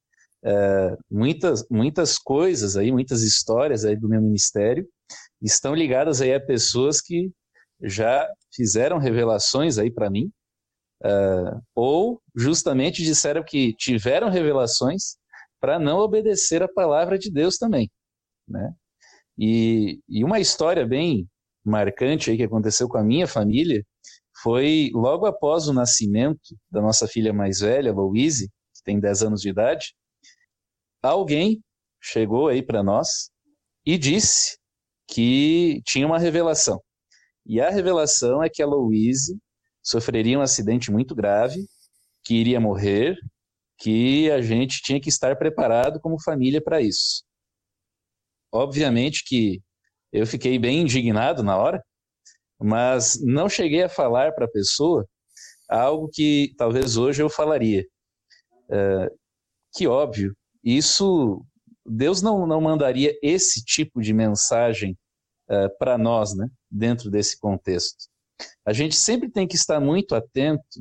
é, 0.43 0.97
muitas, 1.09 1.63
muitas 1.69 2.17
coisas 2.17 2.75
aí, 2.75 2.91
muitas 2.91 3.21
histórias 3.21 3.85
aí 3.85 3.95
do 3.95 4.09
meu 4.09 4.19
ministério 4.19 4.87
estão 5.39 5.75
ligadas 5.75 6.21
aí 6.21 6.33
a 6.33 6.39
pessoas 6.39 7.01
que 7.01 7.31
já 7.83 8.27
fizeram 8.55 8.97
revelações 8.97 9.77
aí 9.77 9.91
para 9.91 10.09
mim, 10.09 10.31
uh, 11.03 11.61
ou 11.75 12.21
justamente 12.35 13.03
disseram 13.03 13.43
que 13.43 13.73
tiveram 13.75 14.29
revelações 14.29 15.17
para 15.59 15.77
não 15.77 15.99
obedecer 15.99 16.63
a 16.63 16.67
palavra 16.67 17.19
de 17.19 17.29
Deus 17.31 17.57
também, 17.57 17.91
né? 18.47 18.73
E, 19.37 19.99
e 20.09 20.23
uma 20.23 20.39
história 20.39 20.85
bem 20.85 21.27
marcante 21.63 22.31
aí 22.31 22.37
que 22.37 22.43
aconteceu 22.43 22.87
com 22.87 22.97
a 22.97 23.03
minha 23.03 23.27
família 23.27 23.85
foi 24.43 24.91
logo 24.93 25.25
após 25.25 25.69
o 25.69 25.73
nascimento 25.73 26.57
da 26.69 26.81
nossa 26.81 27.07
filha 27.07 27.31
mais 27.31 27.61
velha, 27.61 27.93
Louise, 27.93 28.49
que 28.75 28.83
tem 28.83 28.99
10 28.99 29.23
anos 29.23 29.41
de 29.41 29.49
idade, 29.49 29.95
alguém 31.01 31.63
chegou 32.01 32.49
aí 32.49 32.61
para 32.61 32.83
nós 32.83 33.29
e 33.85 33.97
disse 33.97 34.57
que 35.07 35.81
tinha 35.85 36.05
uma 36.05 36.19
revelação. 36.19 36.81
E 37.45 37.61
a 37.61 37.69
revelação 37.69 38.43
é 38.43 38.49
que 38.49 38.61
a 38.61 38.67
Louise 38.67 39.37
sofreria 39.81 40.37
um 40.37 40.41
acidente 40.41 40.91
muito 40.91 41.15
grave, 41.15 41.65
que 42.23 42.35
iria 42.35 42.59
morrer, 42.59 43.15
que 43.77 44.29
a 44.29 44.41
gente 44.41 44.81
tinha 44.81 44.99
que 44.99 45.09
estar 45.09 45.37
preparado 45.37 46.01
como 46.01 46.21
família 46.21 46.61
para 46.61 46.81
isso. 46.81 47.23
Obviamente 48.51 49.23
que 49.25 49.61
eu 50.11 50.27
fiquei 50.27 50.59
bem 50.59 50.81
indignado 50.81 51.43
na 51.43 51.57
hora, 51.57 51.83
mas 52.63 53.19
não 53.21 53.49
cheguei 53.49 53.83
a 53.83 53.89
falar 53.89 54.31
para 54.33 54.45
a 54.45 54.49
pessoa 54.49 55.05
algo 55.67 56.09
que 56.11 56.53
talvez 56.57 56.95
hoje 56.95 57.21
eu 57.21 57.29
falaria. 57.29 57.85
É, 58.71 59.11
que 59.75 59.85
óbvio, 59.85 60.33
isso 60.63 61.45
Deus 61.85 62.21
não, 62.21 62.47
não 62.47 62.61
mandaria 62.61 63.13
esse 63.21 63.61
tipo 63.65 64.01
de 64.01 64.13
mensagem 64.13 64.97
uh, 65.49 65.77
para 65.77 65.97
nós, 65.97 66.33
né, 66.33 66.47
dentro 66.71 67.11
desse 67.11 67.37
contexto. 67.37 68.05
A 68.65 68.71
gente 68.71 68.95
sempre 68.95 69.29
tem 69.29 69.45
que 69.45 69.57
estar 69.57 69.81
muito 69.81 70.15
atento 70.15 70.79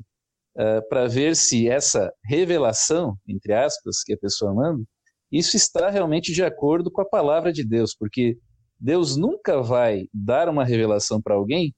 uh, 0.57 0.89
para 0.89 1.09
ver 1.09 1.35
se 1.35 1.69
essa 1.69 2.13
revelação, 2.25 3.17
entre 3.27 3.53
aspas, 3.53 4.05
que 4.05 4.13
a 4.13 4.19
pessoa 4.19 4.55
manda, 4.55 4.85
isso 5.33 5.57
está 5.57 5.91
realmente 5.91 6.33
de 6.33 6.45
acordo 6.45 6.93
com 6.93 7.01
a 7.01 7.09
palavra 7.09 7.53
de 7.53 7.65
Deus, 7.65 7.97
porque 7.99 8.39
Deus 8.83 9.17
nunca 9.17 9.63
vai 9.63 10.09
dar 10.13 10.49
uma 10.49 10.65
revelação 10.65 11.23
para 11.23 11.37
alguém 11.37 11.73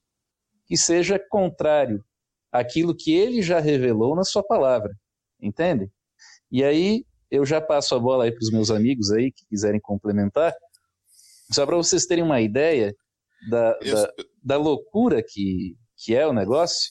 que 0.64 0.74
seja 0.74 1.18
contrário 1.18 2.02
àquilo 2.50 2.96
que 2.96 3.12
ele 3.14 3.42
já 3.42 3.60
revelou 3.60 4.16
na 4.16 4.24
sua 4.24 4.42
palavra, 4.42 4.90
entende? 5.38 5.90
E 6.50 6.64
aí 6.64 7.04
eu 7.30 7.44
já 7.44 7.60
passo 7.60 7.94
a 7.94 7.98
bola 7.98 8.24
aí 8.24 8.32
para 8.32 8.42
os 8.42 8.50
meus 8.50 8.70
amigos 8.70 9.10
aí 9.10 9.30
que 9.30 9.44
quiserem 9.44 9.78
complementar, 9.78 10.54
só 11.52 11.66
para 11.66 11.76
vocês 11.76 12.06
terem 12.06 12.24
uma 12.24 12.40
ideia 12.40 12.96
da, 13.50 13.74
da, 13.74 14.12
da, 14.42 14.56
loucura 14.56 15.22
que, 15.22 15.76
que 15.98 16.14
é 16.14 16.26
o 16.26 16.32
negócio. 16.32 16.90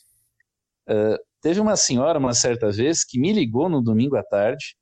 Uh, 0.87 1.17
teve 1.41 1.59
uma 1.59 1.75
senhora, 1.75 2.19
uma 2.19 2.35
certa 2.35 2.71
vez, 2.71 3.03
que 3.03 3.19
me 3.19 3.33
ligou 3.33 3.67
no 3.67 3.81
domingo 3.81 4.15
à 4.15 4.21
tarde, 4.21 4.75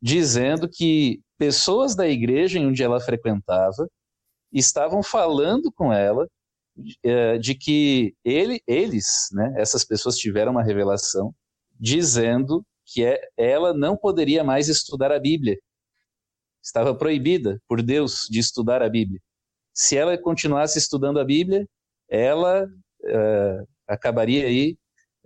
dizendo 0.00 0.66
que 0.66 1.20
pessoas 1.36 1.94
da 1.94 2.08
igreja 2.08 2.58
em 2.58 2.66
onde 2.66 2.82
ela 2.82 2.98
frequentava 2.98 3.86
estavam 4.58 5.02
falando 5.02 5.72
com 5.72 5.92
ela 5.92 6.28
uh, 6.76 7.38
de 7.38 7.54
que 7.54 8.14
ele, 8.24 8.62
eles, 8.66 9.28
né, 9.32 9.54
essas 9.56 9.84
pessoas 9.84 10.16
tiveram 10.16 10.52
uma 10.52 10.62
revelação 10.62 11.34
dizendo 11.78 12.64
que 12.86 13.04
é, 13.04 13.20
ela 13.36 13.72
não 13.72 13.96
poderia 13.96 14.44
mais 14.44 14.68
estudar 14.68 15.10
a 15.12 15.18
Bíblia. 15.18 15.58
Estava 16.62 16.94
proibida 16.94 17.60
por 17.66 17.82
Deus 17.82 18.26
de 18.30 18.38
estudar 18.38 18.82
a 18.82 18.88
Bíblia. 18.88 19.20
Se 19.74 19.96
ela 19.96 20.16
continuasse 20.18 20.78
estudando 20.78 21.18
a 21.18 21.24
Bíblia, 21.24 21.66
ela 22.08 22.64
uh, 22.66 23.68
acabaria 23.88 24.46
aí 24.46 24.76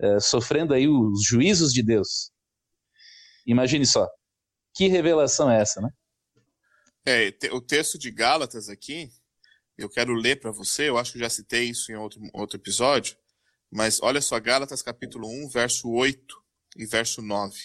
uh, 0.01 0.20
sofrendo 0.20 0.72
aí 0.72 0.89
os 0.89 1.24
juízos 1.24 1.72
de 1.72 1.83
Deus. 1.83 2.31
Imagine 3.47 3.85
só. 3.85 4.09
Que 4.74 4.89
revelação 4.89 5.51
é 5.51 5.61
essa, 5.61 5.81
né? 5.81 5.91
É, 7.07 7.32
o 7.52 7.61
texto 7.61 7.96
de 7.96 8.11
Gálatas 8.11 8.68
aqui, 8.68 9.12
eu 9.78 9.88
quero 9.88 10.12
ler 10.12 10.40
para 10.40 10.50
você, 10.50 10.88
eu 10.88 10.98
acho 10.98 11.12
que 11.12 11.20
já 11.20 11.30
citei 11.30 11.70
isso 11.70 11.92
em 11.92 11.94
outro, 11.94 12.20
outro 12.32 12.57
episódio, 12.57 13.16
mas 13.70 14.00
olha 14.02 14.20
só, 14.20 14.40
Gálatas 14.40 14.82
capítulo 14.82 15.28
1, 15.28 15.48
verso 15.50 15.88
8 15.88 16.36
e 16.76 16.84
verso 16.84 17.22
9. 17.22 17.57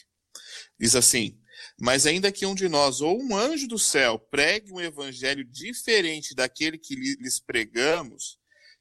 Diz 0.80 0.96
assim: 0.96 1.40
Mas 1.80 2.06
ainda 2.06 2.32
que 2.32 2.46
um 2.46 2.54
de 2.54 2.70
nós 2.70 3.02
ou 3.02 3.20
um 3.20 3.36
anjo 3.36 3.68
do 3.68 3.80
céu 3.80 4.20
pregue 4.20 4.72
um 4.72 4.80
evangelho 4.80 5.44
diferente 5.44 6.36
daquele 6.36 6.78
que 6.78 6.96
lhes 6.96 7.40
pregamos, 7.40 8.38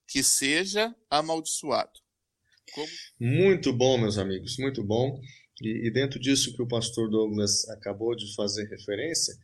que 0.07 0.23
seja 0.23 0.95
amaldiçoado. 1.09 1.99
Como... 2.75 2.89
Muito 3.19 3.73
bom, 3.73 3.97
meus 3.97 4.19
amigos, 4.19 4.59
muito 4.59 4.85
bom. 4.85 5.21
E, 5.63 5.87
e, 5.89 5.91
dentro 5.91 6.19
disso 6.19 6.55
que 6.55 6.63
o 6.63 6.69
pastor 6.69 7.09
Douglas 7.11 7.69
acabou 7.71 8.15
de 8.15 8.35
fazer 8.35 8.69
referência, 8.69 9.35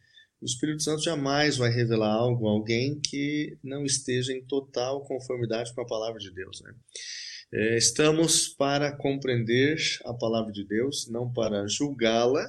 o 0.41 0.45
Espírito 0.45 0.83
Santo 0.83 1.03
jamais 1.03 1.57
vai 1.57 1.71
revelar 1.71 2.13
algo 2.13 2.47
a 2.47 2.51
alguém 2.51 3.01
que 3.01 3.59
não 3.63 3.85
esteja 3.85 4.33
em 4.33 4.45
total 4.45 5.03
conformidade 5.05 5.75
com 5.75 5.81
a 5.81 5.87
palavra 5.87 6.19
de 6.19 6.31
Deus. 6.31 6.61
Né? 6.61 6.75
É, 7.53 7.77
estamos 7.79 8.49
para 8.49 8.95
compreender 8.97 9.79
a 10.05 10.13
palavra 10.13 10.53
de 10.53 10.65
Deus, 10.67 11.09
não 11.09 11.33
para 11.33 11.67
julgá-la, 11.67 12.47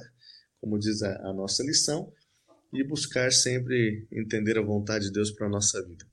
como 0.60 0.78
diz 0.78 1.02
a, 1.02 1.28
a, 1.28 1.32
nossa 1.32 1.62
lição, 1.62 2.12
e 2.72 2.84
buscar 2.84 3.32
sempre 3.32 4.06
entender 4.12 4.58
a 4.58 4.62
vontade 4.62 5.06
de 5.06 5.12
Deus 5.12 5.30
para 5.30 5.46
a 5.46 5.50
nossa 5.50 5.82
vida. 5.86 6.04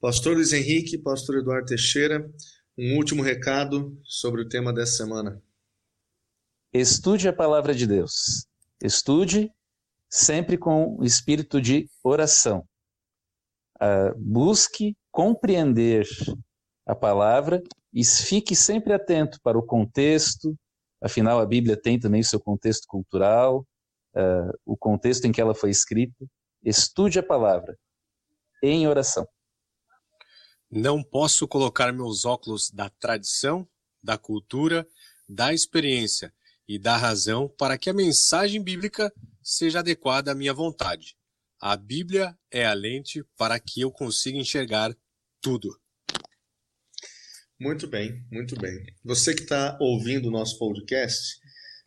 Pastor 0.00 0.34
Luiz 0.34 0.52
Henrique, 0.52 0.98
Pastor 0.98 1.38
Eduardo 1.38 1.66
Teixeira, 1.66 2.28
um 2.76 2.96
último 2.96 3.22
recado 3.22 3.96
sobre 4.02 4.40
o 4.40 4.48
tema 4.48 4.72
dessa 4.72 4.96
semana. 4.96 5.40
Estude 6.72 7.28
a 7.28 7.32
palavra 7.32 7.74
de 7.74 7.86
Deus. 7.86 8.46
Estude 8.82 9.52
sempre 10.10 10.58
com 10.58 10.96
o 10.98 11.04
espírito 11.04 11.60
de 11.60 11.88
oração. 12.02 12.66
Uh, 13.76 14.12
busque 14.18 14.96
compreender 15.10 16.06
a 16.86 16.94
palavra 16.94 17.62
e 17.94 18.04
fique 18.04 18.54
sempre 18.54 18.92
atento 18.92 19.38
para 19.42 19.56
o 19.56 19.64
contexto, 19.64 20.54
afinal 21.02 21.38
a 21.38 21.46
Bíblia 21.46 21.80
tem 21.80 21.98
também 21.98 22.20
o 22.20 22.24
seu 22.24 22.40
contexto 22.40 22.86
cultural, 22.86 23.66
uh, 24.14 24.58
o 24.66 24.76
contexto 24.76 25.24
em 25.26 25.32
que 25.32 25.40
ela 25.40 25.54
foi 25.54 25.70
escrita. 25.70 26.26
Estude 26.62 27.18
a 27.18 27.22
palavra 27.22 27.78
em 28.62 28.86
oração. 28.86 29.26
Não 30.70 31.02
posso 31.02 31.48
colocar 31.48 31.92
meus 31.92 32.24
óculos 32.24 32.70
da 32.70 32.90
tradição, 32.90 33.66
da 34.02 34.18
cultura, 34.18 34.86
da 35.28 35.52
experiência 35.52 36.32
e 36.68 36.78
da 36.78 36.96
razão 36.96 37.48
para 37.58 37.78
que 37.78 37.90
a 37.90 37.94
mensagem 37.94 38.62
bíblica 38.62 39.12
seja 39.42 39.80
adequada 39.80 40.32
à 40.32 40.34
minha 40.34 40.54
vontade. 40.54 41.16
A 41.60 41.76
Bíblia 41.76 42.36
é 42.50 42.64
a 42.64 42.72
lente 42.72 43.22
para 43.36 43.58
que 43.60 43.82
eu 43.82 43.90
consiga 43.90 44.38
enxergar 44.38 44.96
tudo. 45.40 45.68
Muito 47.60 47.86
bem, 47.86 48.24
muito 48.32 48.58
bem. 48.58 48.82
Você 49.04 49.34
que 49.34 49.42
está 49.42 49.76
ouvindo 49.78 50.28
o 50.28 50.30
nosso 50.30 50.58
podcast, 50.58 51.38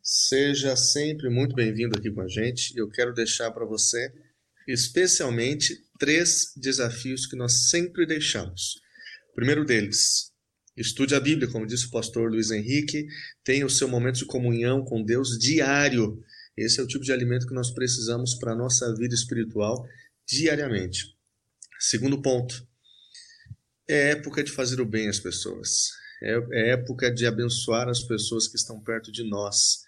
seja 0.03 0.75
sempre 0.75 1.29
muito 1.29 1.55
bem-vindo 1.55 1.97
aqui 1.97 2.11
com 2.11 2.21
a 2.21 2.27
gente. 2.27 2.77
Eu 2.77 2.87
quero 2.89 3.11
deixar 3.11 3.49
para 3.51 3.65
você, 3.65 4.13
especialmente, 4.67 5.75
três 5.97 6.53
desafios 6.55 7.25
que 7.25 7.35
nós 7.35 7.69
sempre 7.69 8.05
deixamos. 8.05 8.75
O 9.31 9.35
primeiro 9.35 9.65
deles, 9.65 10.31
estude 10.77 11.15
a 11.15 11.19
Bíblia, 11.19 11.49
como 11.49 11.65
disse 11.65 11.87
o 11.87 11.91
pastor 11.91 12.29
Luiz 12.29 12.51
Henrique, 12.51 13.07
tenha 13.43 13.65
o 13.65 13.69
seu 13.69 13.87
momento 13.87 14.17
de 14.17 14.25
comunhão 14.25 14.83
com 14.85 15.03
Deus 15.03 15.39
diário. 15.39 16.21
Esse 16.57 16.79
é 16.79 16.83
o 16.83 16.87
tipo 16.87 17.03
de 17.03 17.11
alimento 17.11 17.47
que 17.47 17.53
nós 17.53 17.71
precisamos 17.71 18.35
para 18.35 18.53
a 18.53 18.55
nossa 18.55 18.93
vida 18.95 19.15
espiritual 19.15 19.87
diariamente. 20.27 21.15
Segundo 21.79 22.21
ponto, 22.21 22.65
é 23.87 24.11
época 24.11 24.43
de 24.43 24.51
fazer 24.51 24.79
o 24.79 24.85
bem 24.85 25.09
às 25.09 25.19
pessoas. 25.19 25.89
É, 26.21 26.37
é 26.51 26.69
época 26.71 27.11
de 27.11 27.25
abençoar 27.25 27.89
as 27.89 28.01
pessoas 28.03 28.47
que 28.47 28.55
estão 28.55 28.79
perto 28.79 29.11
de 29.11 29.23
nós. 29.23 29.83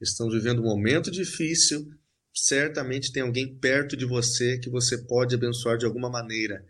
Estamos 0.00 0.34
vivendo 0.34 0.60
um 0.60 0.64
momento 0.64 1.10
difícil. 1.10 1.88
Certamente 2.34 3.12
tem 3.12 3.22
alguém 3.22 3.56
perto 3.58 3.96
de 3.96 4.04
você 4.04 4.58
que 4.58 4.68
você 4.68 4.98
pode 4.98 5.34
abençoar 5.34 5.78
de 5.78 5.86
alguma 5.86 6.10
maneira. 6.10 6.64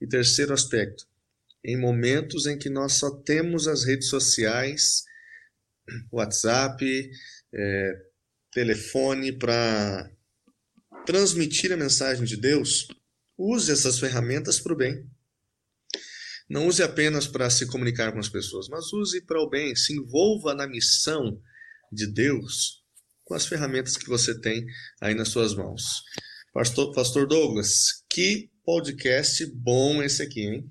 E 0.00 0.06
terceiro 0.06 0.52
aspecto, 0.52 1.06
em 1.64 1.76
momentos 1.76 2.46
em 2.46 2.58
que 2.58 2.68
nós 2.68 2.94
só 2.94 3.10
temos 3.10 3.68
as 3.68 3.84
redes 3.84 4.08
sociais, 4.08 5.04
WhatsApp, 6.10 7.10
é, 7.54 8.11
telefone 8.52 9.32
para 9.32 10.10
transmitir 11.04 11.72
a 11.72 11.76
mensagem 11.76 12.24
de 12.24 12.36
Deus, 12.36 12.86
use 13.36 13.72
essas 13.72 13.98
ferramentas 13.98 14.60
para 14.60 14.72
o 14.72 14.76
bem. 14.76 15.04
Não 16.48 16.66
use 16.66 16.82
apenas 16.82 17.26
para 17.26 17.48
se 17.48 17.66
comunicar 17.66 18.12
com 18.12 18.18
as 18.18 18.28
pessoas, 18.28 18.68
mas 18.68 18.92
use 18.92 19.22
para 19.22 19.40
o 19.40 19.48
bem. 19.48 19.74
Se 19.74 19.94
envolva 19.94 20.54
na 20.54 20.66
missão 20.66 21.40
de 21.90 22.06
Deus 22.06 22.82
com 23.24 23.34
as 23.34 23.46
ferramentas 23.46 23.96
que 23.96 24.06
você 24.06 24.38
tem 24.38 24.64
aí 25.00 25.14
nas 25.14 25.28
suas 25.28 25.54
mãos. 25.54 26.02
Pastor, 26.52 26.92
Pastor 26.94 27.26
Douglas, 27.26 28.04
que 28.10 28.50
podcast 28.64 29.46
bom 29.46 30.02
esse 30.02 30.22
aqui, 30.22 30.42
hein? 30.42 30.70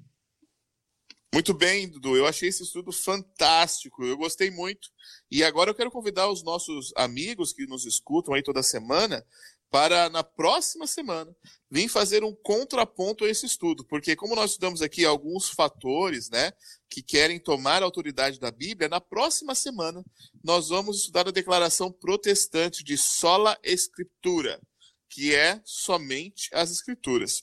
Muito 1.33 1.53
bem, 1.53 1.87
Dudu. 1.87 2.17
Eu 2.17 2.27
achei 2.27 2.49
esse 2.49 2.63
estudo 2.63 2.91
fantástico. 2.91 4.03
Eu 4.03 4.17
gostei 4.17 4.51
muito. 4.51 4.89
E 5.31 5.45
agora 5.45 5.69
eu 5.69 5.75
quero 5.75 5.89
convidar 5.89 6.29
os 6.29 6.43
nossos 6.43 6.91
amigos 6.97 7.53
que 7.53 7.65
nos 7.65 7.85
escutam 7.85 8.33
aí 8.33 8.43
toda 8.43 8.61
semana 8.61 9.25
para, 9.69 10.09
na 10.09 10.21
próxima 10.21 10.85
semana, 10.85 11.33
vir 11.69 11.87
fazer 11.87 12.25
um 12.25 12.35
contraponto 12.35 13.23
a 13.23 13.29
esse 13.29 13.45
estudo. 13.45 13.85
Porque, 13.85 14.17
como 14.17 14.35
nós 14.35 14.51
estudamos 14.51 14.81
aqui 14.81 15.05
alguns 15.05 15.49
fatores 15.49 16.29
né, 16.29 16.51
que 16.89 17.01
querem 17.01 17.39
tomar 17.39 17.81
a 17.81 17.85
autoridade 17.85 18.37
da 18.37 18.51
Bíblia, 18.51 18.89
na 18.89 18.99
próxima 18.99 19.55
semana 19.55 20.03
nós 20.43 20.67
vamos 20.67 20.97
estudar 20.97 21.29
a 21.29 21.31
declaração 21.31 21.89
protestante 21.89 22.83
de 22.83 22.97
sola 22.97 23.57
escritura, 23.63 24.59
que 25.09 25.33
é 25.33 25.61
somente 25.63 26.49
as 26.53 26.69
escrituras. 26.69 27.41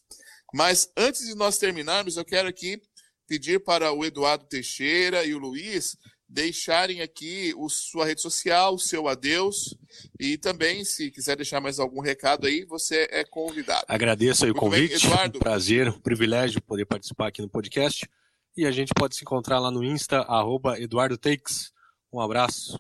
Mas 0.53 0.93
antes 0.95 1.27
de 1.27 1.35
nós 1.35 1.57
terminarmos, 1.57 2.19
eu 2.19 2.25
quero 2.27 2.49
aqui 2.49 2.81
pedir 3.29 3.63
para 3.63 3.93
o 3.93 4.05
Eduardo 4.05 4.47
Teixeira 4.47 5.25
e 5.25 5.35
o 5.35 5.39
Luiz 5.39 5.97
deixarem 6.29 7.01
aqui 7.01 7.55
o, 7.57 7.69
sua 7.69 8.05
rede 8.05 8.21
social, 8.21 8.75
o 8.75 8.79
seu 8.79 9.09
adeus 9.09 9.77
e 10.21 10.37
também, 10.37 10.85
se 10.85 11.11
quiser 11.11 11.37
deixar 11.37 11.61
mais 11.61 11.79
algum 11.79 12.01
recado 12.01 12.47
aí, 12.47 12.65
você 12.65 13.09
é 13.11 13.25
convidado. 13.25 13.85
Agradeço 13.89 14.45
aí 14.45 14.51
o 14.51 14.55
convite, 14.55 14.99
bem, 15.01 15.13
Eduardo. 15.13 15.39
um 15.39 15.41
prazer, 15.41 15.89
um 15.89 16.01
privilégio 16.01 16.61
poder 16.61 16.85
participar 16.85 17.29
aqui 17.29 17.41
no 17.41 17.49
podcast 17.49 18.09
e 18.57 18.67
a 18.67 18.71
gente 18.71 18.93
pode 18.95 19.17
se 19.17 19.23
encontrar 19.23 19.59
lá 19.59 19.71
no 19.71 19.85
Insta, 19.85 20.19
arroba 20.23 20.79
Eduardo 20.79 21.17
Takes. 21.17 21.71
Um 22.13 22.21
abraço. 22.21 22.79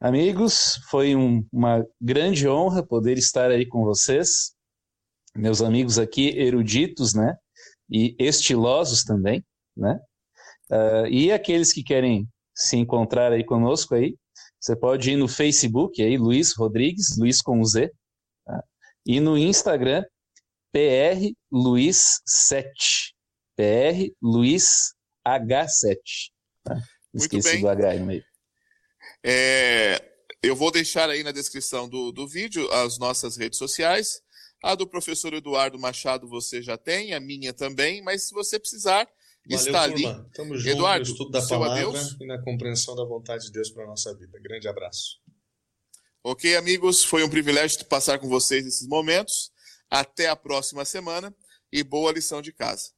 Amigos, 0.00 0.78
foi 0.90 1.16
um, 1.16 1.46
uma 1.50 1.84
grande 2.00 2.46
honra 2.46 2.86
poder 2.86 3.16
estar 3.16 3.50
aí 3.50 3.66
com 3.66 3.82
vocês, 3.84 4.52
meus 5.34 5.62
amigos 5.62 5.98
aqui 5.98 6.28
eruditos, 6.38 7.14
né? 7.14 7.36
E 7.90 8.14
estilosos 8.18 9.04
também, 9.04 9.44
né? 9.76 9.98
Uh, 10.70 11.06
e 11.08 11.32
aqueles 11.32 11.72
que 11.72 11.82
querem 11.82 12.28
se 12.54 12.76
encontrar 12.76 13.32
aí 13.32 13.44
conosco 13.44 13.94
aí, 13.94 14.16
você 14.60 14.74
pode 14.74 15.10
ir 15.10 15.16
no 15.16 15.28
Facebook 15.28 16.02
aí, 16.02 16.16
Luiz 16.16 16.54
Rodrigues, 16.54 17.18
Luiz 17.18 17.42
com 17.42 17.62
Z, 17.64 17.92
tá? 18.46 18.64
e 19.04 19.20
no 19.20 19.36
Instagram, 19.36 20.02
PR 20.72 21.32
Luiz 21.52 22.20
7, 22.26 23.14
PR 23.56 24.10
Luiz 24.22 24.94
H7. 25.26 25.96
Tá? 26.64 26.76
Esqueci 27.12 27.58
do 27.58 27.68
H 27.68 27.88
aí 27.90 27.98
no 27.98 28.06
meio. 28.06 28.24
É, 29.22 30.02
eu 30.42 30.56
vou 30.56 30.70
deixar 30.70 31.08
aí 31.08 31.22
na 31.22 31.30
descrição 31.30 31.88
do, 31.88 32.10
do 32.10 32.26
vídeo 32.26 32.70
as 32.72 32.98
nossas 32.98 33.36
redes 33.36 33.58
sociais. 33.58 34.20
A 34.64 34.74
do 34.74 34.86
professor 34.86 35.34
Eduardo 35.34 35.78
Machado 35.78 36.26
você 36.26 36.62
já 36.62 36.78
tem, 36.78 37.12
a 37.12 37.20
minha 37.20 37.52
também, 37.52 38.00
mas 38.00 38.28
se 38.28 38.32
você 38.32 38.58
precisar, 38.58 39.06
Valeu, 39.46 39.66
está 39.66 39.82
ali. 39.82 40.04
Tamo 40.32 40.56
junto 40.56 40.70
Eduardo, 40.70 41.04
no 41.04 41.12
estudo 41.12 41.30
da 41.30 41.46
palavra 41.46 41.86
adeus. 41.86 42.16
e 42.18 42.26
na 42.26 42.42
compreensão 42.42 42.96
da 42.96 43.04
vontade 43.04 43.44
de 43.44 43.52
Deus 43.52 43.68
para 43.68 43.84
a 43.84 43.86
nossa 43.86 44.16
vida. 44.16 44.40
Grande 44.40 44.66
abraço. 44.66 45.20
Ok, 46.22 46.56
amigos, 46.56 47.04
foi 47.04 47.22
um 47.22 47.28
privilégio 47.28 47.84
passar 47.84 48.18
com 48.18 48.26
vocês 48.26 48.66
esses 48.66 48.88
momentos. 48.88 49.52
Até 49.90 50.30
a 50.30 50.34
próxima 50.34 50.82
semana 50.86 51.36
e 51.70 51.84
boa 51.84 52.10
lição 52.10 52.40
de 52.40 52.50
casa. 52.50 52.90